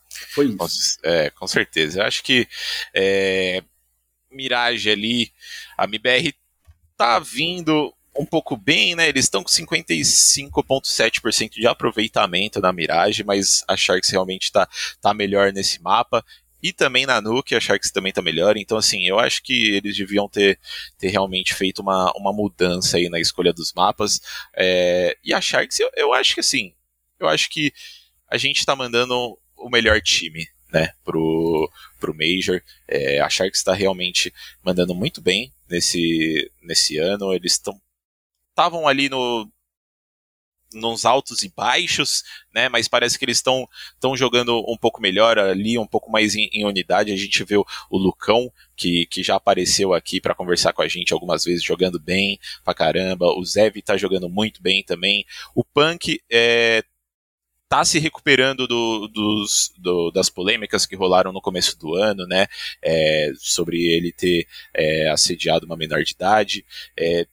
foi 0.10 0.48
isso. 0.48 1.00
É, 1.02 1.30
com 1.30 1.48
certeza. 1.48 2.02
Eu 2.02 2.06
acho 2.06 2.22
que 2.22 2.46
é, 2.94 3.64
Mirage 4.30 4.90
ali, 4.90 5.32
a 5.78 5.86
MBR 5.86 6.43
tá 7.04 7.20
vindo 7.20 7.94
um 8.18 8.26
pouco 8.26 8.56
bem, 8.56 8.96
né? 8.96 9.10
Eles 9.10 9.26
estão 9.26 9.44
com 9.44 9.50
55,7% 9.50 11.50
de 11.50 11.68
aproveitamento 11.68 12.62
na 12.62 12.72
Mirage, 12.72 13.26
mas 13.26 13.62
a 13.68 13.76
Sharks 13.76 14.10
realmente 14.10 14.50
tá, 14.50 14.66
tá 15.02 15.14
melhor 15.14 15.52
nesse 15.52 15.82
mapa. 15.82 16.24
E 16.62 16.72
também 16.72 17.06
na 17.06 17.20
Nuke, 17.20 17.56
a 17.56 17.60
Sharks 17.60 17.92
também 17.92 18.14
tá 18.14 18.22
melhor. 18.22 18.56
Então, 18.56 18.78
assim, 18.78 19.06
eu 19.06 19.20
acho 19.20 19.44
que 19.44 19.76
eles 19.76 19.98
deviam 19.98 20.30
ter, 20.30 20.58
ter 20.98 21.10
realmente 21.10 21.54
feito 21.54 21.82
uma, 21.82 22.10
uma 22.16 22.32
mudança 22.32 22.96
aí 22.96 23.10
na 23.10 23.20
escolha 23.20 23.52
dos 23.52 23.74
mapas. 23.74 24.22
É, 24.56 25.18
e 25.22 25.34
a 25.34 25.42
Sharks, 25.42 25.82
eu, 25.82 25.92
eu 25.98 26.14
acho 26.14 26.36
que 26.36 26.40
assim, 26.40 26.74
eu 27.20 27.28
acho 27.28 27.50
que 27.50 27.74
a 28.30 28.38
gente 28.38 28.66
tá 28.66 28.78
mandando 28.78 29.38
o 29.58 29.70
melhor 29.70 30.00
time, 30.00 30.48
né, 30.72 30.94
pro, 31.04 31.70
pro 32.00 32.16
Major. 32.16 32.64
É, 32.88 33.20
a 33.20 33.30
Sharks 33.30 33.60
está 33.60 33.74
realmente 33.74 34.34
mandando 34.64 34.96
muito 34.96 35.22
bem 35.22 35.52
nesse, 35.74 36.52
nesse 36.62 36.98
ano. 37.00 37.34
Eles 37.34 37.54
estão 37.54 37.82
estavam 38.52 38.88
ali 38.88 39.10
no 39.10 39.50
nos 40.76 41.06
altos 41.06 41.44
e 41.44 41.54
baixos, 41.56 42.24
né? 42.52 42.68
Mas 42.68 42.88
parece 42.88 43.18
que 43.20 43.26
eles 43.26 43.38
estão 43.38 43.68
estão 43.94 44.18
jogando 44.18 44.60
um 44.68 44.76
pouco 44.76 45.00
melhor 45.00 45.38
ali, 45.38 45.78
um 45.78 45.86
pouco 45.86 46.12
mais 46.12 46.36
em, 46.36 46.50
em 46.52 46.66
unidade. 46.66 47.12
A 47.12 47.16
gente 47.16 47.44
vê 47.44 47.58
o, 47.58 47.66
o, 47.92 47.98
Lucão 47.98 48.52
que, 48.76 49.06
que 49.06 49.22
já 49.22 49.36
apareceu 49.36 49.94
aqui 49.94 50.20
para 50.20 50.34
conversar 50.34 50.74
com 50.74 50.82
a 50.82 50.88
gente 50.88 51.14
algumas 51.14 51.44
vezes, 51.44 51.64
jogando 51.64 52.00
bem 52.00 52.40
pra 52.64 52.74
caramba. 52.74 53.28
O 53.38 53.46
Zev 53.46 53.76
tá 53.84 53.96
jogando 53.98 54.28
muito 54.28 54.64
bem 54.64 54.84
também. 54.84 55.26
O 55.54 55.64
Punk 55.64 56.20
é, 56.32 56.84
tá 57.74 57.84
se 57.84 57.98
recuperando 57.98 58.68
do, 58.68 59.08
dos, 59.08 59.74
do, 59.80 60.12
das 60.12 60.30
polêmicas 60.30 60.86
que 60.86 60.96
rolaram 60.96 61.34
no 61.34 61.42
começo 61.42 61.76
do 61.80 61.96
ano, 61.96 62.28
né? 62.28 62.46
É, 62.84 63.32
sobre 63.36 63.82
ele 63.82 64.12
ter 64.12 64.48
é, 64.72 65.10
assediado 65.10 65.66
uma 65.66 65.76
menor 65.76 66.04
de 66.04 66.12
idade. 66.12 66.64
É, 66.96 67.26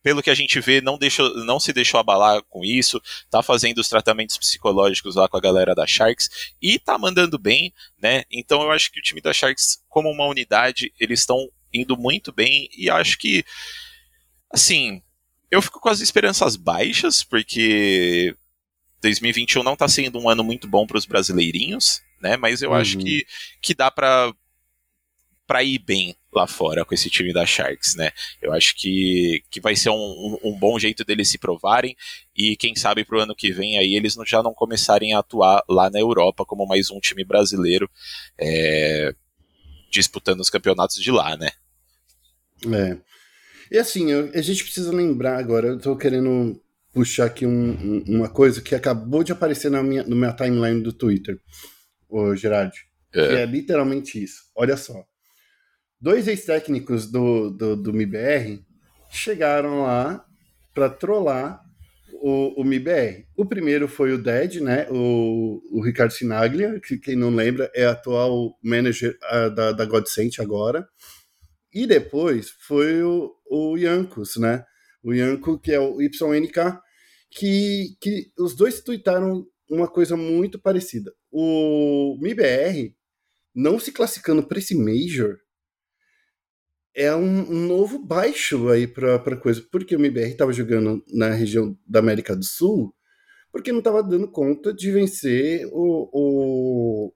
pelo 0.00 0.22
que 0.22 0.30
a 0.30 0.34
gente 0.34 0.60
vê, 0.60 0.80
não, 0.80 0.96
deixou, 0.96 1.44
não 1.44 1.58
se 1.58 1.72
deixou 1.72 1.98
abalar 1.98 2.40
com 2.44 2.64
isso, 2.64 3.02
tá 3.28 3.42
fazendo 3.42 3.78
os 3.78 3.88
tratamentos 3.88 4.38
psicológicos 4.38 5.16
lá 5.16 5.28
com 5.28 5.36
a 5.36 5.40
galera 5.40 5.74
da 5.74 5.88
Sharks 5.88 6.54
e 6.62 6.78
tá 6.78 6.96
mandando 6.96 7.36
bem, 7.36 7.74
né? 8.00 8.22
Então 8.30 8.62
eu 8.62 8.70
acho 8.70 8.92
que 8.92 9.00
o 9.00 9.02
time 9.02 9.20
da 9.20 9.32
Sharks, 9.32 9.82
como 9.88 10.08
uma 10.08 10.26
unidade, 10.26 10.92
eles 11.00 11.18
estão 11.18 11.50
indo 11.74 11.96
muito 11.96 12.30
bem 12.30 12.68
e 12.78 12.88
acho 12.88 13.18
que, 13.18 13.44
assim, 14.52 15.02
eu 15.50 15.60
fico 15.60 15.80
com 15.80 15.88
as 15.88 15.98
esperanças 15.98 16.54
baixas, 16.54 17.24
porque 17.24 18.36
2021 19.02 19.62
não 19.62 19.76
tá 19.76 19.88
sendo 19.88 20.18
um 20.18 20.28
ano 20.28 20.44
muito 20.44 20.68
bom 20.68 20.86
para 20.86 20.96
os 20.96 21.06
brasileirinhos, 21.06 22.00
né? 22.20 22.36
Mas 22.36 22.62
eu 22.62 22.70
uhum. 22.70 22.76
acho 22.76 22.98
que, 22.98 23.26
que 23.60 23.74
dá 23.74 23.90
para 23.90 24.32
para 25.44 25.62
ir 25.62 25.80
bem 25.80 26.16
lá 26.32 26.46
fora 26.46 26.84
com 26.84 26.94
esse 26.94 27.10
time 27.10 27.30
da 27.32 27.44
Sharks, 27.44 27.94
né? 27.94 28.10
Eu 28.40 28.54
acho 28.54 28.74
que, 28.74 29.42
que 29.50 29.60
vai 29.60 29.76
ser 29.76 29.90
um, 29.90 29.94
um, 29.94 30.38
um 30.44 30.58
bom 30.58 30.78
jeito 30.78 31.04
deles 31.04 31.28
se 31.28 31.36
provarem 31.36 31.94
e 32.34 32.56
quem 32.56 32.74
sabe 32.74 33.04
para 33.04 33.18
o 33.18 33.20
ano 33.20 33.34
que 33.34 33.52
vem 33.52 33.76
aí 33.76 33.94
eles 33.94 34.16
já 34.26 34.42
não 34.42 34.54
começarem 34.54 35.12
a 35.12 35.18
atuar 35.18 35.62
lá 35.68 35.90
na 35.90 35.98
Europa 35.98 36.46
como 36.46 36.66
mais 36.66 36.90
um 36.90 37.00
time 37.00 37.22
brasileiro 37.22 37.90
é, 38.38 39.12
disputando 39.90 40.40
os 40.40 40.48
campeonatos 40.48 40.96
de 40.96 41.10
lá, 41.10 41.36
né? 41.36 41.50
É. 42.72 42.96
E 43.70 43.78
assim, 43.78 44.10
eu, 44.10 44.30
a 44.32 44.40
gente 44.40 44.64
precisa 44.64 44.92
lembrar 44.92 45.38
agora, 45.38 45.66
eu 45.66 45.78
tô 45.78 45.96
querendo 45.96 46.58
puxar 46.92 47.26
aqui 47.26 47.46
um, 47.46 48.04
uma 48.06 48.28
coisa 48.28 48.60
que 48.60 48.74
acabou 48.74 49.24
de 49.24 49.32
aparecer 49.32 49.70
na 49.70 49.82
minha, 49.82 50.02
no 50.02 50.16
meu 50.16 50.34
timeline 50.34 50.82
do 50.82 50.92
Twitter, 50.92 51.38
o 52.08 52.34
Gerard. 52.36 52.72
É. 53.14 53.28
Que 53.28 53.34
é 53.34 53.46
literalmente 53.46 54.22
isso. 54.22 54.42
Olha 54.54 54.76
só 54.76 55.04
dois 56.02 56.26
ex-técnicos 56.26 57.06
do, 57.06 57.50
do, 57.50 57.76
do 57.76 57.92
MIBR 57.92 58.60
chegaram 59.08 59.82
lá 59.82 60.24
para 60.74 60.90
trollar 60.90 61.62
o, 62.14 62.60
o 62.60 62.64
MIBR. 62.64 63.24
O 63.36 63.46
primeiro 63.46 63.86
foi 63.86 64.12
o 64.12 64.18
Ded, 64.18 64.60
né? 64.60 64.88
O, 64.90 65.62
o 65.70 65.80
Ricardo 65.80 66.12
Sinaglia, 66.12 66.80
que 66.80 66.98
quem 66.98 67.14
não 67.14 67.30
lembra 67.30 67.70
é 67.74 67.84
atual 67.84 68.58
manager 68.62 69.16
uh, 69.32 69.54
da, 69.54 69.72
da 69.72 69.84
Godsent 69.84 70.40
agora. 70.40 70.88
E 71.72 71.86
depois 71.86 72.50
foi 72.50 73.02
o, 73.02 73.32
o 73.48 73.76
Yankos, 73.76 74.36
né? 74.36 74.64
O 75.02 75.12
Yanko, 75.12 75.58
que 75.58 75.72
é 75.72 75.80
o 75.80 76.00
YNK, 76.00 76.78
que, 77.30 77.96
que 78.00 78.32
os 78.38 78.54
dois 78.54 78.80
tuitaram 78.80 79.46
uma 79.68 79.88
coisa 79.88 80.16
muito 80.16 80.60
parecida. 80.60 81.12
O 81.30 82.16
MIBR, 82.20 82.94
não 83.54 83.78
se 83.78 83.90
classificando 83.90 84.42
para 84.42 84.58
esse 84.58 84.74
Major, 84.74 85.38
é 86.94 87.14
um, 87.14 87.66
novo 87.66 87.98
baixo 87.98 88.68
aí 88.68 88.86
para 88.86 89.36
coisa, 89.36 89.66
porque 89.70 89.96
o 89.96 89.98
MBR 89.98 90.30
estava 90.30 90.52
jogando 90.52 91.02
na 91.08 91.30
região 91.30 91.76
da 91.86 92.00
América 92.00 92.36
do 92.36 92.44
Sul, 92.44 92.94
porque 93.50 93.72
não 93.72 93.78
estava 93.78 94.02
dando 94.02 94.30
conta 94.30 94.72
de 94.72 94.90
vencer 94.90 95.66
o, 95.72 96.10
o, 96.12 97.14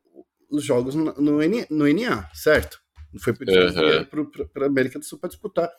os 0.50 0.64
jogos 0.64 0.94
no, 0.94 1.12
no, 1.14 1.40
no 1.70 1.92
NA, 1.92 2.30
certo? 2.32 2.78
Não 3.12 3.20
foi 3.20 3.34
para 3.34 4.64
a 4.64 4.68
América 4.68 4.98
do 4.98 5.04
Sul 5.04 5.18
para 5.18 5.28
disputar, 5.28 5.70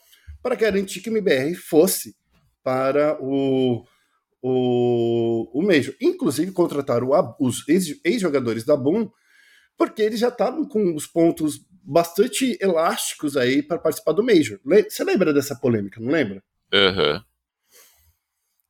para 0.47 0.55
garantir 0.55 1.01
que 1.01 1.09
o 1.09 1.11
MBR 1.11 1.55
fosse 1.55 2.15
para 2.63 3.21
o, 3.21 3.85
o, 4.41 5.59
o 5.59 5.61
Major. 5.61 5.93
Inclusive, 5.99 6.53
contrataram 6.53 7.09
os 7.37 7.67
ex-jogadores 7.67 8.63
da 8.63 8.77
Boom, 8.77 9.11
porque 9.77 10.01
eles 10.01 10.21
já 10.21 10.29
estavam 10.29 10.65
com 10.65 10.95
os 10.95 11.05
pontos 11.05 11.59
bastante 11.83 12.57
elásticos 12.61 13.35
aí 13.35 13.61
para 13.61 13.77
participar 13.77 14.13
do 14.13 14.23
Major. 14.23 14.57
Você 14.89 15.03
lembra 15.03 15.33
dessa 15.33 15.53
polêmica, 15.53 15.99
não 15.99 16.13
lembra? 16.13 16.41
Uhum. 16.73 17.21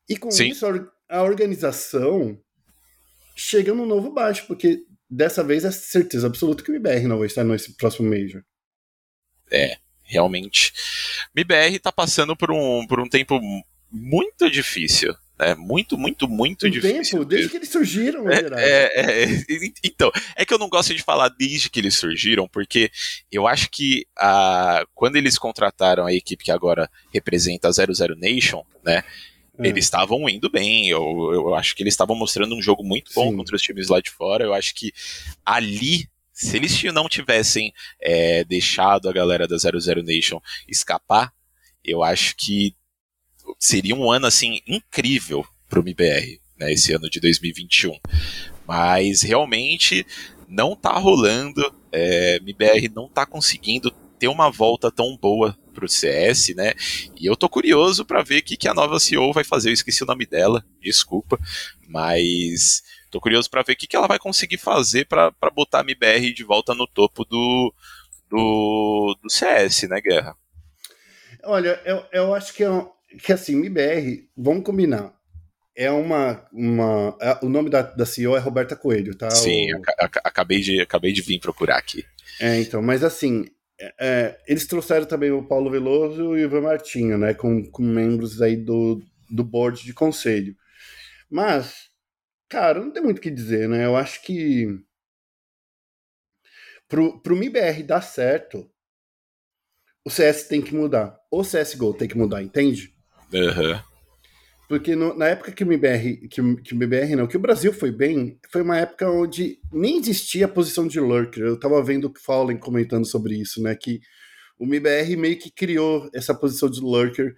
E 0.10 0.18
com 0.18 0.32
Sim. 0.32 0.48
isso, 0.48 0.66
a 1.08 1.22
organização 1.22 2.42
chega 3.36 3.72
num 3.72 3.86
novo 3.86 4.12
baixo, 4.12 4.48
porque 4.48 4.84
dessa 5.08 5.44
vez 5.44 5.64
é 5.64 5.70
certeza 5.70 6.26
absoluta 6.26 6.64
que 6.64 6.72
o 6.72 6.76
MBR 6.76 7.06
não 7.06 7.20
vai 7.20 7.28
estar 7.28 7.44
nesse 7.44 7.78
próximo 7.78 8.10
Major. 8.10 8.44
É, 9.52 9.78
realmente. 10.08 10.74
MBR 11.36 11.76
está 11.76 11.92
passando 11.92 12.36
por 12.36 12.52
um, 12.52 12.88
por 12.88 13.00
um 13.00 13.08
tempo 13.08 13.40
muito 13.92 14.50
difícil. 14.50 15.16
É 15.40 15.54
muito, 15.54 15.98
muito, 15.98 16.28
muito 16.28 16.66
o 16.66 16.70
difícil. 16.70 17.20
Tempo, 17.20 17.26
desde 17.26 17.50
que 17.50 17.58
eles 17.58 17.70
surgiram, 17.70 18.28
é, 18.28 18.40
é, 18.56 19.24
é, 19.24 19.28
Então, 19.84 20.12
é 20.36 20.44
que 20.44 20.52
eu 20.52 20.58
não 20.58 20.68
gosto 20.68 20.96
de 20.96 21.04
falar 21.04 21.30
desde 21.30 21.70
que 21.70 21.80
eles 21.80 21.96
surgiram, 21.96 22.48
porque 22.48 22.90
eu 23.32 23.48
acho 23.48 23.70
que 23.70 24.08
a, 24.18 24.84
quando 24.96 25.16
eles 25.16 25.38
contrataram 25.38 26.08
a 26.08 26.14
equipe 26.14 26.44
que 26.44 26.52
agora 26.52 26.90
representa 27.14 27.68
a 27.68 27.72
00 27.72 28.16
Nation, 28.16 28.64
né? 28.84 29.04
É. 29.60 29.68
Eles 29.68 29.86
estavam 29.86 30.28
indo 30.28 30.50
bem, 30.50 30.90
eu, 30.90 31.32
eu 31.34 31.56
acho 31.56 31.76
que 31.76 31.84
eles 31.84 31.94
estavam 31.94 32.16
mostrando 32.16 32.56
um 32.56 32.62
jogo 32.62 32.84
muito 32.84 33.12
bom 33.14 33.30
Sim. 33.30 33.38
contra 33.38 33.56
os 33.56 33.62
times 33.62 33.90
lá 33.90 34.00
de 34.00 34.10
fora. 34.10 34.44
Eu 34.44 34.54
acho 34.54 34.74
que 34.74 34.92
ali 35.46 36.08
se 36.38 36.56
eles 36.56 36.84
não 36.94 37.10
tivessem 37.10 37.74
é, 38.00 38.44
deixado 38.44 39.10
a 39.10 39.12
galera 39.12 39.48
da 39.48 39.58
00 39.58 40.04
Nation 40.04 40.40
escapar, 40.68 41.34
eu 41.84 42.04
acho 42.04 42.36
que 42.36 42.76
seria 43.58 43.96
um 43.96 44.12
ano 44.12 44.28
assim 44.28 44.62
incrível 44.68 45.44
para 45.68 45.80
o 45.80 45.82
MBR, 45.82 46.40
né, 46.56 46.72
esse 46.72 46.94
ano 46.94 47.10
de 47.10 47.20
2021. 47.20 48.00
Mas 48.68 49.24
realmente 49.24 50.06
não 50.48 50.76
tá 50.76 50.92
rolando, 50.92 51.74
é, 51.92 52.36
MBR 52.36 52.88
não 52.94 53.10
tá 53.10 53.26
conseguindo 53.26 53.90
ter 54.20 54.28
uma 54.28 54.52
volta 54.52 54.92
tão 54.92 55.18
boa 55.18 55.58
para 55.74 55.86
o 55.86 55.90
CS, 55.90 56.56
né? 56.56 56.74
E 57.20 57.26
eu 57.26 57.36
tô 57.36 57.50
curioso 57.50 58.06
para 58.06 58.22
ver 58.22 58.40
o 58.40 58.44
que, 58.44 58.58
que 58.58 58.68
a 58.68 58.74
nova 58.76 59.00
CEO 59.00 59.34
vai 59.34 59.44
fazer. 59.44 59.70
Eu 59.70 59.74
esqueci 59.74 60.04
o 60.04 60.08
nome 60.08 60.26
dela, 60.28 60.64
desculpa, 60.82 61.40
mas 61.88 62.84
tô 63.10 63.20
curioso 63.20 63.50
para 63.50 63.64
ver 63.64 63.74
o 63.74 63.76
que, 63.76 63.88
que 63.88 63.96
ela 63.96 64.08
vai 64.08 64.20
conseguir 64.20 64.58
fazer 64.58 65.06
para 65.06 65.32
botar 65.54 65.80
a 65.80 65.84
MBR 65.84 66.34
de 66.34 66.44
volta 66.44 66.74
no 66.74 66.88
topo 66.88 67.24
do, 67.26 67.74
do, 68.30 69.18
do 69.22 69.30
CS, 69.30 69.84
né, 69.84 70.02
Guerra? 70.02 70.36
Olha, 71.44 71.82
eu, 71.86 72.04
eu 72.12 72.34
acho 72.34 72.54
que 72.54 72.64
é 72.64 72.70
que 73.24 73.32
assim, 73.32 73.56
MBR, 73.56 74.28
vamos 74.36 74.64
combinar. 74.64 75.14
É 75.76 75.92
uma. 75.92 76.46
uma 76.52 77.16
é, 77.22 77.38
o 77.44 77.50
nome 77.50 77.70
da, 77.70 77.84
da 77.84 78.06
CEO 78.06 78.36
é 78.36 78.40
Roberta 78.40 78.76
Coelho, 78.76 79.16
tá? 79.16 79.30
Sim, 79.30 79.74
o... 79.74 79.82
acabei, 80.24 80.60
de, 80.60 80.82
acabei 80.82 81.14
de 81.14 81.22
vir 81.22 81.40
procurar 81.40 81.78
aqui. 81.78 82.04
É, 82.40 82.60
então, 82.60 82.82
mas 82.82 83.04
assim, 83.04 83.46
é, 83.80 83.94
é, 84.00 84.40
eles 84.48 84.66
trouxeram 84.66 85.06
também 85.06 85.32
o 85.32 85.44
Paulo 85.44 85.70
Veloso 85.70 86.36
e 86.36 86.44
o 86.44 86.46
Ivan 86.46 86.62
Martinho, 86.62 87.18
né? 87.18 87.34
Com, 87.34 87.64
com 87.70 87.84
membros 87.84 88.42
aí 88.42 88.58
do, 88.58 89.02
do 89.30 89.44
board 89.44 89.84
de 89.84 89.94
conselho. 89.94 90.56
Mas, 91.30 91.87
cara, 92.50 92.80
não 92.80 92.92
tem 92.92 93.02
muito 93.02 93.20
o 93.20 93.22
que 93.22 93.32
dizer, 93.32 93.68
né? 93.68 93.86
Eu 93.86 93.96
acho 93.96 94.22
que. 94.24 94.68
Pro, 96.88 97.22
pro 97.22 97.36
MIBR 97.36 97.84
dar 97.84 98.02
certo, 98.02 98.70
o 100.06 100.10
CS 100.10 100.44
tem 100.48 100.62
que 100.62 100.74
mudar. 100.74 101.18
O 101.30 101.42
CSGO 101.42 101.94
tem 101.94 102.08
que 102.08 102.18
mudar, 102.18 102.42
entende? 102.42 102.94
Uhum. 103.34 103.80
Porque 104.68 104.96
no, 104.96 105.14
na 105.18 105.28
época 105.28 105.52
que 105.52 105.64
o 105.64 105.68
MBR, 105.68 106.28
que, 106.28 106.56
que 106.58 106.74
o 106.74 106.76
MBR 106.76 107.16
não, 107.16 107.28
que 107.28 107.38
o 107.38 107.42
Brasil 107.42 107.72
foi 107.72 107.92
bem, 107.92 108.38
foi 108.52 108.62
uma 108.62 108.78
época 108.78 109.10
onde 109.10 109.60
nem 109.72 109.98
existia 109.98 110.46
a 110.46 110.50
posição 110.50 110.88
de 110.88 111.00
lurker. 111.00 111.44
Eu 111.44 111.60
tava 111.60 111.82
vendo 111.82 112.06
o 112.10 112.20
Fallen 112.20 112.58
comentando 112.58 113.06
sobre 113.06 113.36
isso, 113.36 113.62
né? 113.62 113.76
Que 113.76 114.02
o 114.60 114.66
MBR 114.66 115.16
meio 115.16 115.38
que 115.38 115.50
criou 115.50 116.10
essa 116.14 116.36
posição 116.36 116.70
de 116.70 116.82
lurker 116.82 117.34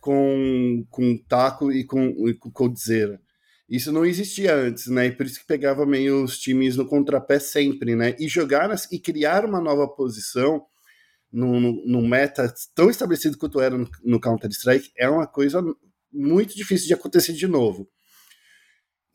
com, 0.00 0.84
com 0.90 1.16
Taco 1.28 1.70
e 1.70 1.84
com, 1.84 2.28
e 2.28 2.34
com 2.34 2.50
Coldzera. 2.50 3.20
Isso 3.72 3.90
não 3.90 4.04
existia 4.04 4.54
antes, 4.54 4.88
né? 4.88 5.06
E 5.06 5.12
por 5.12 5.24
isso 5.24 5.40
que 5.40 5.46
pegava 5.46 5.86
meio 5.86 6.22
os 6.22 6.38
times 6.38 6.76
no 6.76 6.86
contrapé 6.86 7.38
sempre, 7.38 7.96
né? 7.96 8.14
E 8.18 8.28
jogar 8.28 8.68
e 8.90 8.98
criar 8.98 9.46
uma 9.46 9.62
nova 9.62 9.88
posição 9.88 10.66
no 11.32 12.06
meta 12.06 12.52
tão 12.74 12.90
estabelecido 12.90 13.38
quanto 13.38 13.62
era 13.62 13.78
no, 13.78 13.88
no 14.04 14.20
Counter-Strike 14.20 14.92
é 14.94 15.08
uma 15.08 15.26
coisa 15.26 15.64
muito 16.12 16.54
difícil 16.54 16.86
de 16.86 16.92
acontecer 16.92 17.32
de 17.32 17.46
novo. 17.46 17.88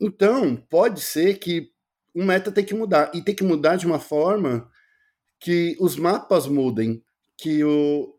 Então, 0.00 0.56
pode 0.56 1.02
ser 1.02 1.38
que 1.38 1.70
o 2.12 2.24
meta 2.24 2.50
tem 2.50 2.64
que 2.64 2.74
mudar. 2.74 3.12
E 3.14 3.22
tem 3.22 3.36
que 3.36 3.44
mudar 3.44 3.76
de 3.76 3.86
uma 3.86 4.00
forma 4.00 4.68
que 5.38 5.76
os 5.78 5.94
mapas 5.94 6.48
mudem, 6.48 7.00
que 7.36 7.62
o, 7.62 8.12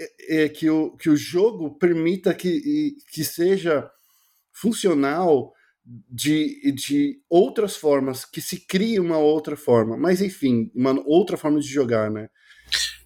é, 0.00 0.44
é, 0.44 0.48
que 0.48 0.70
o, 0.70 0.96
que 0.96 1.10
o 1.10 1.16
jogo 1.16 1.76
permita 1.78 2.32
que, 2.32 2.96
que 3.12 3.22
seja 3.22 3.90
funcional 4.50 5.52
de, 5.84 6.72
de 6.72 7.20
outras 7.28 7.76
formas, 7.76 8.24
que 8.24 8.40
se 8.40 8.60
crie 8.66 9.00
uma 9.00 9.18
outra 9.18 9.56
forma. 9.56 9.96
Mas, 9.96 10.20
enfim, 10.20 10.70
uma 10.74 11.00
outra 11.06 11.36
forma 11.36 11.60
de 11.60 11.68
jogar, 11.68 12.10
né? 12.10 12.28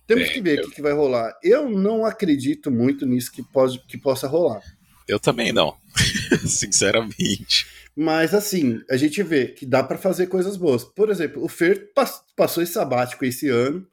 Temos 0.06 0.28
é, 0.28 0.32
que 0.32 0.40
ver 0.40 0.60
o 0.60 0.62
eu... 0.62 0.70
que, 0.70 0.82
vai 0.82 0.92
rolar. 0.92 1.36
Eu 1.42 1.68
não 1.68 2.04
acredito 2.04 2.70
muito 2.70 3.04
nisso 3.04 3.32
que, 3.32 3.42
pode, 3.42 3.78
que 3.86 3.98
possa 3.98 4.28
rolar. 4.28 4.62
Eu 5.08 5.18
também 5.18 5.52
não, 5.52 5.76
sinceramente. 6.46 7.66
Mas 7.96 8.34
assim, 8.34 8.80
a 8.90 8.96
gente 8.96 9.22
vê 9.22 9.48
que 9.48 9.64
dá 9.64 9.82
para 9.82 9.96
fazer 9.96 10.26
coisas 10.26 10.56
boas. 10.56 10.84
Por 10.84 11.10
exemplo, 11.10 11.42
o 11.42 11.48
Fer 11.48 11.90
passou 12.36 12.62
esse 12.62 12.72
sabático 12.72 13.24
esse 13.24 13.48
ano 13.48 13.86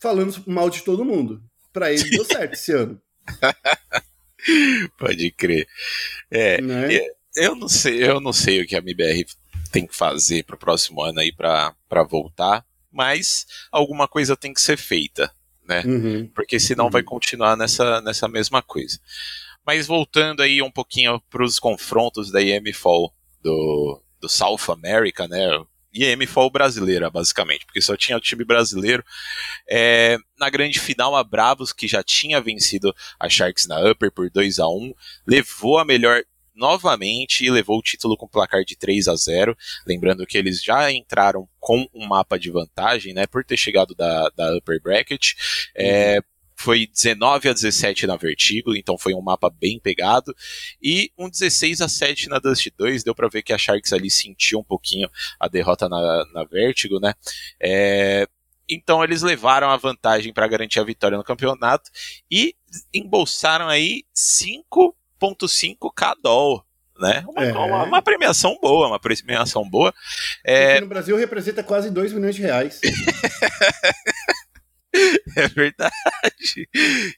falando 0.00 0.42
mal 0.46 0.68
de 0.68 0.82
todo 0.82 1.04
mundo. 1.04 1.42
Para 1.72 1.90
ele 1.90 2.10
deu 2.10 2.24
certo 2.24 2.52
esse 2.52 2.72
ano. 2.72 3.00
Pode 4.98 5.30
crer. 5.32 5.66
É, 6.30 6.60
né? 6.60 7.08
Eu 7.36 7.54
não 7.54 7.68
sei, 7.68 8.02
eu 8.02 8.20
não 8.20 8.32
sei 8.32 8.62
o 8.62 8.66
que 8.66 8.76
a 8.76 8.78
MBR 8.78 9.26
tem 9.70 9.86
que 9.86 9.96
fazer 9.96 10.44
para 10.44 10.54
o 10.54 10.58
próximo 10.58 11.02
ano 11.02 11.20
aí 11.20 11.32
para 11.32 12.02
voltar, 12.08 12.64
mas 12.92 13.46
alguma 13.72 14.06
coisa 14.06 14.36
tem 14.36 14.54
que 14.54 14.60
ser 14.60 14.76
feita, 14.76 15.32
né? 15.66 15.82
Uhum. 15.84 16.30
Porque 16.34 16.60
senão 16.60 16.84
uhum. 16.86 16.90
vai 16.90 17.02
continuar 17.02 17.56
nessa, 17.56 18.00
nessa 18.00 18.28
mesma 18.28 18.62
coisa. 18.62 19.00
Mas 19.66 19.86
voltando 19.86 20.42
aí 20.42 20.62
um 20.62 20.70
pouquinho 20.70 21.20
para 21.30 21.44
os 21.44 21.58
confrontos 21.58 22.30
da 22.30 22.40
IMFall 22.40 23.12
do, 23.42 24.00
do 24.20 24.28
South 24.28 24.70
America, 24.70 25.26
né? 25.26 25.48
IMFall 25.94 26.50
brasileira, 26.50 27.08
basicamente, 27.08 27.64
porque 27.64 27.80
só 27.80 27.96
tinha 27.96 28.16
o 28.16 28.20
time 28.20 28.44
brasileiro. 28.44 29.04
É, 29.68 30.18
na 30.38 30.50
grande 30.50 30.80
final, 30.80 31.14
a 31.14 31.22
Bravos, 31.22 31.72
que 31.72 31.86
já 31.86 32.02
tinha 32.02 32.40
vencido 32.40 32.94
a 33.18 33.28
Sharks 33.28 33.66
na 33.66 33.80
Upper 33.90 34.10
por 34.10 34.28
2 34.28 34.58
a 34.58 34.68
1 34.68 34.92
levou 35.26 35.78
a 35.78 35.84
melhor 35.84 36.24
novamente 36.54 37.44
e 37.44 37.50
levou 37.50 37.78
o 37.78 37.82
título 37.82 38.16
com 38.16 38.28
placar 38.28 38.64
de 38.64 38.76
3 38.76 39.08
a 39.08 39.14
0 39.14 39.56
Lembrando 39.86 40.26
que 40.26 40.38
eles 40.38 40.62
já 40.62 40.90
entraram 40.92 41.48
com 41.58 41.86
um 41.94 42.06
mapa 42.06 42.38
de 42.38 42.50
vantagem, 42.50 43.12
né, 43.12 43.26
por 43.26 43.44
ter 43.44 43.56
chegado 43.56 43.94
da, 43.94 44.28
da 44.30 44.56
Upper 44.56 44.80
Bracket. 44.80 45.32
É, 45.76 46.20
foi 46.56 46.86
19 46.86 47.48
a 47.48 47.52
17 47.52 48.06
na 48.06 48.16
Vertigo, 48.16 48.76
então 48.76 48.96
foi 48.96 49.12
um 49.14 49.20
mapa 49.20 49.50
bem 49.50 49.78
pegado, 49.78 50.34
e 50.80 51.10
um 51.18 51.28
16 51.28 51.80
a 51.80 51.88
7 51.88 52.28
na 52.28 52.38
Dust 52.38 52.68
2, 52.76 53.02
deu 53.02 53.14
para 53.14 53.28
ver 53.28 53.42
que 53.42 53.52
a 53.52 53.58
Sharks 53.58 53.92
ali 53.92 54.10
sentiu 54.10 54.60
um 54.60 54.64
pouquinho 54.64 55.10
a 55.38 55.48
derrota 55.48 55.88
na, 55.88 56.24
na 56.32 56.44
Vertigo, 56.44 57.00
né? 57.00 57.12
É, 57.60 58.26
então 58.68 59.04
eles 59.04 59.22
levaram 59.22 59.68
a 59.68 59.76
vantagem 59.76 60.32
para 60.32 60.48
garantir 60.48 60.80
a 60.80 60.84
vitória 60.84 61.18
no 61.18 61.24
campeonato 61.24 61.90
e 62.30 62.54
embolsaram 62.94 63.68
aí 63.68 64.04
5.5k 65.30 66.14
doll, 66.22 66.64
né? 66.98 67.24
Uma, 67.28 67.44
é. 67.44 67.52
uma, 67.52 67.84
uma, 67.84 68.02
premiação 68.02 68.58
boa, 68.60 68.88
uma 68.88 69.00
premiação 69.00 69.68
boa. 69.68 69.92
É... 70.44 70.80
no 70.80 70.86
Brasil 70.86 71.16
representa 71.16 71.62
quase 71.62 71.90
2 71.90 72.12
milhões 72.12 72.34
de 72.34 72.42
reais. 72.42 72.80
É 75.36 75.48
verdade. 75.48 76.68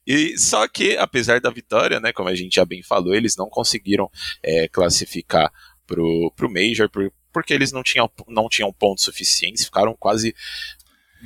E 0.07 0.39
só 0.39 0.67
que, 0.67 0.97
apesar 0.97 1.41
da 1.41 1.51
vitória, 1.51 2.01
né, 2.01 2.11
como 2.11 2.31
a 2.31 2.35
gente 2.35 2.55
já 2.55 2.65
bem 2.65 2.83
falou, 2.83 3.15
eles 3.15 3.37
não 3.37 3.51
conseguiram 3.51 4.11
é, 4.43 4.67
classificar 4.69 5.53
pro, 5.87 6.33
pro 6.35 6.51
Major 6.51 6.89
por, 6.89 7.13
porque 7.33 7.53
eles 7.53 7.73
não 7.73 7.83
tinham, 7.83 8.11
não 8.29 8.49
tinham 8.49 8.73
pontos 8.73 9.05
suficientes, 9.05 9.67
ficaram 9.67 9.95
quase 9.99 10.35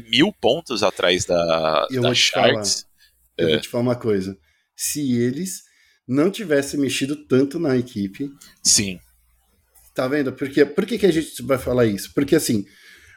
mil 0.09 0.33
pontos 0.33 0.83
atrás 0.83 1.24
da, 1.24 1.87
eu 1.91 2.03
da 2.03 2.09
vou 2.09 2.14
Sharks. 2.16 2.87
Eu 3.39 3.49
é. 3.49 3.53
vou 3.53 3.61
te 3.61 3.68
falar 3.68 3.83
uma 3.83 3.97
coisa. 3.97 4.37
Se 4.74 5.20
eles 5.20 5.62
não 6.11 6.31
tivessem 6.31 6.81
mexido 6.81 7.15
tanto 7.15 7.59
na 7.61 7.77
equipe. 7.77 8.33
Sim. 8.63 8.99
Tá 9.95 10.09
vendo? 10.09 10.33
Porque, 10.33 10.65
por 10.65 10.85
que, 10.85 10.99
que 10.99 11.07
a 11.07 11.13
gente 11.13 11.41
vai 11.43 11.57
falar 11.57 11.87
isso? 11.87 12.13
Porque 12.13 12.35
assim, 12.35 12.65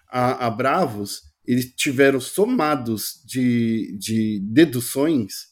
a, 0.10 0.46
a 0.46 0.50
Bravos 0.52 1.22
eles 1.46 1.74
tiveram 1.76 2.22
somados 2.22 3.22
de, 3.26 3.98
de 3.98 4.40
deduções 4.44 5.48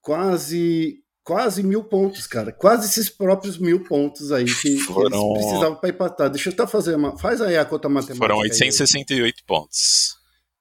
quase 0.00 1.02
quase 1.24 1.62
mil 1.62 1.84
pontos, 1.84 2.26
cara. 2.26 2.52
Quase 2.52 2.86
esses 2.86 3.10
próprios 3.10 3.58
mil 3.58 3.84
pontos 3.84 4.30
aí 4.32 4.44
que, 4.44 4.78
Foram... 4.78 5.32
eles 5.32 5.44
precisavam 5.44 5.76
para 5.76 5.90
empatar. 5.90 6.30
Deixa 6.30 6.48
eu 6.48 6.52
estar 6.52 6.66
fazendo 6.66 6.98
uma. 6.98 7.18
Faz 7.18 7.40
aí 7.40 7.56
a 7.56 7.64
conta 7.64 7.88
matemática. 7.88 8.24
Foram 8.24 8.38
868 8.38 9.24
aí. 9.24 9.44
pontos. 9.46 10.16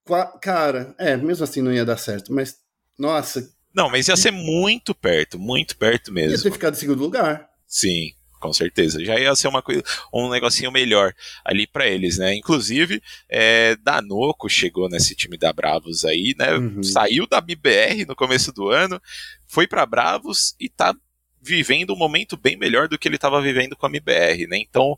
Qua... 0.06 0.26
Cara, 0.40 0.96
é, 0.98 1.16
mesmo 1.16 1.44
assim 1.44 1.62
não 1.62 1.74
ia 1.74 1.86
dar 1.86 1.98
certo, 1.98 2.34
mas. 2.34 2.56
Nossa. 2.98 3.57
Não, 3.74 3.90
mas 3.90 4.08
ia 4.08 4.16
ser 4.16 4.32
muito 4.32 4.96
perto, 4.96 5.38
muito 5.38 5.78
perto 5.78 6.12
mesmo. 6.12 6.36
Ia 6.36 6.44
ter 6.44 6.52
ficado 6.52 6.74
em 6.74 6.78
segundo 6.78 7.02
lugar. 7.02 7.48
Sim 7.68 8.14
com 8.40 8.54
certeza. 8.54 9.04
Já 9.04 9.20
ia 9.20 9.36
ser 9.36 9.48
uma 9.48 9.62
coisa, 9.62 9.84
um 10.14 10.30
negocinho 10.30 10.72
melhor 10.72 11.14
ali 11.44 11.68
para 11.68 11.88
eles, 11.88 12.18
né? 12.18 12.36
Inclusive, 12.36 13.02
é, 13.30 13.76
Danoco 13.78 14.50
chegou 14.50 14.90
nesse 14.90 15.16
time 15.16 15.38
da 15.38 15.52
Bravos 15.52 16.06
aí, 16.06 16.36
né? 16.38 16.54
Uhum. 16.56 16.84
Saiu 16.84 17.28
da 17.28 17.42
BBR 17.42 18.06
no 18.06 18.16
começo 18.16 18.52
do 18.52 18.70
ano, 18.70 19.02
foi 19.46 19.68
para 19.68 19.86
Bravos 19.86 20.56
e 20.60 20.70
tá 20.70 20.96
vivendo 21.42 21.94
um 21.94 21.98
momento 21.98 22.36
bem 22.36 22.58
melhor 22.58 22.88
do 22.88 22.98
que 22.98 23.08
ele 23.08 23.16
estava 23.16 23.42
vivendo 23.42 23.76
com 23.76 23.86
a 23.86 23.90
MBR, 23.90 24.48
né? 24.48 24.58
Então, 24.58 24.98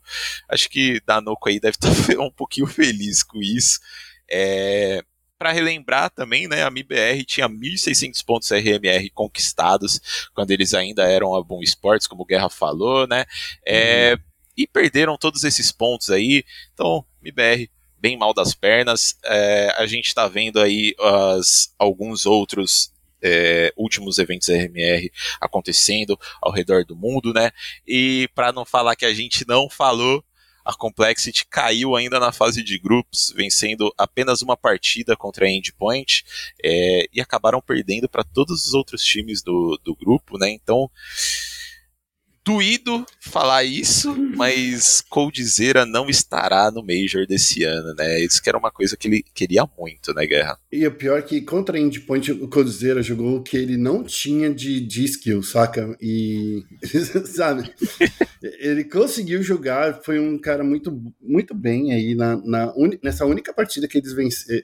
acho 0.50 0.70
que 0.70 1.02
Danoco 1.06 1.50
aí 1.50 1.60
deve 1.60 1.76
estar 1.76 1.90
tá 2.16 2.22
um 2.22 2.32
pouquinho 2.32 2.68
feliz 2.68 3.24
com 3.24 3.40
isso. 3.42 3.80
É, 4.30 5.02
para 5.40 5.54
relembrar 5.54 6.10
também, 6.10 6.50
né, 6.50 6.64
a 6.64 6.70
MIBR 6.70 7.24
tinha 7.26 7.48
1.600 7.48 8.24
pontos 8.26 8.52
RMR 8.52 9.10
conquistados 9.12 10.30
quando 10.36 10.52
eles 10.52 10.74
ainda 10.74 11.04
eram 11.04 11.34
a 11.34 11.42
Boom 11.42 11.64
Sports, 11.64 12.06
como 12.06 12.24
o 12.24 12.26
Guerra 12.26 12.50
falou, 12.50 13.08
né, 13.08 13.24
é, 13.66 14.14
uhum. 14.14 14.20
e 14.58 14.68
perderam 14.68 15.18
todos 15.18 15.46
esses 15.46 15.72
pontos 15.72 16.10
aí. 16.10 16.44
Então, 16.74 17.06
MIBR 17.22 17.70
bem 17.98 18.18
mal 18.18 18.34
das 18.34 18.54
pernas. 18.54 19.18
É, 19.24 19.74
a 19.78 19.86
gente 19.86 20.08
está 20.08 20.28
vendo 20.28 20.60
aí 20.60 20.96
as, 21.00 21.74
alguns 21.78 22.26
outros 22.26 22.92
é, 23.22 23.74
últimos 23.78 24.18
eventos 24.18 24.48
RMR 24.48 25.12
acontecendo 25.40 26.18
ao 26.42 26.52
redor 26.52 26.86
do 26.86 26.96
mundo, 26.96 27.34
né? 27.34 27.52
E 27.86 28.30
para 28.34 28.52
não 28.52 28.66
falar 28.66 28.96
que 28.96 29.06
a 29.06 29.14
gente 29.14 29.46
não 29.48 29.70
falou, 29.70 30.24
a 30.70 30.74
Complexity 30.76 31.48
caiu 31.48 31.96
ainda 31.96 32.20
na 32.20 32.32
fase 32.32 32.62
de 32.62 32.78
grupos, 32.78 33.34
vencendo 33.36 33.92
apenas 33.98 34.44
uma 34.44 34.56
partida 34.56 35.18
contra 35.18 35.48
a 35.48 35.50
Endpoint 35.50 36.24
é, 36.64 37.10
e 37.12 37.20
acabaram 37.20 37.60
perdendo 37.60 38.08
para 38.08 38.24
todos 38.24 38.68
os 38.68 38.74
outros 38.76 39.04
times 39.04 39.42
do, 39.42 39.80
do 39.84 39.96
grupo, 39.96 40.38
né? 40.38 40.52
Então 40.52 40.90
doído 42.50 43.06
falar 43.22 43.64
isso, 43.64 44.16
mas 44.36 45.02
Coldzera 45.08 45.86
não 45.86 46.10
estará 46.10 46.72
no 46.72 46.84
Major 46.84 47.28
desse 47.28 47.64
ano, 47.64 47.94
né? 47.94 48.20
Isso 48.22 48.42
que 48.42 48.50
era 48.50 48.58
uma 48.58 48.72
coisa 48.72 48.98
que 48.98 49.08
ele 49.08 49.24
queria 49.36 49.70
muito, 49.78 50.12
né, 50.16 50.26
Guerra? 50.26 50.58
E 50.72 50.86
o 50.88 50.92
pior 50.92 51.20
é 51.20 51.22
que 51.22 51.42
contra 51.42 51.78
a 51.78 51.80
Endpoint 51.80 52.32
o 52.32 52.48
Coldzera 52.48 53.04
jogou 53.04 53.38
o 53.38 53.44
que 53.44 53.56
ele 53.56 53.78
não 53.78 54.04
tinha 54.04 54.52
de, 54.52 54.82
de 54.82 55.06
skill, 55.06 55.44
saca? 55.44 55.96
E, 56.02 56.64
sabe, 57.26 57.72
ele 58.42 58.84
conseguiu 58.84 59.44
jogar, 59.44 60.02
foi 60.02 60.20
um 60.20 60.40
cara 60.40 60.64
muito, 60.64 60.92
muito 61.22 61.54
bem 61.54 61.94
aí 61.94 62.16
na, 62.16 62.36
na 62.38 62.74
nessa 63.04 63.26
única 63.28 63.54
partida 63.54 63.88
que 63.88 64.00
eles 64.00 64.16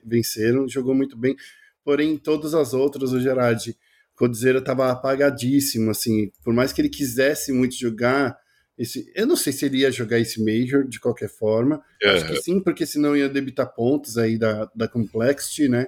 venceram, 0.04 0.68
jogou 0.68 0.96
muito 0.96 1.16
bem, 1.16 1.36
porém 1.84 2.18
todas 2.18 2.56
as 2.56 2.74
outras, 2.74 3.12
o 3.12 3.22
Gerard 3.22 3.76
Codizera 4.16 4.60
estava 4.60 4.92
apagadíssimo, 4.92 5.92
assim, 5.92 6.32
por 6.44 6.54
mais 6.54 6.72
que 6.72 6.82
ele 6.82 6.90
quisesse 6.90 7.52
muito 7.52 7.76
jogar 7.76 8.38
esse, 8.78 9.10
eu 9.16 9.26
não 9.26 9.38
sei 9.38 9.54
se 9.54 9.66
ele 9.66 9.78
ia 9.78 9.92
jogar 9.92 10.20
esse 10.20 10.44
Major 10.44 10.86
de 10.86 11.00
qualquer 11.00 11.30
forma, 11.30 11.82
uhum. 12.04 12.12
acho 12.12 12.28
que 12.28 12.42
sim, 12.42 12.60
porque 12.60 12.86
senão 12.86 13.16
ia 13.16 13.30
debitar 13.30 13.74
pontos 13.74 14.18
aí 14.18 14.38
da, 14.38 14.70
da 14.76 14.88
Complexity, 14.88 15.70
né? 15.70 15.88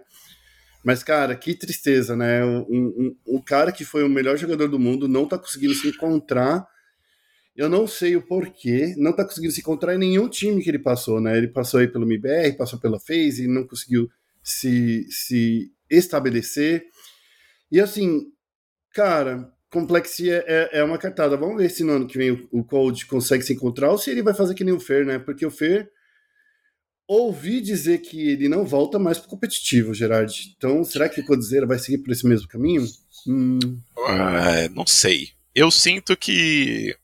Mas, 0.83 1.03
cara, 1.03 1.35
que 1.35 1.53
tristeza, 1.53 2.15
né? 2.15 2.45
Um, 2.45 2.65
um, 2.69 3.15
um 3.27 3.41
cara 3.41 3.73
que 3.73 3.83
foi 3.83 4.03
o 4.03 4.09
melhor 4.09 4.37
jogador 4.37 4.69
do 4.69 4.79
mundo 4.79 5.05
não 5.05 5.27
tá 5.27 5.37
conseguindo 5.37 5.73
se 5.73 5.89
encontrar. 5.89 6.65
Eu 7.53 7.67
não 7.67 7.85
sei 7.85 8.15
o 8.15 8.21
porquê, 8.21 8.93
não 8.97 9.11
tá 9.11 9.25
conseguindo 9.25 9.51
se 9.51 9.59
encontrar 9.59 9.95
em 9.95 9.97
nenhum 9.97 10.29
time 10.29 10.63
que 10.63 10.69
ele 10.69 10.79
passou, 10.79 11.19
né? 11.19 11.37
Ele 11.37 11.49
passou 11.49 11.81
aí 11.81 11.89
pelo 11.89 12.05
MBR, 12.05 12.55
passou 12.55 12.79
pela 12.79 12.99
FaZe 12.99 13.43
e 13.43 13.47
não 13.47 13.67
conseguiu 13.67 14.07
se, 14.41 15.05
se 15.09 15.69
estabelecer. 15.89 16.85
E 17.71 17.79
assim, 17.79 18.31
cara, 18.93 19.51
Complexia 19.69 20.43
é, 20.47 20.79
é 20.79 20.83
uma 20.83 20.97
cartada. 20.97 21.35
Vamos 21.35 21.57
ver 21.57 21.69
se 21.69 21.83
no 21.83 21.93
ano 21.93 22.07
que 22.07 22.17
vem 22.17 22.31
o, 22.31 22.47
o 22.51 22.63
Cold 22.63 23.05
consegue 23.05 23.43
se 23.43 23.53
encontrar 23.53 23.91
ou 23.91 23.97
se 23.97 24.09
ele 24.09 24.23
vai 24.23 24.33
fazer 24.33 24.55
que 24.55 24.63
nem 24.63 24.73
o 24.73 24.79
Fer, 24.79 25.05
né? 25.05 25.19
Porque 25.19 25.45
o 25.45 25.51
Fer 25.51 25.89
ouvi 27.07 27.61
dizer 27.61 27.99
que 27.99 28.29
ele 28.29 28.49
não 28.49 28.65
volta 28.65 28.99
mais 28.99 29.17
pro 29.17 29.29
competitivo, 29.29 29.93
Gerard. 29.93 30.53
Então, 30.57 30.83
será 30.83 31.07
que 31.07 31.21
o 31.21 31.25
Codzeira 31.25 31.65
vai 31.65 31.79
seguir 31.79 31.99
por 31.99 32.11
esse 32.11 32.27
mesmo 32.27 32.47
caminho? 32.47 32.85
Hum. 33.25 33.59
Uh, 33.97 34.69
não 34.73 34.85
sei. 34.85 35.29
Eu 35.55 35.71
sinto 35.71 36.15
que 36.17 36.95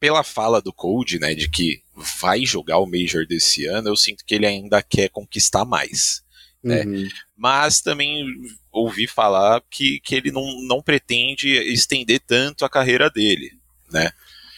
pela 0.00 0.22
fala 0.22 0.60
do 0.60 0.72
Cold, 0.72 1.18
né, 1.18 1.34
de 1.34 1.48
que 1.48 1.82
vai 2.20 2.44
jogar 2.44 2.78
o 2.78 2.86
Major 2.86 3.26
desse 3.26 3.64
ano, 3.64 3.88
eu 3.88 3.96
sinto 3.96 4.24
que 4.24 4.34
ele 4.34 4.46
ainda 4.46 4.82
quer 4.82 5.08
conquistar 5.08 5.64
mais. 5.64 6.22
Né? 6.62 6.84
Uhum. 6.84 7.08
Mas 7.36 7.80
também 7.80 8.26
ouvi 8.74 9.06
falar 9.06 9.62
que, 9.70 10.00
que 10.00 10.14
ele 10.14 10.30
não, 10.30 10.44
não 10.66 10.82
pretende 10.82 11.48
estender 11.72 12.20
tanto 12.20 12.64
a 12.64 12.70
carreira 12.70 13.08
dele, 13.08 13.52
né? 13.90 14.10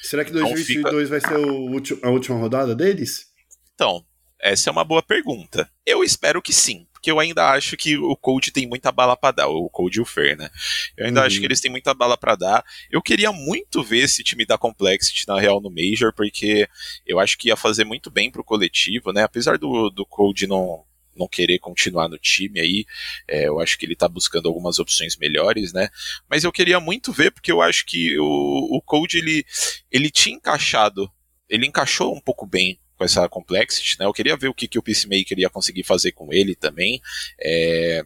Será 0.02 0.24
que 0.24 0.32
2022 0.32 0.76
então 0.78 0.90
fica... 0.90 1.08
vai 1.08 1.20
ser 1.20 2.00
o, 2.02 2.06
a 2.06 2.10
última 2.10 2.38
rodada 2.38 2.74
deles? 2.74 3.26
Então, 3.74 4.04
essa 4.40 4.70
é 4.70 4.72
uma 4.72 4.84
boa 4.84 5.02
pergunta. 5.02 5.68
Eu 5.84 6.04
espero 6.04 6.40
que 6.40 6.52
sim, 6.52 6.86
porque 6.92 7.10
eu 7.10 7.18
ainda 7.18 7.50
acho 7.50 7.76
que 7.76 7.96
o 7.96 8.16
Cold 8.16 8.52
tem 8.52 8.66
muita 8.66 8.92
bala 8.92 9.16
para 9.16 9.32
dar, 9.32 9.48
o 9.48 9.68
Cold 9.68 9.98
e 9.98 10.00
o 10.00 10.04
Fer, 10.04 10.36
né? 10.36 10.48
Eu 10.96 11.06
ainda 11.06 11.20
uhum. 11.20 11.26
acho 11.26 11.40
que 11.40 11.44
eles 11.44 11.60
têm 11.60 11.70
muita 11.70 11.92
bala 11.92 12.16
para 12.16 12.36
dar. 12.36 12.64
Eu 12.90 13.02
queria 13.02 13.32
muito 13.32 13.82
ver 13.82 14.04
esse 14.04 14.22
time 14.22 14.46
da 14.46 14.56
Complexity 14.56 15.26
na 15.26 15.38
real 15.38 15.60
no 15.60 15.70
Major, 15.70 16.12
porque 16.14 16.68
eu 17.06 17.18
acho 17.18 17.36
que 17.36 17.48
ia 17.48 17.56
fazer 17.56 17.84
muito 17.84 18.10
bem 18.10 18.30
pro 18.30 18.44
coletivo, 18.44 19.12
né? 19.12 19.24
Apesar 19.24 19.58
do, 19.58 19.90
do 19.90 20.06
Cold 20.06 20.46
não 20.46 20.85
não 21.16 21.28
querer 21.28 21.58
continuar 21.58 22.08
no 22.08 22.18
time 22.18 22.60
aí. 22.60 22.86
É, 23.28 23.48
eu 23.48 23.60
acho 23.60 23.78
que 23.78 23.86
ele 23.86 23.94
está 23.94 24.08
buscando 24.08 24.48
algumas 24.48 24.78
opções 24.78 25.16
melhores, 25.16 25.72
né? 25.72 25.88
Mas 26.28 26.44
eu 26.44 26.52
queria 26.52 26.80
muito 26.80 27.12
ver, 27.12 27.30
porque 27.30 27.50
eu 27.50 27.60
acho 27.62 27.84
que 27.86 28.18
o, 28.18 28.76
o 28.76 28.82
Code 28.82 29.18
ele, 29.18 29.44
ele 29.90 30.10
tinha 30.10 30.36
encaixado, 30.36 31.10
ele 31.48 31.66
encaixou 31.66 32.14
um 32.14 32.20
pouco 32.20 32.46
bem 32.46 32.78
com 32.96 33.04
essa 33.04 33.28
complexity, 33.28 33.98
né? 33.98 34.06
Eu 34.06 34.12
queria 34.12 34.36
ver 34.36 34.48
o 34.48 34.54
que, 34.54 34.66
que 34.66 34.78
o 34.78 34.82
Peacemaker 34.82 35.38
ia 35.38 35.50
conseguir 35.50 35.84
fazer 35.84 36.12
com 36.12 36.32
ele 36.32 36.54
também. 36.54 37.00
É, 37.40 38.02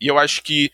e 0.00 0.06
eu 0.06 0.18
acho 0.18 0.42
que 0.42 0.70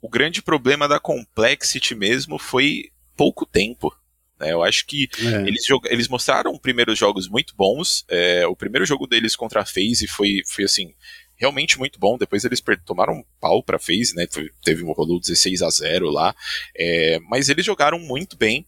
o 0.00 0.08
grande 0.08 0.42
problema 0.42 0.88
da 0.88 0.98
complexity 0.98 1.94
mesmo 1.94 2.38
foi 2.38 2.90
pouco 3.16 3.44
tempo. 3.44 3.94
Né? 4.40 4.52
Eu 4.52 4.62
acho 4.62 4.86
que 4.86 5.08
é. 5.18 5.42
eles, 5.46 5.64
eles 5.90 6.08
mostraram 6.08 6.58
primeiros 6.58 6.98
jogos 6.98 7.28
muito 7.28 7.54
bons. 7.54 8.04
É, 8.08 8.46
o 8.46 8.56
primeiro 8.56 8.86
jogo 8.86 9.06
deles 9.06 9.36
contra 9.36 9.60
a 9.60 9.66
FaZe 9.66 10.08
foi, 10.08 10.40
foi 10.46 10.64
assim, 10.64 10.94
realmente 11.36 11.78
muito 11.78 12.00
bom. 12.00 12.16
Depois 12.16 12.44
eles 12.44 12.62
tomaram 12.86 13.12
um 13.12 13.24
pau 13.38 13.62
pra 13.62 13.78
FaZe, 13.78 14.14
né? 14.14 14.26
Teve 14.64 14.82
um 14.82 14.92
rolou 14.92 15.20
16 15.20 15.60
a 15.60 15.68
0 15.68 16.10
lá. 16.10 16.34
É, 16.74 17.18
mas 17.28 17.50
eles 17.50 17.64
jogaram 17.64 17.98
muito 17.98 18.36
bem. 18.36 18.66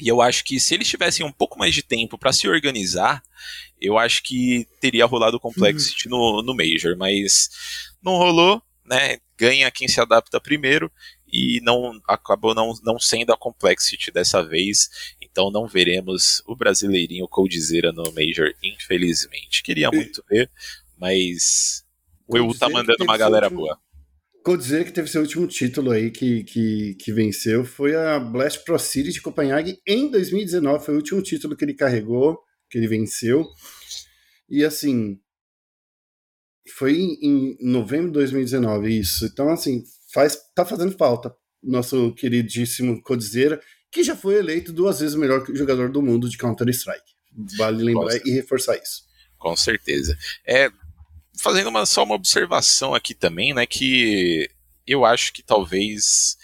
E 0.00 0.06
eu 0.06 0.22
acho 0.22 0.44
que 0.44 0.60
se 0.60 0.74
eles 0.74 0.86
tivessem 0.86 1.26
um 1.26 1.32
pouco 1.32 1.58
mais 1.58 1.74
de 1.74 1.82
tempo 1.82 2.16
para 2.16 2.32
se 2.32 2.46
organizar, 2.46 3.20
eu 3.80 3.98
acho 3.98 4.22
que 4.22 4.64
teria 4.80 5.04
rolado 5.04 5.38
o 5.38 5.40
Complexity 5.40 6.08
uhum. 6.08 6.36
no, 6.36 6.42
no 6.42 6.54
Major, 6.54 6.96
mas 6.96 7.50
não 8.00 8.12
rolou, 8.12 8.62
né? 8.86 9.18
Ganha 9.36 9.70
quem 9.72 9.88
se 9.88 10.00
adapta 10.00 10.40
primeiro 10.40 10.90
e 11.32 11.60
não 11.62 12.00
acabou 12.06 12.54
não, 12.54 12.72
não 12.82 12.98
sendo 12.98 13.32
a 13.32 13.36
Complexity 13.36 14.10
dessa 14.10 14.42
vez, 14.42 14.88
então 15.20 15.50
não 15.50 15.66
veremos 15.66 16.42
o 16.46 16.56
brasileirinho 16.56 17.28
Coldzera 17.28 17.92
no 17.92 18.12
Major, 18.12 18.52
infelizmente. 18.62 19.62
Queria 19.62 19.90
muito 19.90 20.24
ver, 20.28 20.50
mas 20.96 21.84
o 22.26 22.36
EU 22.36 22.56
tá 22.56 22.68
mandando 22.68 23.04
uma 23.04 23.16
galera 23.16 23.46
último, 23.46 23.62
boa. 23.62 23.78
Coldzera 24.42 24.84
que 24.84 24.92
teve 24.92 25.08
seu 25.08 25.20
último 25.20 25.46
título 25.46 25.90
aí 25.90 26.10
que, 26.10 26.44
que, 26.44 26.94
que 26.94 27.12
venceu 27.12 27.64
foi 27.64 27.94
a 27.94 28.18
Blast 28.18 28.64
Pro 28.64 28.78
City 28.78 29.12
de 29.12 29.20
Copenhague 29.20 29.78
em 29.86 30.10
2019, 30.10 30.84
foi 30.84 30.94
o 30.94 30.98
último 30.98 31.22
título 31.22 31.56
que 31.56 31.64
ele 31.64 31.74
carregou, 31.74 32.38
que 32.70 32.78
ele 32.78 32.88
venceu. 32.88 33.46
E 34.48 34.64
assim, 34.64 35.18
foi 36.76 36.94
em 36.98 37.56
novembro 37.60 38.08
de 38.08 38.14
2019 38.14 38.98
isso. 38.98 39.26
Então 39.26 39.50
assim, 39.50 39.84
faz, 40.12 40.38
tá 40.54 40.64
fazendo 40.64 40.96
falta. 40.96 41.34
Nosso 41.62 42.12
queridíssimo 42.12 43.02
Codizeira, 43.02 43.60
que 43.90 44.02
já 44.02 44.14
foi 44.14 44.36
eleito 44.36 44.72
duas 44.72 45.00
vezes 45.00 45.14
o 45.14 45.18
melhor 45.18 45.44
jogador 45.54 45.90
do 45.90 46.02
mundo 46.02 46.28
de 46.28 46.38
Counter-Strike. 46.38 47.14
Vale 47.56 47.82
lembrar 47.82 48.16
e 48.24 48.30
reforçar 48.30 48.76
isso. 48.76 49.04
Com 49.38 49.56
certeza. 49.56 50.16
É, 50.44 50.70
fazendo 51.40 51.68
uma, 51.68 51.86
só 51.86 52.02
uma 52.02 52.14
observação 52.14 52.94
aqui 52.94 53.14
também, 53.14 53.54
né, 53.54 53.66
que 53.66 54.50
eu 54.86 55.04
acho 55.04 55.32
que 55.32 55.42
talvez, 55.42 56.36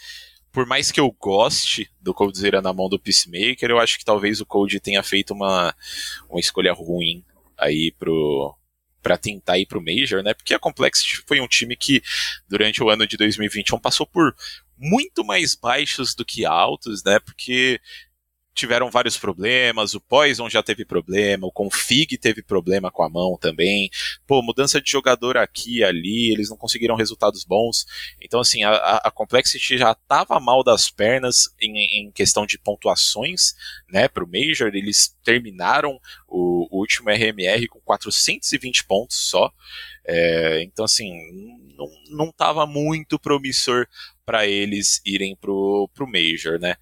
por 0.51 0.65
mais 0.65 0.91
que 0.91 0.99
eu 0.99 1.11
goste 1.19 1.89
do 1.99 2.13
Coldzera 2.13 2.61
na 2.61 2.73
mão 2.73 2.87
do 2.87 2.99
Peacemaker, 2.99 3.69
eu 3.69 3.79
acho 3.79 3.97
que 3.97 4.05
talvez 4.05 4.39
o 4.39 4.45
Cold 4.45 4.79
tenha 4.79 5.03
feito 5.03 5.33
uma, 5.33 5.75
uma 6.29 6.39
escolha 6.39 6.73
ruim 6.73 7.23
aí 7.57 7.91
pro, 7.97 8.55
para 9.05 9.19
tentar 9.19 9.59
ir 9.59 9.67
para 9.67 9.77
o 9.77 9.83
Major, 9.83 10.23
né? 10.23 10.33
Porque 10.33 10.51
a 10.51 10.57
Complexity 10.57 11.21
foi 11.27 11.39
um 11.39 11.47
time 11.47 11.75
que 11.75 12.01
durante 12.49 12.81
o 12.81 12.89
ano 12.89 13.05
de 13.05 13.15
2021 13.17 13.77
passou 13.77 14.07
por 14.07 14.35
muito 14.75 15.23
mais 15.23 15.53
baixos 15.53 16.15
do 16.15 16.25
que 16.25 16.43
altos, 16.43 17.03
né? 17.03 17.19
Porque 17.19 17.79
tiveram 18.55 18.89
vários 18.89 19.17
problemas, 19.17 19.93
o 19.93 19.99
Poison 19.99 20.49
já 20.49 20.63
teve 20.63 20.85
problema, 20.85 21.45
o 21.45 21.51
Config 21.51 22.17
teve 22.17 22.41
problema 22.41 22.89
com 22.89 23.03
a 23.03 23.09
mão 23.09 23.37
também. 23.37 23.89
Pô, 24.25 24.41
mudança 24.41 24.81
de 24.81 24.89
jogador 24.89 25.35
aqui 25.35 25.79
e 25.79 25.83
ali, 25.83 26.31
eles 26.31 26.49
não 26.49 26.55
conseguiram 26.55 26.95
resultados 26.95 27.43
bons. 27.43 27.85
Então, 28.21 28.39
assim, 28.39 28.63
a, 28.63 28.71
a 29.03 29.11
Complexity 29.11 29.77
já 29.77 29.91
estava 29.91 30.39
mal 30.39 30.63
das 30.63 30.89
pernas 30.89 31.53
em, 31.61 32.05
em, 32.07 32.11
questão 32.11 32.45
de 32.45 32.57
pontuações, 32.57 33.53
né, 33.89 34.07
pro 34.07 34.27
Major. 34.27 34.73
Eles 34.73 35.13
terminaram 35.21 35.99
o, 36.25 36.67
o 36.71 36.79
último 36.79 37.09
RMR 37.09 37.67
com 37.67 37.81
420 37.81 38.85
pontos 38.85 39.17
só. 39.17 39.51
É, 40.07 40.63
então, 40.63 40.85
assim, 40.85 41.11
não, 41.75 41.91
não 42.09 42.31
tava 42.31 42.65
muito 42.65 43.19
promissor 43.19 43.85
para 44.25 44.47
eles 44.47 45.01
irem 45.05 45.35
pro, 45.35 45.89
pro 45.93 46.07
Major, 46.07 46.57
né? 46.57 46.77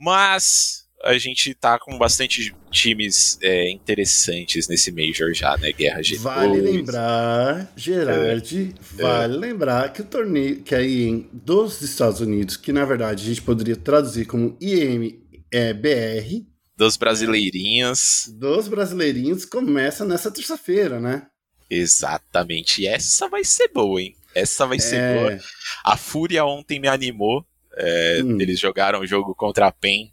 Mas 0.00 0.86
a 1.02 1.16
gente 1.18 1.54
tá 1.54 1.78
com 1.78 1.96
bastante 1.98 2.54
times 2.70 3.38
é, 3.42 3.70
interessantes 3.70 4.68
nesse 4.68 4.90
Major 4.92 5.32
já, 5.34 5.56
né? 5.56 5.72
Guerra 5.72 6.00
G2. 6.00 6.18
Vale 6.18 6.60
lembrar, 6.60 7.72
Gerard, 7.76 8.74
é, 8.98 9.02
vale 9.02 9.34
é. 9.34 9.38
lembrar 9.38 9.92
que 9.92 10.02
o 10.02 10.04
torneio, 10.04 10.62
que 10.62 10.74
aí 10.74 11.04
em, 11.04 11.28
dos 11.32 11.80
Estados 11.82 12.20
Unidos, 12.20 12.56
que 12.56 12.72
na 12.72 12.84
verdade 12.84 13.24
a 13.24 13.28
gente 13.28 13.42
poderia 13.42 13.76
traduzir 13.76 14.26
como 14.26 14.56
IMBR. 14.60 16.46
Dos 16.76 16.96
brasileirinhos. 16.96 18.30
Dos 18.38 18.68
brasileirinhos 18.68 19.44
começa 19.44 20.04
nessa 20.04 20.30
terça-feira, 20.30 20.98
né? 20.98 21.26
Exatamente. 21.68 22.82
E 22.82 22.86
essa 22.86 23.28
vai 23.28 23.44
ser 23.44 23.68
boa, 23.68 24.00
hein? 24.00 24.16
Essa 24.34 24.66
vai 24.66 24.78
ser 24.78 24.96
é. 24.96 25.14
boa. 25.14 25.38
A 25.84 25.96
Fúria 25.96 26.44
ontem 26.44 26.80
me 26.80 26.88
animou. 26.88 27.44
É, 27.76 28.20
hum. 28.24 28.40
Eles 28.40 28.58
jogaram 28.58 29.00
o 29.00 29.06
jogo 29.06 29.34
contra 29.34 29.66
a 29.66 29.72
PEN, 29.72 30.12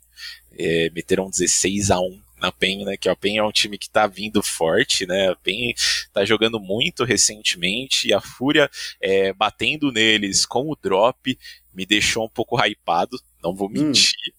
é, 0.58 0.90
meteram 0.94 1.30
16 1.30 1.92
a 1.92 2.00
1 2.00 2.22
na 2.42 2.52
PEN, 2.52 2.86
né? 2.86 2.98
Que 2.98 3.10
a 3.10 3.16
PEN 3.16 3.38
é 3.38 3.44
um 3.44 3.52
time 3.52 3.78
que 3.78 3.90
tá 3.90 4.08
vindo 4.08 4.42
forte, 4.44 5.06
né? 5.06 5.30
A 5.30 5.36
PEN 5.36 5.74
tá 6.14 6.24
jogando 6.24 6.60
muito 6.60 7.04
recentemente 7.04 8.08
e 8.08 8.14
a 8.14 8.22
Fúria 8.22 8.70
é, 9.02 9.34
batendo 9.34 9.92
neles 9.92 10.46
com 10.46 10.70
o 10.70 10.76
drop 10.76 11.38
me 11.74 11.86
deixou 11.86 12.26
um 12.26 12.30
pouco 12.30 12.58
hypado, 12.60 13.20
não 13.44 13.56
vou 13.56 13.68
hum. 13.68 13.72
mentir. 13.72 14.14
Hum. 14.28 14.38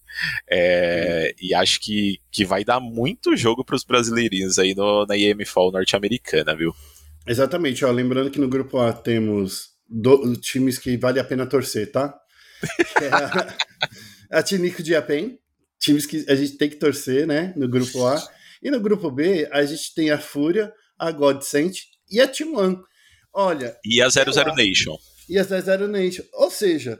É, 0.49 1.33
e 1.39 1.53
acho 1.53 1.79
que, 1.79 2.19
que 2.31 2.43
vai 2.43 2.65
dar 2.65 2.79
muito 2.79 3.37
jogo 3.37 3.63
para 3.63 3.75
os 3.75 3.83
brasileirinhos 3.83 4.59
aí 4.59 4.75
no, 4.75 5.05
na 5.05 5.15
IMFAL 5.15 5.71
norte-americana, 5.71 6.55
viu? 6.55 6.73
Exatamente, 7.25 7.85
ó, 7.85 7.91
lembrando 7.91 8.31
que 8.31 8.39
no 8.39 8.49
grupo 8.49 8.79
A 8.79 8.91
temos 8.91 9.69
do, 9.87 10.35
times 10.35 10.77
que 10.77 10.97
vale 10.97 11.19
a 11.19 11.23
pena 11.23 11.45
torcer, 11.45 11.91
tá? 11.91 12.13
É 13.01 13.07
a, 13.07 14.39
a 14.39 14.43
Tinico 14.43 14.83
de 14.83 14.95
Apen, 14.95 15.39
times 15.79 16.05
que 16.05 16.25
a 16.27 16.35
gente 16.35 16.57
tem 16.57 16.69
que 16.69 16.75
torcer, 16.75 17.25
né? 17.25 17.53
No 17.55 17.67
grupo 17.67 18.05
A. 18.05 18.21
E 18.61 18.69
no 18.69 18.79
grupo 18.79 19.09
B, 19.09 19.47
a 19.51 19.63
gente 19.65 19.93
tem 19.95 20.11
a 20.11 20.19
Fúria, 20.19 20.71
a 20.97 21.11
Godsent 21.11 21.77
e 22.09 22.19
a 22.19 22.27
Team 22.27 22.55
One. 22.55 22.77
Olha. 23.33 23.77
E 23.85 24.01
a 24.01 24.09
00 24.09 24.53
Nation. 24.55 24.97
E 25.29 25.37
a 25.37 25.43
00 25.43 25.87
Nation. 25.87 26.23
Ou 26.33 26.51
seja, 26.51 26.99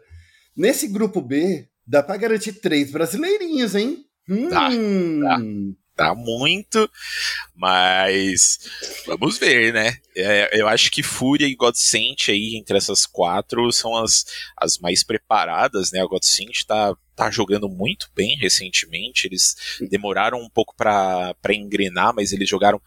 nesse 0.56 0.88
grupo 0.88 1.22
B, 1.22 1.68
dá 1.86 2.02
pra 2.02 2.18
garantir 2.18 2.54
três 2.54 2.92
brasileirinhos, 2.92 3.76
hein? 3.76 4.06
Hum. 4.30 4.48
Dá, 4.48 4.70
dá 4.70 5.40
tá 6.00 6.16
muito, 6.16 6.90
mas 7.54 8.58
vamos 9.06 9.38
ver, 9.38 9.74
né? 9.74 9.98
É, 10.16 10.62
eu 10.62 10.66
acho 10.66 10.90
que 10.90 11.04
Fúria 11.04 11.46
e 11.46 11.56
Godsent 11.56 12.30
aí, 12.30 12.56
entre 12.56 12.78
essas 12.78 13.06
quatro, 13.06 13.70
são 13.74 13.94
as, 13.98 14.26
as 14.56 14.78
mais 14.78 15.04
preparadas, 15.04 15.92
né? 15.92 16.00
A 16.00 16.06
Godsent 16.06 16.64
tá, 16.66 16.96
tá 17.18 17.30
jogando 17.30 17.68
muito 17.68 18.10
bem 18.16 18.38
recentemente, 18.38 19.28
eles 19.28 19.58
demoraram 19.92 20.40
um 20.40 20.50
pouco 20.50 20.74
para 20.74 21.36
engrenar, 21.50 22.14
mas 22.16 22.32
eles 22.32 22.48
jogaram 22.48 22.82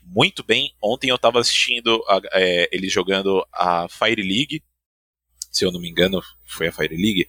muito 0.00 0.44
bem. 0.44 0.72
Ontem 0.80 1.10
eu 1.10 1.18
tava 1.18 1.40
assistindo 1.40 2.00
a, 2.06 2.20
é, 2.34 2.68
eles 2.70 2.92
jogando 2.92 3.44
a 3.52 3.88
Fire 3.88 4.22
League, 4.22 4.62
se 5.50 5.64
eu 5.64 5.72
não 5.72 5.80
me 5.80 5.90
engano, 5.90 6.22
foi 6.46 6.68
a 6.68 6.72
Fire 6.72 6.96
League. 6.96 7.28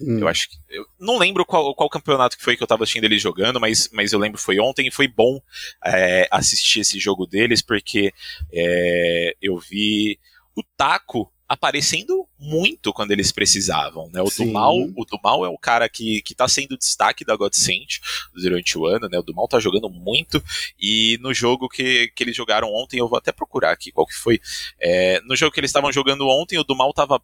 Hum. 0.00 0.18
Eu 0.18 0.28
acho 0.28 0.48
que. 0.48 0.56
Eu 0.68 0.86
não 0.98 1.18
lembro 1.18 1.44
qual, 1.44 1.74
qual 1.74 1.88
campeonato 1.90 2.36
que 2.36 2.42
foi 2.42 2.56
que 2.56 2.62
eu 2.62 2.66
tava 2.66 2.84
assistindo 2.84 3.04
eles 3.04 3.20
jogando, 3.20 3.60
mas, 3.60 3.88
mas 3.92 4.12
eu 4.12 4.18
lembro 4.18 4.38
que 4.38 4.44
foi 4.44 4.58
ontem 4.58 4.88
e 4.88 4.90
foi 4.90 5.06
bom 5.06 5.40
é, 5.84 6.26
assistir 6.30 6.80
esse 6.80 6.98
jogo 6.98 7.26
deles, 7.26 7.60
porque 7.60 8.12
é, 8.52 9.36
eu 9.40 9.58
vi 9.58 10.18
o 10.56 10.62
Taco 10.76 11.30
aparecendo 11.50 12.28
muito 12.38 12.92
quando 12.92 13.10
eles 13.10 13.32
precisavam, 13.32 14.08
né? 14.12 14.22
O 14.22 14.30
Dumal, 14.30 14.76
o 14.96 15.04
Dumal 15.04 15.44
é 15.44 15.48
o 15.48 15.58
cara 15.58 15.88
que, 15.88 16.22
que 16.22 16.32
tá 16.32 16.46
sendo 16.46 16.78
destaque 16.78 17.24
da 17.24 17.34
Godsent 17.34 17.98
durante 18.32 18.78
o 18.78 18.86
ano, 18.86 19.08
né? 19.08 19.18
O 19.18 19.22
Dumal 19.22 19.48
tá 19.48 19.58
jogando 19.58 19.90
muito 19.90 20.40
e 20.78 21.18
no 21.20 21.34
jogo 21.34 21.68
que, 21.68 22.06
que 22.14 22.22
eles 22.22 22.36
jogaram 22.36 22.72
ontem, 22.72 22.98
eu 22.98 23.08
vou 23.08 23.18
até 23.18 23.32
procurar 23.32 23.72
aqui 23.72 23.90
qual 23.90 24.06
que 24.06 24.14
foi. 24.14 24.40
É, 24.78 25.20
no 25.22 25.34
jogo 25.34 25.52
que 25.52 25.58
eles 25.58 25.70
estavam 25.70 25.92
jogando 25.92 26.24
ontem, 26.28 26.56
o 26.56 26.62
Dumal 26.62 26.92
tava 26.92 27.20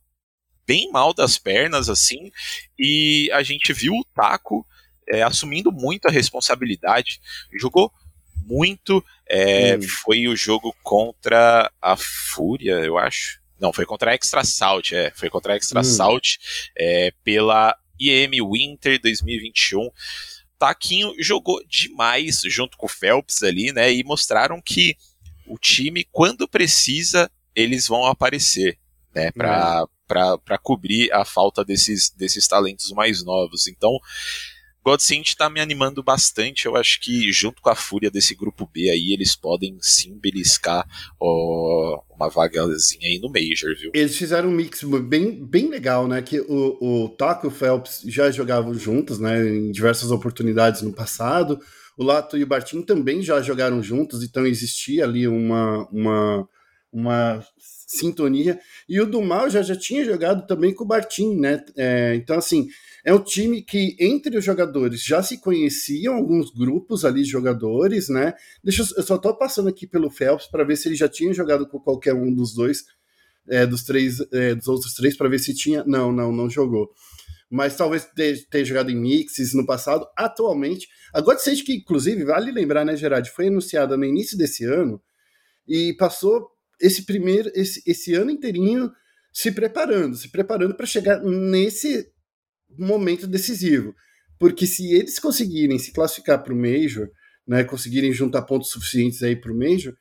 bem 0.66 0.90
mal 0.90 1.14
das 1.14 1.38
pernas, 1.38 1.88
assim, 1.88 2.30
e 2.78 3.30
a 3.32 3.42
gente 3.42 3.72
viu 3.72 3.92
o 3.94 4.04
Taco 4.14 4.66
é, 5.08 5.22
assumindo 5.22 5.70
muito 5.70 6.06
a 6.06 6.10
responsabilidade, 6.10 7.20
jogou 7.58 7.92
muito 8.46 9.04
é, 9.28 9.76
hum. 9.76 9.82
foi 9.82 10.28
o 10.28 10.36
jogo 10.36 10.74
contra 10.82 11.70
a 11.82 11.96
Fúria, 11.96 12.74
eu 12.74 12.96
acho. 12.96 13.40
Não, 13.58 13.72
foi 13.72 13.84
contra 13.84 14.10
a 14.10 14.14
Extra 14.14 14.44
Salt, 14.44 14.92
é. 14.92 15.10
Foi 15.14 15.28
contra 15.28 15.52
a 15.52 15.56
Extra 15.56 15.80
hum. 15.80 15.84
Salt 15.84 16.36
é, 16.76 17.12
pela 17.24 17.76
IEM 17.98 18.40
Winter 18.48 19.00
2021. 19.00 19.90
Taquinho 20.58 21.12
jogou 21.18 21.62
demais 21.66 22.42
junto 22.44 22.76
com 22.76 22.86
o 22.86 22.88
Phelps 22.88 23.42
ali, 23.42 23.72
né? 23.72 23.92
E 23.92 24.04
mostraram 24.04 24.60
que 24.62 24.96
o 25.46 25.58
time, 25.58 26.06
quando 26.10 26.48
precisa, 26.48 27.30
eles 27.54 27.88
vão 27.88 28.04
aparecer, 28.04 28.78
né? 29.14 29.30
Para 29.32 29.82
hum. 29.82 29.86
Cobrir 30.62 31.12
a 31.12 31.24
falta 31.24 31.64
desses, 31.64 32.10
desses 32.10 32.46
talentos 32.46 32.92
mais 32.92 33.24
novos. 33.24 33.66
Então, 33.66 33.98
Godsend 34.86 35.36
tá 35.36 35.50
me 35.50 35.60
animando 35.60 36.00
bastante. 36.00 36.66
Eu 36.66 36.76
acho 36.76 37.00
que 37.00 37.32
junto 37.32 37.60
com 37.60 37.68
a 37.68 37.74
fúria 37.74 38.08
desse 38.08 38.36
grupo 38.36 38.70
B 38.72 38.88
aí, 38.88 39.12
eles 39.12 39.34
podem 39.34 39.76
sim 39.80 40.16
beliscar 40.16 40.86
ó, 41.18 42.04
uma 42.14 42.28
vagazinha 42.28 43.08
aí 43.08 43.18
no 43.18 43.28
Major, 43.28 43.74
viu? 43.76 43.90
Eles 43.92 44.16
fizeram 44.16 44.48
um 44.48 44.52
mix 44.52 44.84
bem, 44.84 45.44
bem 45.44 45.68
legal, 45.68 46.06
né? 46.06 46.22
Que 46.22 46.38
o, 46.38 46.78
o 46.80 47.08
Taco 47.08 47.46
e 47.46 47.48
o 47.48 47.50
Phelps 47.50 48.02
já 48.06 48.30
jogavam 48.30 48.72
juntos, 48.74 49.18
né? 49.18 49.44
Em 49.48 49.72
diversas 49.72 50.12
oportunidades 50.12 50.82
no 50.82 50.92
passado. 50.92 51.58
O 51.98 52.04
Lato 52.04 52.36
e 52.36 52.44
o 52.44 52.46
Bartim 52.46 52.80
também 52.82 53.22
já 53.22 53.42
jogaram 53.42 53.82
juntos, 53.82 54.22
então 54.22 54.46
existia 54.46 55.02
ali 55.02 55.26
uma, 55.26 55.88
uma, 55.90 56.48
uma 56.92 57.44
sintonia. 57.86 58.58
E 58.88 59.00
o 59.00 59.06
do 59.06 59.22
Mal 59.22 59.48
já, 59.48 59.62
já 59.62 59.76
tinha 59.76 60.04
jogado 60.04 60.44
também 60.46 60.74
com 60.74 60.82
o 60.82 60.86
Bartim, 60.86 61.36
né? 61.36 61.64
É, 61.76 62.16
então, 62.16 62.36
assim, 62.36 62.66
é 63.04 63.14
um 63.14 63.22
time 63.22 63.62
que, 63.62 63.96
entre 64.00 64.36
os 64.36 64.44
jogadores, 64.44 65.02
já 65.02 65.22
se 65.22 65.40
conheciam 65.40 66.14
alguns 66.14 66.50
grupos 66.50 67.04
ali 67.04 67.22
de 67.22 67.30
jogadores, 67.30 68.08
né? 68.08 68.34
Deixa 68.62 68.82
eu, 68.82 68.86
eu 68.96 69.02
só 69.04 69.16
tô 69.16 69.32
passando 69.38 69.68
aqui 69.68 69.86
pelo 69.86 70.10
Phelps 70.10 70.48
para 70.48 70.64
ver 70.64 70.76
se 70.76 70.88
ele 70.88 70.96
já 70.96 71.08
tinha 71.08 71.32
jogado 71.32 71.68
com 71.68 71.78
qualquer 71.78 72.14
um 72.14 72.34
dos 72.34 72.52
dois, 72.52 72.84
é, 73.48 73.64
dos 73.64 73.84
três, 73.84 74.18
é, 74.32 74.56
dos 74.56 74.66
outros 74.66 74.92
três, 74.94 75.16
para 75.16 75.28
ver 75.28 75.38
se 75.38 75.54
tinha. 75.54 75.84
Não, 75.86 76.10
não, 76.10 76.32
não 76.32 76.50
jogou. 76.50 76.90
Mas 77.48 77.76
talvez 77.76 78.04
tenha 78.50 78.64
jogado 78.64 78.90
em 78.90 78.96
mixes 78.96 79.54
no 79.54 79.64
passado. 79.64 80.04
Atualmente, 80.18 80.88
a 81.14 81.20
Godsend, 81.20 81.62
que 81.62 81.76
inclusive, 81.76 82.24
vale 82.24 82.50
lembrar, 82.50 82.84
né, 82.84 82.96
Gerard, 82.96 83.30
foi 83.30 83.46
anunciada 83.46 83.96
no 83.96 84.04
inío 84.04 84.36
desse 84.36 84.64
ano 84.64 85.00
e 85.68 85.94
passou 85.96 86.55
esse 86.80 87.04
primeiro, 87.04 87.50
esse, 87.54 87.82
esse 87.86 88.14
ano 88.14 88.30
inteirinho 88.30 88.90
se 89.32 89.52
preparando, 89.52 90.16
se 90.16 90.30
preparando 90.30 90.74
para 90.74 90.86
chegar 90.86 91.22
nesse 91.22 92.10
momento 92.78 93.26
decisivo. 93.26 93.94
Porque 94.38 94.66
se 94.66 94.94
eles 94.94 95.18
conseguirem 95.18 95.78
se 95.78 95.92
classificar 95.92 96.42
para 96.42 96.52
o 96.52 96.56
Major, 96.56 97.08
né, 97.46 97.64
conseguirem 97.64 98.12
juntar 98.12 98.42
pontos 98.42 98.70
suficientes 98.70 99.22
aí 99.22 99.36
para 99.36 99.52
o 99.52 99.56
Major, 99.56 99.94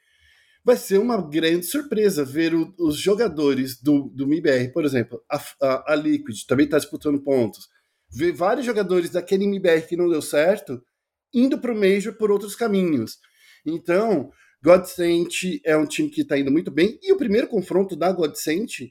vai 0.63 0.75
ser 0.75 0.97
uma 0.97 1.21
grande 1.21 1.65
surpresa 1.65 2.25
ver 2.25 2.55
o, 2.55 2.73
os 2.79 2.97
jogadores 2.97 3.79
do, 3.79 4.09
do 4.15 4.27
MIBR, 4.27 4.73
por 4.73 4.83
exemplo, 4.83 5.21
a, 5.29 5.39
a, 5.61 5.93
a 5.93 5.95
Liquid 5.95 6.43
também 6.47 6.65
está 6.65 6.77
disputando 6.77 7.21
pontos, 7.21 7.67
ver 8.11 8.31
vários 8.31 8.65
jogadores 8.65 9.11
daquele 9.11 9.45
MIBR 9.45 9.87
que 9.87 9.95
não 9.95 10.09
deu 10.09 10.21
certo 10.21 10.81
indo 11.33 11.59
para 11.59 11.73
o 11.73 11.79
Major 11.79 12.13
por 12.13 12.31
outros 12.31 12.55
caminhos. 12.55 13.17
Então, 13.65 14.31
Godsent 14.65 15.61
é 15.63 15.77
um 15.77 15.85
time 15.85 16.09
que 16.09 16.21
está 16.21 16.35
indo 16.35 16.51
muito 16.51 16.71
bem, 16.71 16.97
e 17.03 17.13
o 17.13 17.17
primeiro 17.17 17.47
confronto 17.47 17.95
da 17.95 18.11
Godsent 18.11 18.89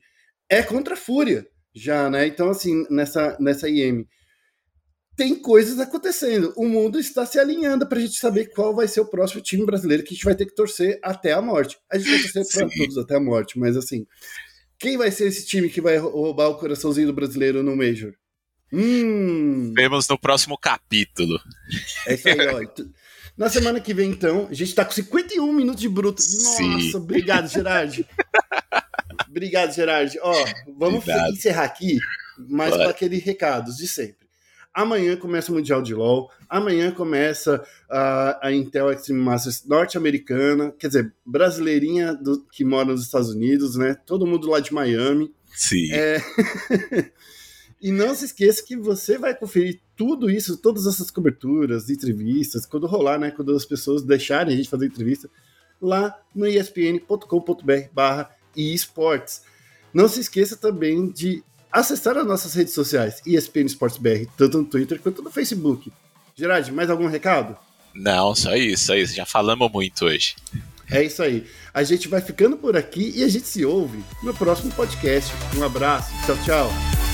é 0.49 0.63
contra 0.63 0.95
a 0.95 0.97
Fúria 0.97 1.45
já, 1.75 2.09
né? 2.09 2.29
Então, 2.29 2.49
assim, 2.49 2.87
nessa, 2.89 3.37
nessa 3.41 3.69
IM, 3.69 4.07
tem 5.17 5.35
coisas 5.35 5.81
acontecendo. 5.81 6.53
O 6.57 6.69
mundo 6.69 7.01
está 7.01 7.27
se 7.27 7.41
alinhando 7.41 7.89
para 7.89 7.99
a 7.99 8.01
gente 8.01 8.17
saber 8.19 8.53
qual 8.55 8.73
vai 8.73 8.87
ser 8.87 9.01
o 9.01 9.11
próximo 9.11 9.41
time 9.41 9.67
brasileiro 9.67 10.05
que 10.05 10.11
a 10.11 10.15
gente 10.15 10.25
vai 10.25 10.37
ter 10.37 10.47
que 10.47 10.55
torcer 10.55 11.01
até 11.03 11.33
a 11.33 11.43
morte. 11.43 11.77
A 11.91 11.99
gente 11.99 12.11
vai 12.11 12.33
torcer 12.45 12.47
para 12.47 12.77
todos 12.77 12.99
até 12.99 13.17
a 13.17 13.21
morte, 13.21 13.59
mas 13.59 13.77
assim, 13.77 14.07
quem 14.79 14.97
vai 14.97 15.11
ser 15.11 15.27
esse 15.27 15.45
time 15.45 15.69
que 15.69 15.81
vai 15.81 15.97
roubar 15.97 16.51
o 16.51 16.59
coraçãozinho 16.59 17.09
do 17.09 17.13
brasileiro 17.13 17.65
no 17.65 17.75
Major? 17.75 18.15
Hum. 18.73 19.73
Vemos 19.75 20.07
no 20.07 20.17
próximo 20.17 20.57
capítulo. 20.57 21.41
É 22.07 22.15
isso 22.15 22.29
aí, 22.29 22.39
ó. 22.47 22.61
Na 23.37 23.49
semana 23.49 23.81
que 23.81 23.93
vem, 23.93 24.11
então, 24.11 24.47
a 24.49 24.55
gente 24.55 24.69
está 24.69 24.85
com 24.85 24.93
51 24.93 25.53
minutos 25.53 25.81
de 25.81 25.89
bruto. 25.89 26.23
Nossa, 26.23 26.57
Sim. 26.57 26.97
obrigado, 26.97 27.49
Gerard. 27.49 28.07
Obrigado, 29.29 29.75
Gerard. 29.75 30.17
Ó, 30.23 30.45
vamos 30.79 31.03
Obrigado. 31.03 31.33
encerrar 31.33 31.65
aqui, 31.65 31.99
mas 32.39 32.77
com 32.77 32.89
aquele 32.89 33.19
recados 33.19 33.77
de 33.77 33.89
sempre. 33.89 34.25
Amanhã 34.73 35.17
começa 35.17 35.51
o 35.51 35.55
Mundial 35.55 35.83
de 35.83 35.95
LoL. 35.95 36.31
Amanhã 36.49 36.93
começa 36.93 37.65
a, 37.91 38.49
a 38.49 38.53
Intel 38.53 38.93
Extreme 38.93 39.21
Masters 39.21 39.65
norte-americana, 39.67 40.73
quer 40.79 40.89
dizer, 40.89 41.13
brasileirinha 41.27 42.15
do, 42.15 42.45
que 42.47 42.65
mora 42.65 42.87
nos 42.87 43.03
Estados 43.03 43.31
Unidos, 43.31 43.77
né? 43.77 43.97
Todo 44.07 44.27
mundo 44.27 44.49
lá 44.49 44.61
de 44.61 44.73
Miami. 44.73 45.33
Sim. 45.53 45.93
É... 45.93 46.21
e 47.81 47.93
não 47.93 48.15
se 48.15 48.25
esqueça 48.25 48.65
que 48.65 48.77
você 48.77 49.19
vai 49.19 49.35
conferir 49.35 49.81
tudo 49.97 50.31
isso, 50.31 50.57
todas 50.57 50.87
essas 50.87 51.11
coberturas, 51.11 51.89
entrevistas, 51.89 52.67
quando 52.67 52.87
rolar, 52.87 53.19
né? 53.19 53.31
Quando 53.31 53.55
as 53.55 53.65
pessoas 53.65 54.03
deixarem 54.03 54.53
a 54.53 54.57
gente 54.57 54.69
fazer 54.69 54.87
entrevista, 54.87 55.29
lá 55.81 56.19
no 56.35 56.47
espn.com.br 56.47 58.25
e 58.57 58.75
esportes. 58.75 59.43
Não 59.93 60.09
se 60.09 60.21
esqueça 60.21 60.57
também 60.57 61.09
de 61.09 61.43
acessar 61.71 62.17
as 62.17 62.27
nossas 62.27 62.55
redes 62.55 62.73
sociais, 62.73 63.21
ESPN 63.27 63.67
Esportes 63.67 63.99
BR, 63.99 64.27
tanto 64.37 64.59
no 64.59 64.65
Twitter 64.65 65.01
quanto 65.01 65.23
no 65.23 65.31
Facebook. 65.31 65.93
Gerard, 66.37 66.71
mais 66.73 66.91
algum 66.91 67.07
recado? 67.07 67.57
Não, 67.95 68.35
só 68.35 68.55
isso, 68.57 68.87
só 68.87 68.95
isso. 68.97 69.15
Já 69.15 69.25
falamos 69.25 69.71
muito 69.71 70.05
hoje. 70.05 70.35
É 70.91 71.03
isso 71.03 71.23
aí. 71.23 71.47
A 71.73 71.83
gente 71.83 72.09
vai 72.09 72.21
ficando 72.21 72.57
por 72.57 72.77
aqui 72.77 73.13
e 73.17 73.25
a 73.25 73.29
gente 73.29 73.47
se 73.47 73.65
ouve 73.65 74.03
no 74.23 74.35
próximo 74.35 74.73
podcast. 74.73 75.33
Um 75.57 75.63
abraço. 75.63 76.13
Tchau, 76.27 76.37
tchau. 76.45 77.14